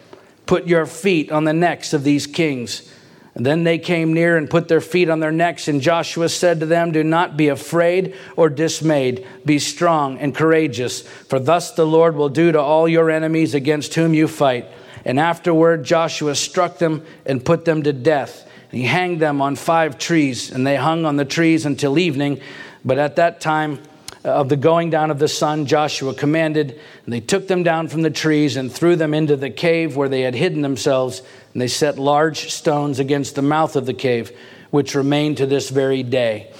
put 0.44 0.66
your 0.66 0.84
feet 0.84 1.32
on 1.32 1.44
the 1.44 1.54
necks 1.54 1.94
of 1.94 2.04
these 2.04 2.26
kings. 2.26 2.88
Then 3.36 3.64
they 3.64 3.78
came 3.78 4.12
near 4.12 4.36
and 4.36 4.48
put 4.48 4.68
their 4.68 4.80
feet 4.80 5.10
on 5.10 5.18
their 5.18 5.32
necks, 5.32 5.66
and 5.66 5.80
Joshua 5.80 6.28
said 6.28 6.60
to 6.60 6.66
them, 6.66 6.92
Do 6.92 7.02
not 7.02 7.36
be 7.36 7.48
afraid 7.48 8.14
or 8.36 8.48
dismayed. 8.48 9.26
Be 9.44 9.58
strong 9.58 10.18
and 10.18 10.34
courageous, 10.34 11.02
for 11.02 11.40
thus 11.40 11.72
the 11.72 11.86
Lord 11.86 12.14
will 12.14 12.28
do 12.28 12.52
to 12.52 12.60
all 12.60 12.88
your 12.88 13.10
enemies 13.10 13.54
against 13.54 13.94
whom 13.94 14.14
you 14.14 14.28
fight. 14.28 14.66
And 15.04 15.18
afterward, 15.18 15.84
Joshua 15.84 16.36
struck 16.36 16.78
them 16.78 17.04
and 17.26 17.44
put 17.44 17.64
them 17.64 17.82
to 17.82 17.92
death. 17.92 18.48
He 18.70 18.84
hanged 18.84 19.20
them 19.20 19.42
on 19.42 19.56
five 19.56 19.98
trees, 19.98 20.52
and 20.52 20.64
they 20.64 20.76
hung 20.76 21.04
on 21.04 21.16
the 21.16 21.24
trees 21.24 21.66
until 21.66 21.98
evening. 21.98 22.40
But 22.84 22.98
at 22.98 23.16
that 23.16 23.40
time, 23.40 23.80
of 24.24 24.48
the 24.48 24.56
going 24.56 24.90
down 24.90 25.10
of 25.10 25.18
the 25.18 25.28
sun, 25.28 25.66
Joshua 25.66 26.14
commanded, 26.14 26.80
and 27.04 27.12
they 27.12 27.20
took 27.20 27.46
them 27.46 27.62
down 27.62 27.88
from 27.88 28.02
the 28.02 28.10
trees 28.10 28.56
and 28.56 28.72
threw 28.72 28.96
them 28.96 29.12
into 29.12 29.36
the 29.36 29.50
cave 29.50 29.96
where 29.96 30.08
they 30.08 30.22
had 30.22 30.34
hidden 30.34 30.62
themselves. 30.62 31.20
And 31.52 31.60
they 31.60 31.68
set 31.68 31.98
large 31.98 32.50
stones 32.50 32.98
against 32.98 33.34
the 33.34 33.42
mouth 33.42 33.76
of 33.76 33.86
the 33.86 33.94
cave, 33.94 34.32
which 34.70 34.94
remain 34.94 35.34
to 35.36 35.46
this 35.46 35.68
very 35.68 36.02
day. 36.02 36.50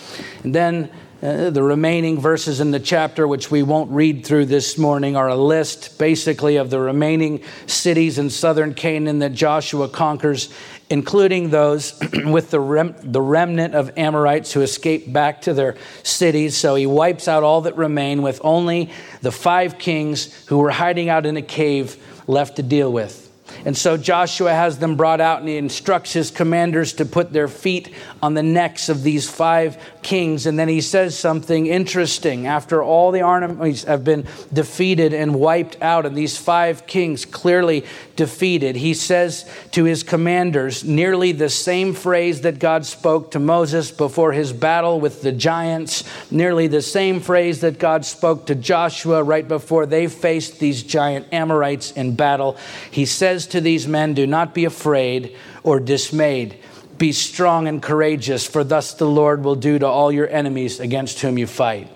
And 0.43 0.55
then 0.55 0.91
uh, 1.23 1.49
the 1.49 1.63
remaining 1.63 2.21
verses 2.21 2.61
in 2.61 2.71
the 2.71 2.79
chapter, 2.79 3.27
which 3.27 3.51
we 3.51 3.63
won't 3.63 3.91
read 3.91 4.27
through 4.27 4.45
this 4.45 4.77
morning, 4.77 5.17
are 5.17 5.29
a 5.29 5.37
list 5.37 5.99
basically 5.99 6.57
of 6.57 6.69
the 6.69 6.79
remaining 6.79 7.43
cities 7.67 8.19
in 8.19 8.29
southern 8.29 8.75
Canaan 8.75 9.21
that 9.21 9.33
Joshua 9.33 9.89
conquers, 9.89 10.53
including 10.95 11.51
those 11.51 12.01
with 12.25 12.53
the, 12.53 12.61
rem- 12.61 12.95
the 13.03 13.21
remnant 13.21 13.75
of 13.75 13.91
Amorites 13.97 14.53
who 14.53 14.61
escaped 14.61 15.13
back 15.13 15.43
to 15.43 15.53
their 15.53 15.77
cities. 16.05 16.57
So 16.57 16.77
he 16.77 16.87
wipes 16.87 17.27
out 17.27 17.43
all 17.43 17.63
that 17.63 17.77
remain 17.77 18.23
with 18.23 18.41
only 18.45 18.93
the 19.21 19.33
five 19.33 19.77
kings 19.77 20.33
who 20.47 20.59
were 20.59 20.71
hiding 20.71 21.09
out 21.09 21.27
in 21.27 21.37
a 21.37 21.43
cave 21.43 21.97
left 22.29 22.55
to 22.57 22.63
deal 22.63 22.93
with. 22.93 23.23
And 23.65 23.77
so 23.77 23.97
Joshua 23.97 24.53
has 24.55 24.79
them 24.79 24.95
brought 24.95 25.21
out 25.21 25.41
and 25.41 25.49
he 25.49 25.57
instructs 25.57 26.13
his 26.13 26.31
commanders 26.31 26.93
to 26.95 27.05
put 27.05 27.33
their 27.33 27.49
feet 27.49 27.93
on 28.23 28.35
the 28.35 28.45
necks 28.45 28.89
of 28.89 29.03
these 29.03 29.29
five 29.29 29.77
kings. 30.05 30.47
And 30.47 30.57
then 30.57 30.69
he 30.69 30.81
says 30.81 31.19
something 31.19 31.67
interesting. 31.67 32.47
After 32.47 32.83
all 32.83 33.11
the 33.11 33.23
armies 33.23 33.83
have 33.85 34.05
been 34.05 34.27
defeated 34.53 35.13
and 35.13 35.35
wiped 35.35 35.83
out, 35.83 36.07
and 36.07 36.17
these 36.17 36.37
five 36.37 36.87
kings 36.87 37.25
clearly 37.25 37.85
defeated, 38.15 38.77
he 38.77 38.95
says 38.95 39.51
to 39.73 39.85
his 39.85 40.05
commanders 40.05 40.85
nearly 40.85 41.33
the 41.33 41.49
same 41.49 41.95
phrase 41.95 42.43
that 42.43 42.61
God 42.61 42.87
spoke 42.87 43.33
to 43.33 43.41
Moses 43.41 43.91
before 43.91 44.33
his 44.33 44.53
battle 44.53 45.01
with 45.01 45.23
the 45.23 45.33
giants, 45.33 46.05
nearly 46.31 46.69
the 46.69 46.83
same 46.83 47.19
phrase 47.19 47.63
that 47.63 47.81
God 47.81 48.05
spoke 48.05 48.47
to 48.47 48.55
Joshua 48.55 49.23
right 49.23 49.49
before 49.49 49.87
they 49.87 50.07
faced 50.07 50.61
these 50.61 50.83
giant 50.83 51.27
Amorites 51.33 51.91
in 51.93 52.15
battle. 52.15 52.57
He 52.91 53.07
says 53.07 53.47
to 53.49 53.61
these 53.61 53.89
men, 53.89 54.15
Do 54.15 54.27
not 54.27 54.55
be 54.55 54.67
afraid 54.67 55.37
or 55.63 55.81
dismayed. 55.81 56.59
Be 56.99 57.13
strong 57.13 57.67
and 57.67 57.83
courageous, 57.83 58.47
for 58.47 58.63
thus 58.63 58.95
the 58.95 59.07
Lord 59.07 59.43
will 59.45 59.57
do 59.57 59.79
to 59.79 59.87
all 59.87 60.13
your 60.13 60.29
enemies 60.29 60.81
against 60.81 61.21
whom 61.21 61.39
you 61.39 61.47
fight. 61.47 61.91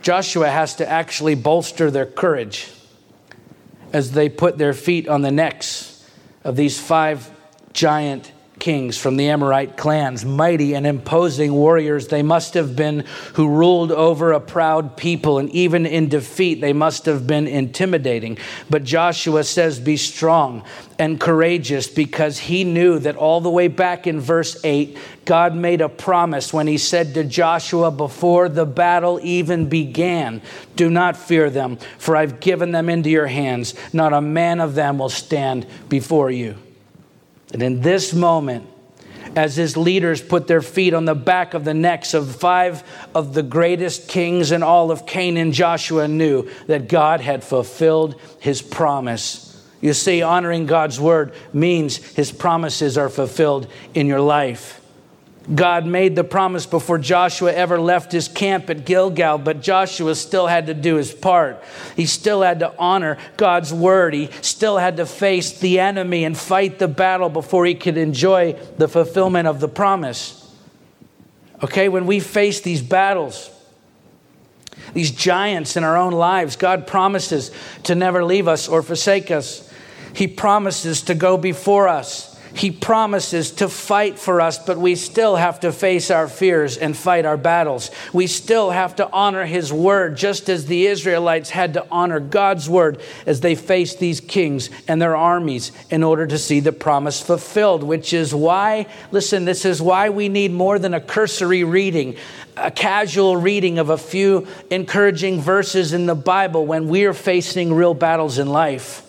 Joshua 0.00 0.48
has 0.48 0.76
to 0.76 0.88
actually 0.88 1.34
bolster 1.34 1.90
their 1.90 2.06
courage 2.06 2.70
as 3.92 4.12
they 4.12 4.28
put 4.28 4.58
their 4.58 4.72
feet 4.72 5.08
on 5.08 5.22
the 5.22 5.30
necks 5.30 6.08
of 6.44 6.56
these 6.56 6.80
five 6.80 7.30
giant 7.72 8.32
kings 8.58 8.96
from 8.96 9.16
the 9.16 9.28
Amorite 9.28 9.76
clans, 9.76 10.24
mighty 10.24 10.74
and 10.74 10.86
imposing 10.86 11.52
warriors 11.52 12.08
they 12.08 12.22
must 12.22 12.54
have 12.54 12.76
been, 12.76 13.04
who 13.34 13.48
ruled 13.48 13.92
over 13.92 14.32
a 14.32 14.40
proud 14.40 14.96
people, 14.96 15.38
and 15.38 15.50
even 15.50 15.86
in 15.86 16.08
defeat, 16.08 16.60
they 16.60 16.72
must 16.72 17.06
have 17.06 17.26
been 17.26 17.46
intimidating. 17.46 18.38
But 18.68 18.84
Joshua 18.84 19.44
says, 19.44 19.78
Be 19.78 19.96
strong 19.96 20.64
and 20.98 21.20
courageous 21.20 21.86
because 21.86 22.38
he 22.38 22.64
knew 22.64 22.98
that 22.98 23.16
all 23.16 23.40
the 23.40 23.50
way 23.50 23.68
back 23.68 24.06
in 24.06 24.20
verse 24.20 24.60
8, 24.64 24.98
God 25.24 25.54
made 25.54 25.80
a 25.80 25.88
promise 25.88 26.52
when 26.52 26.66
he 26.66 26.78
said 26.78 27.14
to 27.14 27.24
Joshua 27.24 27.90
before 27.90 28.48
the 28.48 28.66
battle 28.66 29.20
even 29.22 29.68
began, 29.68 30.42
Do 30.74 30.90
not 30.90 31.16
fear 31.16 31.50
them, 31.50 31.76
for 31.98 32.16
I've 32.16 32.40
given 32.40 32.72
them 32.72 32.88
into 32.88 33.10
your 33.10 33.26
hands. 33.26 33.74
Not 33.92 34.12
a 34.12 34.20
man 34.20 34.60
of 34.60 34.74
them 34.74 34.98
will 34.98 35.08
stand 35.08 35.66
before 35.88 36.30
you. 36.30 36.56
And 37.52 37.62
in 37.62 37.80
this 37.80 38.12
moment, 38.12 38.66
as 39.36 39.56
his 39.56 39.76
leaders 39.76 40.22
put 40.22 40.46
their 40.46 40.62
feet 40.62 40.94
on 40.94 41.04
the 41.04 41.14
back 41.14 41.54
of 41.54 41.64
the 41.64 41.74
necks 41.74 42.14
of 42.14 42.36
five 42.36 42.82
of 43.14 43.34
the 43.34 43.42
greatest 43.42 44.08
kings 44.08 44.52
in 44.52 44.62
all 44.62 44.90
of 44.90 45.06
Canaan, 45.06 45.52
Joshua 45.52 46.08
knew 46.08 46.48
that 46.66 46.88
God 46.88 47.20
had 47.20 47.44
fulfilled 47.44 48.20
his 48.40 48.62
promise. 48.62 49.44
You 49.80 49.92
see, 49.92 50.22
honoring 50.22 50.66
God's 50.66 50.98
word 50.98 51.32
means 51.52 51.96
his 51.96 52.32
promises 52.32 52.98
are 52.98 53.08
fulfilled 53.08 53.70
in 53.94 54.06
your 54.06 54.20
life. 54.20 54.80
God 55.54 55.86
made 55.86 56.14
the 56.14 56.24
promise 56.24 56.66
before 56.66 56.98
Joshua 56.98 57.52
ever 57.52 57.80
left 57.80 58.12
his 58.12 58.28
camp 58.28 58.68
at 58.68 58.84
Gilgal, 58.84 59.38
but 59.38 59.62
Joshua 59.62 60.14
still 60.14 60.46
had 60.46 60.66
to 60.66 60.74
do 60.74 60.96
his 60.96 61.12
part. 61.12 61.62
He 61.96 62.04
still 62.04 62.42
had 62.42 62.60
to 62.60 62.74
honor 62.78 63.16
God's 63.38 63.72
word. 63.72 64.12
He 64.12 64.28
still 64.42 64.76
had 64.76 64.98
to 64.98 65.06
face 65.06 65.58
the 65.58 65.80
enemy 65.80 66.24
and 66.24 66.36
fight 66.36 66.78
the 66.78 66.88
battle 66.88 67.30
before 67.30 67.64
he 67.64 67.74
could 67.74 67.96
enjoy 67.96 68.52
the 68.76 68.88
fulfillment 68.88 69.48
of 69.48 69.60
the 69.60 69.68
promise. 69.68 70.34
Okay, 71.64 71.88
when 71.88 72.06
we 72.06 72.20
face 72.20 72.60
these 72.60 72.82
battles, 72.82 73.50
these 74.92 75.10
giants 75.10 75.76
in 75.76 75.84
our 75.84 75.96
own 75.96 76.12
lives, 76.12 76.56
God 76.56 76.86
promises 76.86 77.50
to 77.84 77.94
never 77.94 78.22
leave 78.22 78.48
us 78.48 78.68
or 78.68 78.82
forsake 78.82 79.30
us. 79.30 79.72
He 80.12 80.26
promises 80.26 81.02
to 81.02 81.14
go 81.14 81.38
before 81.38 81.88
us. 81.88 82.27
He 82.54 82.70
promises 82.70 83.50
to 83.52 83.68
fight 83.68 84.18
for 84.18 84.40
us, 84.40 84.58
but 84.58 84.78
we 84.78 84.94
still 84.94 85.36
have 85.36 85.60
to 85.60 85.72
face 85.72 86.10
our 86.10 86.28
fears 86.28 86.76
and 86.76 86.96
fight 86.96 87.26
our 87.26 87.36
battles. 87.36 87.90
We 88.12 88.26
still 88.26 88.70
have 88.70 88.96
to 88.96 89.10
honor 89.10 89.44
His 89.44 89.72
word, 89.72 90.16
just 90.16 90.48
as 90.48 90.66
the 90.66 90.86
Israelites 90.86 91.50
had 91.50 91.74
to 91.74 91.86
honor 91.90 92.20
God's 92.20 92.68
word 92.68 93.00
as 93.26 93.40
they 93.40 93.54
faced 93.54 93.98
these 93.98 94.20
kings 94.20 94.70
and 94.88 95.00
their 95.00 95.14
armies 95.14 95.72
in 95.90 96.02
order 96.02 96.26
to 96.26 96.38
see 96.38 96.60
the 96.60 96.72
promise 96.72 97.20
fulfilled, 97.20 97.82
which 97.82 98.12
is 98.12 98.34
why, 98.34 98.86
listen, 99.10 99.44
this 99.44 99.64
is 99.64 99.82
why 99.82 100.08
we 100.08 100.28
need 100.28 100.52
more 100.52 100.78
than 100.78 100.94
a 100.94 101.00
cursory 101.00 101.64
reading, 101.64 102.16
a 102.56 102.70
casual 102.70 103.36
reading 103.36 103.78
of 103.78 103.90
a 103.90 103.98
few 103.98 104.46
encouraging 104.70 105.40
verses 105.40 105.92
in 105.92 106.06
the 106.06 106.14
Bible 106.14 106.66
when 106.66 106.88
we're 106.88 107.14
facing 107.14 107.74
real 107.74 107.94
battles 107.94 108.38
in 108.38 108.48
life. 108.48 109.04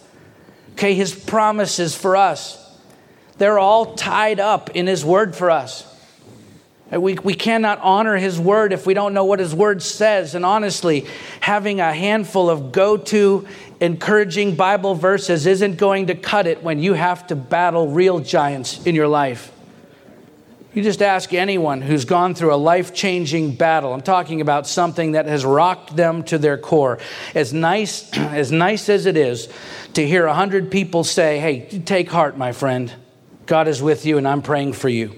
Okay, 0.73 0.93
His 0.93 1.13
promises 1.13 1.95
for 1.95 2.15
us 2.15 2.59
they're 3.39 3.59
all 3.59 3.95
tied 3.95 4.39
up 4.39 4.69
in 4.71 4.85
His 4.85 5.03
Word 5.03 5.35
for 5.35 5.49
us. 5.49 5.85
We, 6.91 7.15
we 7.15 7.35
cannot 7.35 7.79
honor 7.81 8.17
His 8.17 8.39
Word 8.39 8.73
if 8.73 8.85
we 8.85 8.93
don't 8.93 9.13
know 9.13 9.25
what 9.25 9.39
His 9.39 9.53
Word 9.53 9.81
says. 9.81 10.35
And 10.35 10.45
honestly, 10.45 11.07
having 11.39 11.79
a 11.79 11.93
handful 11.93 12.49
of 12.49 12.71
go 12.71 12.97
to 12.97 13.47
encouraging 13.79 14.55
Bible 14.55 14.95
verses 14.95 15.45
isn't 15.45 15.77
going 15.77 16.07
to 16.07 16.15
cut 16.15 16.47
it 16.47 16.63
when 16.63 16.79
you 16.79 16.93
have 16.93 17.27
to 17.27 17.35
battle 17.35 17.89
real 17.89 18.19
giants 18.19 18.85
in 18.85 18.95
your 18.95 19.07
life. 19.07 19.51
You 20.73 20.83
just 20.83 21.01
ask 21.01 21.33
anyone 21.33 21.81
who's 21.81 22.05
gone 22.05 22.35
through 22.35 22.53
a 22.53 22.57
life 22.57 22.93
changing 22.93 23.55
battle. 23.55 23.91
I'm 23.91 24.01
talking 24.01 24.39
about 24.39 24.67
something 24.67 25.13
that 25.13 25.25
has 25.25 25.43
rocked 25.43 25.95
them 25.95 26.23
to 26.25 26.37
their 26.37 26.57
core. 26.57 26.99
As 27.33 27.53
nice, 27.53 28.11
as 28.17 28.51
nice 28.51 28.89
as 28.89 29.05
it 29.05 29.17
is 29.17 29.49
to 29.93 30.05
hear 30.05 30.25
a 30.25 30.33
hundred 30.33 30.71
people 30.71 31.03
say, 31.03 31.39
Hey, 31.39 31.61
take 31.79 32.09
heart, 32.09 32.37
my 32.37 32.51
friend. 32.51 32.93
God 33.50 33.68
is 33.68 33.82
with 33.82 34.06
you 34.06 34.20
and 34.20 34.28
I'm 34.28 34.43
praying 34.43 34.74
for 34.74 34.89
you. 34.89 35.16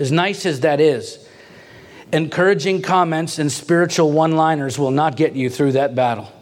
As 0.00 0.10
nice 0.10 0.44
as 0.44 0.60
that 0.60 0.80
is, 0.80 1.24
encouraging 2.12 2.82
comments 2.82 3.38
and 3.38 3.52
spiritual 3.52 4.10
one 4.10 4.32
liners 4.32 4.80
will 4.80 4.90
not 4.90 5.16
get 5.16 5.36
you 5.36 5.48
through 5.48 5.72
that 5.72 5.94
battle. 5.94 6.32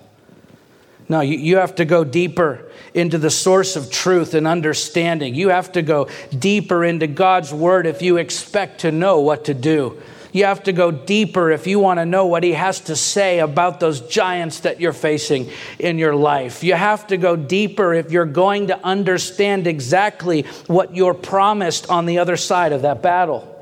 No, 1.11 1.21
you, 1.21 1.37
you 1.37 1.59
have 1.59 1.75
to 1.75 1.85
go 1.85 2.05
deeper 2.05 2.73
into 2.95 3.19
the 3.19 3.29
source 3.29 3.77
of 3.77 3.91
truth 3.91 4.33
and 4.33 4.47
understanding. 4.47 5.35
You 5.35 5.51
have 5.51 5.73
to 5.73 5.83
go 5.83 6.09
deeper 6.37 6.87
into 6.87 7.07
God's 7.07 7.53
word 7.53 7.85
if 7.85 8.01
you 8.01 8.17
expect 8.17 8.81
to 8.81 8.91
know 8.91 9.21
what 9.21 9.45
to 9.45 9.53
do. 9.53 10.01
You 10.33 10.45
have 10.45 10.65
to 10.65 10.73
go 10.73 10.91
deeper 10.91 11.51
if 11.51 11.67
you 11.67 11.79
want 11.79 11.99
to 11.99 12.07
know 12.07 12.27
what 12.27 12.43
he 12.43 12.53
has 12.53 12.81
to 12.81 12.97
say 12.97 13.39
about 13.39 13.81
those 13.81 14.01
giants 14.01 14.61
that 14.61 14.81
you're 14.81 14.93
facing 14.93 15.51
in 15.79 15.99
your 15.99 16.15
life. 16.15 16.63
You 16.63 16.75
have 16.75 17.07
to 17.09 17.17
go 17.17 17.37
deeper 17.37 17.95
if 17.95 18.11
you're 18.11 18.27
going 18.27 18.69
to 18.69 18.85
understand 18.85 19.67
exactly 19.67 20.43
what 20.67 20.95
you're 20.95 21.15
promised 21.15 21.91
on 21.91 22.07
the 22.07 22.19
other 22.19 22.37
side 22.37 22.73
of 22.73 22.83
that 22.83 23.03
battle. 23.03 23.53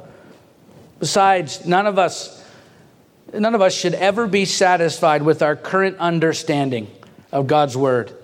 Besides, 1.01 1.67
none 1.67 1.87
of 1.87 1.99
us 1.99 2.43
none 3.33 3.55
of 3.55 3.61
us 3.61 3.75
should 3.75 3.95
ever 3.95 4.27
be 4.27 4.45
satisfied 4.45 5.23
with 5.23 5.43
our 5.43 5.57
current 5.57 5.99
understanding 5.99 6.89
of 7.33 7.47
God's 7.47 7.77
word. 7.77 8.17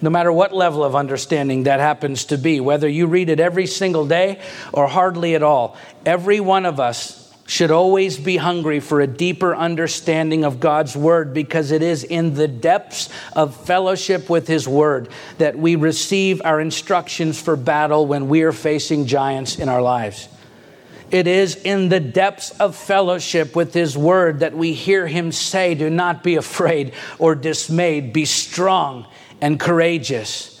No 0.00 0.10
matter 0.10 0.32
what 0.32 0.54
level 0.54 0.84
of 0.84 0.94
understanding 0.94 1.64
that 1.64 1.80
happens 1.80 2.26
to 2.26 2.38
be, 2.38 2.60
whether 2.60 2.88
you 2.88 3.06
read 3.06 3.28
it 3.28 3.40
every 3.40 3.66
single 3.66 4.06
day 4.06 4.40
or 4.72 4.86
hardly 4.86 5.34
at 5.34 5.42
all, 5.42 5.76
every 6.06 6.38
one 6.40 6.66
of 6.66 6.78
us 6.78 7.17
should 7.48 7.70
always 7.70 8.18
be 8.18 8.36
hungry 8.36 8.78
for 8.78 9.00
a 9.00 9.06
deeper 9.06 9.56
understanding 9.56 10.44
of 10.44 10.60
God's 10.60 10.94
Word 10.94 11.32
because 11.32 11.70
it 11.70 11.82
is 11.82 12.04
in 12.04 12.34
the 12.34 12.46
depths 12.46 13.08
of 13.32 13.56
fellowship 13.56 14.28
with 14.28 14.46
His 14.46 14.68
Word 14.68 15.08
that 15.38 15.58
we 15.58 15.74
receive 15.74 16.42
our 16.44 16.60
instructions 16.60 17.40
for 17.40 17.56
battle 17.56 18.06
when 18.06 18.28
we 18.28 18.42
are 18.42 18.52
facing 18.52 19.06
giants 19.06 19.58
in 19.58 19.70
our 19.70 19.80
lives. 19.80 20.28
It 21.10 21.26
is 21.26 21.56
in 21.56 21.88
the 21.88 22.00
depths 22.00 22.50
of 22.60 22.76
fellowship 22.76 23.56
with 23.56 23.72
His 23.72 23.96
Word 23.96 24.40
that 24.40 24.54
we 24.54 24.74
hear 24.74 25.06
Him 25.06 25.32
say, 25.32 25.74
Do 25.74 25.88
not 25.88 26.22
be 26.22 26.36
afraid 26.36 26.92
or 27.18 27.34
dismayed, 27.34 28.12
be 28.12 28.26
strong 28.26 29.06
and 29.40 29.58
courageous. 29.58 30.57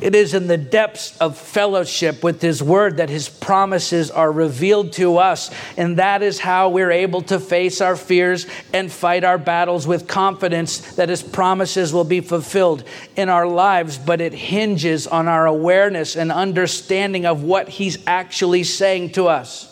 It 0.00 0.14
is 0.14 0.32
in 0.32 0.46
the 0.46 0.56
depths 0.56 1.16
of 1.18 1.36
fellowship 1.36 2.24
with 2.24 2.40
His 2.40 2.62
Word 2.62 2.96
that 2.96 3.10
His 3.10 3.28
promises 3.28 4.10
are 4.10 4.32
revealed 4.32 4.94
to 4.94 5.18
us. 5.18 5.50
And 5.76 5.98
that 5.98 6.22
is 6.22 6.38
how 6.38 6.70
we're 6.70 6.90
able 6.90 7.20
to 7.22 7.38
face 7.38 7.82
our 7.82 7.96
fears 7.96 8.46
and 8.72 8.90
fight 8.90 9.24
our 9.24 9.36
battles 9.36 9.86
with 9.86 10.08
confidence 10.08 10.94
that 10.94 11.10
His 11.10 11.22
promises 11.22 11.92
will 11.92 12.04
be 12.04 12.20
fulfilled 12.20 12.84
in 13.14 13.28
our 13.28 13.46
lives. 13.46 13.98
But 13.98 14.22
it 14.22 14.32
hinges 14.32 15.06
on 15.06 15.28
our 15.28 15.46
awareness 15.46 16.16
and 16.16 16.32
understanding 16.32 17.26
of 17.26 17.42
what 17.42 17.68
He's 17.68 17.98
actually 18.06 18.64
saying 18.64 19.12
to 19.12 19.28
us. 19.28 19.66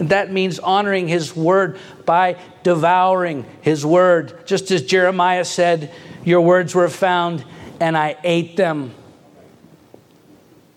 And 0.00 0.08
that 0.08 0.32
means 0.32 0.58
honoring 0.58 1.06
His 1.06 1.36
Word 1.36 1.78
by 2.04 2.38
devouring 2.64 3.46
His 3.60 3.86
Word. 3.86 4.48
Just 4.48 4.72
as 4.72 4.82
Jeremiah 4.82 5.44
said, 5.44 5.92
Your 6.24 6.40
words 6.40 6.74
were 6.74 6.88
found, 6.88 7.44
and 7.78 7.96
I 7.96 8.16
ate 8.24 8.56
them. 8.56 8.94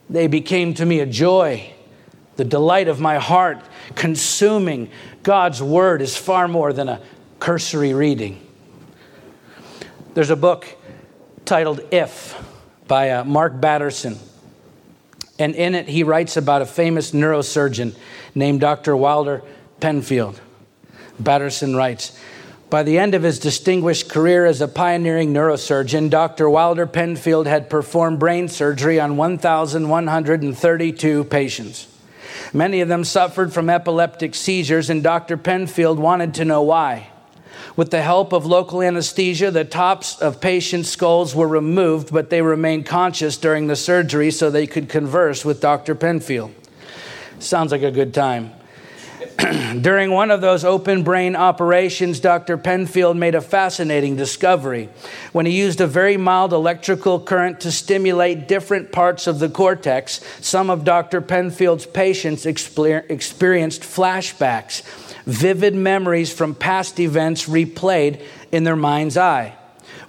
They 0.10 0.28
became 0.28 0.74
to 0.76 0.86
me 0.86 1.00
a 1.00 1.06
joy, 1.06 1.74
the 2.36 2.46
delight 2.46 2.88
of 2.88 3.00
my 3.00 3.18
heart. 3.18 3.60
Consuming 3.96 4.90
God's 5.24 5.62
word 5.62 6.02
is 6.02 6.16
far 6.16 6.48
more 6.48 6.74
than 6.74 6.90
a 6.90 7.02
cursory 7.40 7.94
reading. 7.94 8.42
There's 10.14 10.30
a 10.30 10.36
book 10.36 10.68
titled 11.46 11.82
If 11.92 12.42
by 12.88 13.12
uh, 13.12 13.24
Mark 13.24 13.60
Batterson. 13.60 14.18
And 15.38 15.54
in 15.56 15.76
it, 15.76 15.88
he 15.88 16.04
writes 16.04 16.38
about 16.38 16.62
a 16.62 16.66
famous 16.66 17.12
neurosurgeon 17.12 17.96
named 18.34 18.62
Dr. 18.62 18.96
Wilder 18.96 19.42
Penfield. 19.80 20.40
Batterson 21.20 21.76
writes, 21.76 22.18
by 22.70 22.84
the 22.84 22.98
end 22.98 23.16
of 23.16 23.24
his 23.24 23.40
distinguished 23.40 24.10
career 24.10 24.46
as 24.46 24.62
a 24.62 24.68
pioneering 24.68 25.34
neurosurgeon, 25.34 26.10
Dr. 26.10 26.50
Wilder 26.50 26.88
Penfield 26.88 27.48
had 27.48 27.70
performed 27.70 28.20
brain 28.20 28.48
surgery 28.48 29.00
on 29.00 29.18
1,132 29.18 31.24
patients. 31.26 31.88
Many 32.54 32.82
of 32.82 32.88
them 32.88 33.04
suffered 33.04 33.54
from 33.54 33.70
epileptic 33.70 34.34
seizures, 34.34 34.90
and 34.90 35.04
Dr. 35.04 35.38
Penfield 35.38 36.00
wanted 36.00 36.34
to 36.36 36.46
know 36.46 36.64
why. 36.64 37.10
With 37.76 37.92
the 37.92 38.02
help 38.02 38.34
of 38.34 38.46
local 38.46 38.82
anesthesia, 38.82 39.52
the 39.52 39.66
tops 39.66 40.20
of 40.20 40.40
patients' 40.40 40.90
skulls 40.90 41.36
were 41.36 41.48
removed, 41.48 42.12
but 42.12 42.30
they 42.30 42.42
remained 42.42 42.86
conscious 42.86 43.38
during 43.38 43.68
the 43.68 43.76
surgery 43.76 44.32
so 44.32 44.50
they 44.50 44.66
could 44.66 44.88
converse 44.88 45.44
with 45.44 45.62
Dr. 45.62 45.94
Penfield. 45.94 46.54
Sounds 47.40 47.72
like 47.72 47.84
a 47.84 47.92
good 47.92 48.14
time. 48.14 48.55
During 49.82 50.12
one 50.12 50.32
of 50.32 50.42
those 50.42 50.64
open 50.64 51.04
brain 51.04 51.36
operations, 51.36 52.20
Dr. 52.20 52.58
Penfield 52.58 53.18
made 53.18 53.36
a 53.36 53.42
fascinating 53.42 54.16
discovery. 54.16 54.90
When 55.34 55.46
he 55.46 55.52
used 55.52 55.82
a 55.82 55.88
very 55.88 56.16
mild 56.16 56.54
electrical 56.54 57.20
current 57.20 57.60
to 57.62 57.72
stimulate 57.72 58.48
different 58.48 58.92
parts 58.92 59.28
of 59.28 59.40
the 59.40 59.50
cortex, 59.50 60.22
some 60.40 60.70
of 60.70 60.86
Dr. 60.86 61.20
Penfield's 61.22 61.86
patients 61.86 62.46
experienced 62.46 63.82
flashbacks, 63.82 64.84
vivid 65.26 65.76
memories 65.76 66.32
from 66.32 66.56
past 66.56 67.00
events 67.00 67.48
replayed 67.50 68.22
in 68.52 68.64
their 68.64 68.78
mind's 68.78 69.18
eye. 69.18 69.56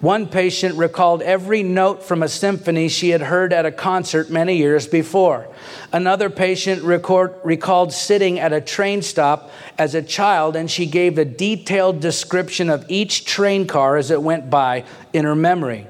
One 0.00 0.26
patient 0.26 0.76
recalled 0.76 1.22
every 1.22 1.62
note 1.62 2.02
from 2.02 2.22
a 2.22 2.28
symphony 2.28 2.88
she 2.88 3.10
had 3.10 3.22
heard 3.22 3.52
at 3.52 3.64
a 3.64 3.72
concert 3.72 4.30
many 4.30 4.56
years 4.56 4.86
before. 4.86 5.48
Another 5.92 6.28
patient 6.28 6.82
record, 6.82 7.34
recalled 7.44 7.92
sitting 7.92 8.38
at 8.38 8.52
a 8.52 8.60
train 8.60 9.02
stop 9.02 9.50
as 9.78 9.94
a 9.94 10.02
child, 10.02 10.56
and 10.56 10.70
she 10.70 10.86
gave 10.86 11.18
a 11.18 11.24
detailed 11.24 12.00
description 12.00 12.68
of 12.68 12.84
each 12.88 13.24
train 13.24 13.66
car 13.66 13.96
as 13.96 14.10
it 14.10 14.22
went 14.22 14.50
by 14.50 14.84
in 15.12 15.24
her 15.24 15.36
memory. 15.36 15.86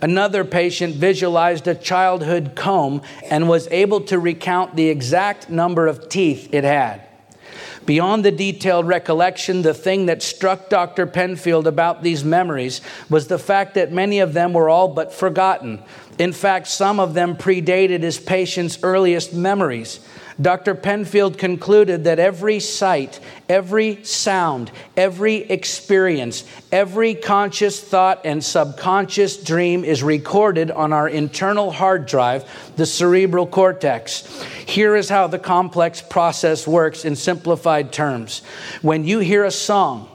Another 0.00 0.44
patient 0.44 0.94
visualized 0.94 1.68
a 1.68 1.74
childhood 1.74 2.52
comb 2.54 3.02
and 3.24 3.48
was 3.48 3.68
able 3.68 4.00
to 4.02 4.18
recount 4.18 4.76
the 4.76 4.88
exact 4.88 5.50
number 5.50 5.86
of 5.86 6.08
teeth 6.08 6.48
it 6.52 6.64
had. 6.64 7.02
Beyond 7.90 8.24
the 8.24 8.30
detailed 8.30 8.86
recollection, 8.86 9.62
the 9.62 9.74
thing 9.74 10.06
that 10.06 10.22
struck 10.22 10.68
Dr. 10.68 11.08
Penfield 11.08 11.66
about 11.66 12.04
these 12.04 12.22
memories 12.22 12.82
was 13.08 13.26
the 13.26 13.36
fact 13.36 13.74
that 13.74 13.90
many 13.90 14.20
of 14.20 14.32
them 14.32 14.52
were 14.52 14.68
all 14.68 14.86
but 14.86 15.12
forgotten. 15.12 15.82
In 16.16 16.32
fact, 16.32 16.68
some 16.68 17.00
of 17.00 17.14
them 17.14 17.34
predated 17.34 18.04
his 18.04 18.20
patient's 18.20 18.78
earliest 18.84 19.34
memories. 19.34 19.98
Dr. 20.40 20.74
Penfield 20.74 21.36
concluded 21.36 22.04
that 22.04 22.18
every 22.18 22.60
sight, 22.60 23.20
every 23.48 24.02
sound, 24.04 24.70
every 24.96 25.36
experience, 25.36 26.44
every 26.72 27.14
conscious 27.14 27.80
thought 27.80 28.22
and 28.24 28.42
subconscious 28.42 29.42
dream 29.42 29.84
is 29.84 30.02
recorded 30.02 30.70
on 30.70 30.92
our 30.92 31.08
internal 31.08 31.70
hard 31.70 32.06
drive, 32.06 32.48
the 32.76 32.86
cerebral 32.86 33.46
cortex. 33.46 34.42
Here 34.66 34.96
is 34.96 35.08
how 35.08 35.26
the 35.26 35.38
complex 35.38 36.00
process 36.00 36.66
works 36.66 37.04
in 37.04 37.16
simplified 37.16 37.92
terms. 37.92 38.40
When 38.82 39.04
you 39.04 39.18
hear 39.18 39.44
a 39.44 39.50
song, 39.50 40.08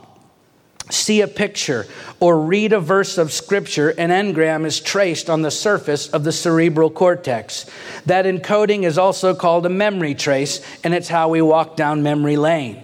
see 0.89 1.21
a 1.21 1.27
picture, 1.27 1.87
or 2.19 2.39
read 2.39 2.73
a 2.73 2.79
verse 2.79 3.17
of 3.17 3.31
scripture, 3.31 3.89
an 3.89 4.09
engram 4.09 4.65
is 4.65 4.79
traced 4.79 5.29
on 5.29 5.41
the 5.41 5.51
surface 5.51 6.07
of 6.09 6.23
the 6.23 6.31
cerebral 6.31 6.89
cortex. 6.89 7.65
That 8.05 8.25
encoding 8.25 8.83
is 8.83 8.97
also 8.97 9.33
called 9.33 9.65
a 9.65 9.69
memory 9.69 10.15
trace, 10.15 10.61
and 10.83 10.93
it's 10.93 11.07
how 11.07 11.29
we 11.29 11.41
walk 11.41 11.75
down 11.75 12.03
memory 12.03 12.37
lane. 12.37 12.83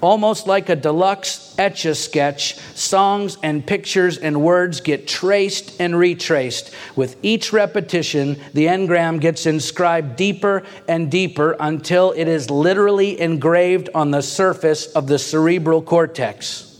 Almost 0.00 0.46
like 0.46 0.68
a 0.68 0.76
deluxe 0.76 1.54
etch 1.58 1.84
a 1.84 1.94
sketch, 1.94 2.56
songs 2.74 3.38
and 3.42 3.66
pictures 3.66 4.18
and 4.18 4.42
words 4.42 4.80
get 4.80 5.06
traced 5.06 5.80
and 5.80 5.94
retraced. 5.94 6.74
With 6.96 7.16
each 7.22 7.52
repetition, 7.52 8.36
the 8.52 8.66
engram 8.66 9.20
gets 9.20 9.46
inscribed 9.46 10.16
deeper 10.16 10.62
and 10.88 11.10
deeper 11.10 11.56
until 11.60 12.12
it 12.12 12.28
is 12.28 12.50
literally 12.50 13.20
engraved 13.20 13.88
on 13.94 14.10
the 14.10 14.22
surface 14.22 14.86
of 14.88 15.06
the 15.06 15.18
cerebral 15.18 15.80
cortex. 15.80 16.73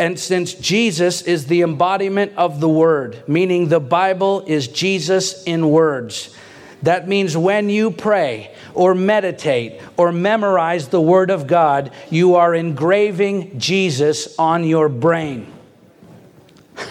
And 0.00 0.18
since 0.18 0.54
Jesus 0.54 1.20
is 1.20 1.44
the 1.44 1.60
embodiment 1.60 2.32
of 2.38 2.58
the 2.58 2.70
Word, 2.70 3.22
meaning 3.28 3.68
the 3.68 3.80
Bible 3.80 4.42
is 4.46 4.66
Jesus 4.66 5.44
in 5.44 5.68
words, 5.68 6.34
that 6.82 7.06
means 7.06 7.36
when 7.36 7.68
you 7.68 7.90
pray 7.90 8.54
or 8.72 8.94
meditate 8.94 9.78
or 9.98 10.10
memorize 10.10 10.88
the 10.88 11.02
Word 11.02 11.28
of 11.28 11.46
God, 11.46 11.92
you 12.08 12.36
are 12.36 12.54
engraving 12.54 13.60
Jesus 13.60 14.38
on 14.38 14.64
your 14.64 14.88
brain. 14.88 15.52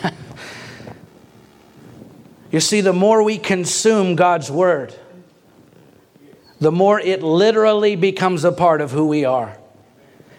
you 2.52 2.60
see, 2.60 2.82
the 2.82 2.94
more 2.94 3.24
we 3.24 3.40
consume 3.40 4.16
God's 4.16 4.52
Word, 4.52 4.94
the 6.60 6.72
more 6.72 7.00
it 7.00 7.24
literally 7.24 7.96
becomes 7.96 8.44
a 8.44 8.52
part 8.52 8.82
of 8.82 8.92
who 8.92 9.08
we 9.08 9.26
are. 9.26 9.58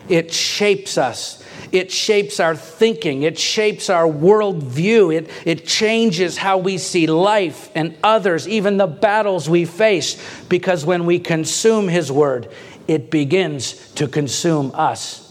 It 0.09 0.33
shapes 0.33 0.97
us 0.97 1.40
it 1.73 1.91
shapes 1.91 2.41
our 2.41 2.57
thinking, 2.57 3.23
it 3.23 3.39
shapes 3.39 3.91
our 3.91 4.07
worldview, 4.07 5.15
it, 5.15 5.31
it 5.45 5.67
changes 5.67 6.37
how 6.37 6.59
we 6.59 6.79
see 6.79 7.07
life 7.07 7.71
and 7.75 7.97
others, 8.03 8.49
even 8.49 8.77
the 8.77 8.87
battles 8.87 9.49
we 9.49 9.65
face, 9.65 10.21
because 10.49 10.85
when 10.85 11.07
we 11.07 11.19
consume 11.19 11.89
His 11.89 12.11
Word, 12.11 12.51
it 12.89 13.11
begins 13.11 13.93
to 13.93 14.09
consume 14.09 14.73
us. 14.75 15.27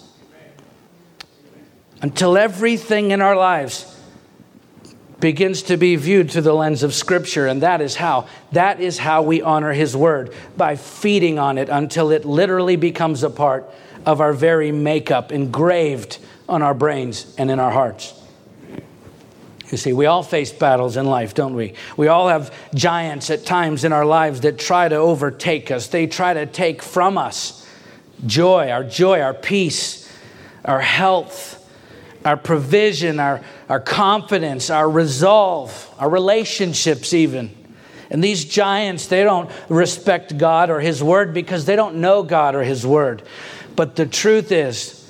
Until 2.02 2.38
everything 2.38 3.12
in 3.12 3.22
our 3.22 3.36
lives 3.36 3.96
begins 5.20 5.64
to 5.64 5.78
be 5.78 5.96
viewed 5.96 6.32
through 6.32 6.44
the 6.44 6.54
lens 6.54 6.84
of 6.84 6.94
scripture 6.94 7.46
and 7.48 7.62
that 7.62 7.82
is 7.82 7.96
how 7.96 8.28
that 8.54 8.80
is 8.80 8.98
how 8.98 9.22
we 9.22 9.42
honor 9.42 9.74
his 9.74 9.96
word 9.96 10.34
by 10.56 10.76
feeding 10.76 11.38
on 11.38 11.58
it 11.58 11.68
until 11.68 12.12
it 12.12 12.24
literally 12.24 12.78
becomes 12.78 13.22
a 13.24 13.30
part 13.30 13.70
of 14.06 14.22
our 14.22 14.34
very 14.34 14.72
makeup 14.72 15.32
engraved 15.32 16.20
on 16.48 16.62
our 16.62 16.74
brains 16.74 17.34
and 17.38 17.52
in 17.52 17.60
our 17.60 17.72
hearts 17.72 18.20
you 19.72 19.78
see, 19.78 19.94
we 19.94 20.08
all 20.08 20.24
face 20.24 20.52
battles 20.52 20.98
in 20.98 21.06
life, 21.06 21.34
don't 21.34 21.54
we? 21.54 21.74
We 21.96 22.08
all 22.08 22.28
have 22.28 22.54
giants 22.74 23.30
at 23.30 23.46
times 23.46 23.84
in 23.84 23.94
our 23.94 24.06
lives 24.06 24.42
that 24.42 24.58
try 24.58 24.90
to 24.90 24.96
overtake 24.96 25.70
us. 25.70 25.88
They 25.88 26.08
try 26.08 26.34
to 26.34 26.46
take 26.46 26.82
from 26.82 27.18
us 27.18 27.68
joy, 28.26 28.70
our 28.70 28.84
joy, 28.84 29.22
our 29.22 29.34
peace, 29.34 30.12
our 30.66 30.82
health, 30.82 31.56
our 32.26 32.36
provision, 32.36 33.20
our, 33.20 33.42
our 33.70 33.80
confidence, 33.80 34.70
our 34.70 34.90
resolve, 34.90 35.88
our 36.00 36.10
relationships, 36.10 37.14
even. 37.14 37.56
And 38.10 38.24
these 38.24 38.44
giants, 38.46 39.06
they 39.06 39.24
don't 39.24 39.52
respect 39.70 40.36
God 40.38 40.72
or 40.72 40.80
His 40.80 41.04
Word 41.04 41.32
because 41.32 41.66
they 41.66 41.76
don't 41.76 41.98
know 41.98 42.24
God 42.24 42.56
or 42.56 42.64
His 42.64 42.86
Word. 42.86 43.22
But 43.80 43.96
the 43.96 44.06
truth 44.06 44.52
is, 44.52 45.10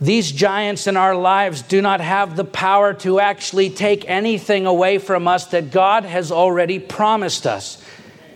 these 0.00 0.30
giants 0.30 0.86
in 0.86 0.96
our 0.96 1.16
lives 1.16 1.62
do 1.62 1.82
not 1.82 2.00
have 2.00 2.36
the 2.36 2.44
power 2.44 2.94
to 2.94 3.18
actually 3.18 3.68
take 3.68 4.08
anything 4.08 4.64
away 4.64 4.98
from 4.98 5.26
us 5.26 5.46
that 5.46 5.72
God 5.72 6.04
has 6.04 6.30
already 6.30 6.78
promised 6.78 7.48
us. 7.48 7.82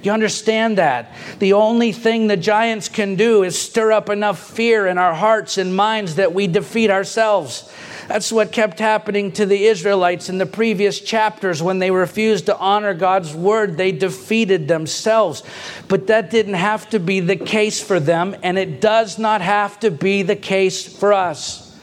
You 0.02 0.10
understand 0.10 0.78
that? 0.78 1.12
The 1.38 1.52
only 1.52 1.92
thing 1.92 2.26
the 2.26 2.36
giants 2.36 2.88
can 2.88 3.14
do 3.14 3.44
is 3.44 3.56
stir 3.56 3.92
up 3.92 4.10
enough 4.10 4.40
fear 4.40 4.88
in 4.88 4.98
our 4.98 5.14
hearts 5.14 5.56
and 5.56 5.76
minds 5.76 6.16
that 6.16 6.34
we 6.34 6.48
defeat 6.48 6.90
ourselves. 6.90 7.72
That's 8.10 8.32
what 8.32 8.50
kept 8.50 8.80
happening 8.80 9.30
to 9.34 9.46
the 9.46 9.66
Israelites 9.66 10.28
in 10.28 10.38
the 10.38 10.44
previous 10.44 10.98
chapters 10.98 11.62
when 11.62 11.78
they 11.78 11.92
refused 11.92 12.46
to 12.46 12.58
honor 12.58 12.92
God's 12.92 13.32
word. 13.32 13.76
They 13.76 13.92
defeated 13.92 14.66
themselves. 14.66 15.44
But 15.86 16.08
that 16.08 16.28
didn't 16.28 16.54
have 16.54 16.90
to 16.90 16.98
be 16.98 17.20
the 17.20 17.36
case 17.36 17.80
for 17.80 18.00
them, 18.00 18.34
and 18.42 18.58
it 18.58 18.80
does 18.80 19.16
not 19.16 19.42
have 19.42 19.78
to 19.78 19.92
be 19.92 20.24
the 20.24 20.34
case 20.34 20.84
for 20.84 21.12
us. 21.12 21.78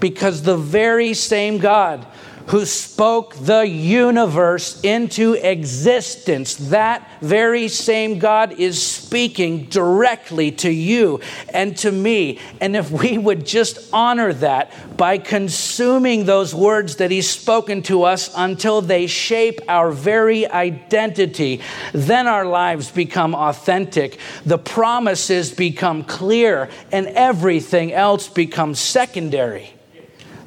Because 0.00 0.40
the 0.40 0.56
very 0.56 1.12
same 1.12 1.58
God 1.58 2.06
who 2.48 2.64
spoke 2.66 3.34
the 3.36 3.66
universe 3.66 4.80
into 4.82 5.34
existence. 5.34 6.54
That 6.56 7.08
very 7.20 7.68
same 7.68 8.18
God 8.18 8.52
is 8.58 8.80
speaking 8.82 9.64
directly 9.64 10.52
to 10.52 10.70
you 10.70 11.20
and 11.50 11.76
to 11.78 11.90
me. 11.90 12.38
And 12.60 12.76
if 12.76 12.90
we 12.90 13.16
would 13.16 13.46
just 13.46 13.92
honor 13.92 14.32
that 14.34 14.72
by 14.96 15.18
consuming 15.18 16.24
those 16.24 16.54
words 16.54 16.96
that 16.96 17.10
He's 17.10 17.28
spoken 17.28 17.82
to 17.84 18.02
us 18.02 18.32
until 18.36 18.80
they 18.80 19.06
shape 19.06 19.60
our 19.68 19.90
very 19.90 20.46
identity, 20.46 21.60
then 21.92 22.26
our 22.26 22.46
lives 22.46 22.90
become 22.90 23.34
authentic. 23.34 24.18
The 24.44 24.58
promises 24.58 25.52
become 25.52 26.04
clear, 26.04 26.68
and 26.92 27.06
everything 27.08 27.92
else 27.92 28.28
becomes 28.28 28.78
secondary 28.78 29.73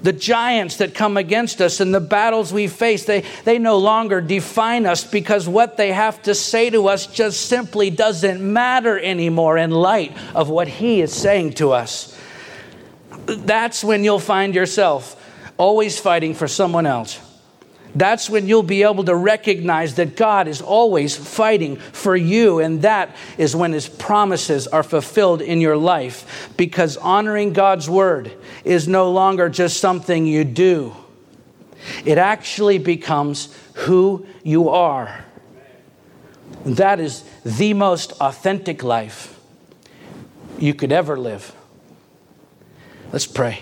the 0.03 0.13
giants 0.13 0.77
that 0.77 0.93
come 0.93 1.17
against 1.17 1.61
us 1.61 1.79
and 1.79 1.93
the 1.93 1.99
battles 1.99 2.53
we 2.53 2.67
face, 2.67 3.05
they, 3.05 3.23
they 3.43 3.59
no 3.59 3.77
longer 3.77 4.21
define 4.21 4.85
us 4.85 5.03
because 5.03 5.47
what 5.47 5.77
they 5.77 5.91
have 5.91 6.21
to 6.23 6.35
say 6.35 6.69
to 6.69 6.87
us 6.87 7.07
just 7.07 7.47
simply 7.47 7.89
doesn't 7.89 8.41
matter 8.41 8.99
anymore 8.99 9.57
in 9.57 9.71
light 9.71 10.15
of 10.35 10.49
what 10.49 10.67
He 10.67 11.01
is 11.01 11.13
saying 11.13 11.53
to 11.53 11.71
us. 11.71 12.17
That's 13.25 13.83
when 13.83 14.03
you'll 14.03 14.19
find 14.19 14.55
yourself 14.55 15.15
always 15.57 15.99
fighting 15.99 16.33
for 16.33 16.47
someone 16.47 16.85
else 16.85 17.19
that's 17.95 18.29
when 18.29 18.47
you'll 18.47 18.63
be 18.63 18.83
able 18.83 19.03
to 19.05 19.15
recognize 19.15 19.95
that 19.95 20.15
God 20.15 20.47
is 20.47 20.61
always 20.61 21.15
fighting 21.15 21.77
for 21.77 22.15
you. 22.15 22.59
And 22.59 22.81
that 22.81 23.15
is 23.37 23.55
when 23.55 23.73
His 23.73 23.87
promises 23.87 24.67
are 24.67 24.83
fulfilled 24.83 25.41
in 25.41 25.61
your 25.61 25.77
life. 25.77 26.53
Because 26.57 26.97
honoring 26.97 27.53
God's 27.53 27.89
word 27.89 28.31
is 28.63 28.87
no 28.87 29.11
longer 29.11 29.49
just 29.49 29.79
something 29.79 30.25
you 30.25 30.43
do, 30.43 30.95
it 32.05 32.17
actually 32.17 32.77
becomes 32.77 33.55
who 33.73 34.25
you 34.43 34.69
are. 34.69 35.25
That 36.65 36.99
is 36.99 37.23
the 37.45 37.73
most 37.73 38.13
authentic 38.13 38.83
life 38.83 39.39
you 40.59 40.73
could 40.73 40.91
ever 40.91 41.17
live. 41.17 41.53
Let's 43.11 43.27
pray. 43.27 43.61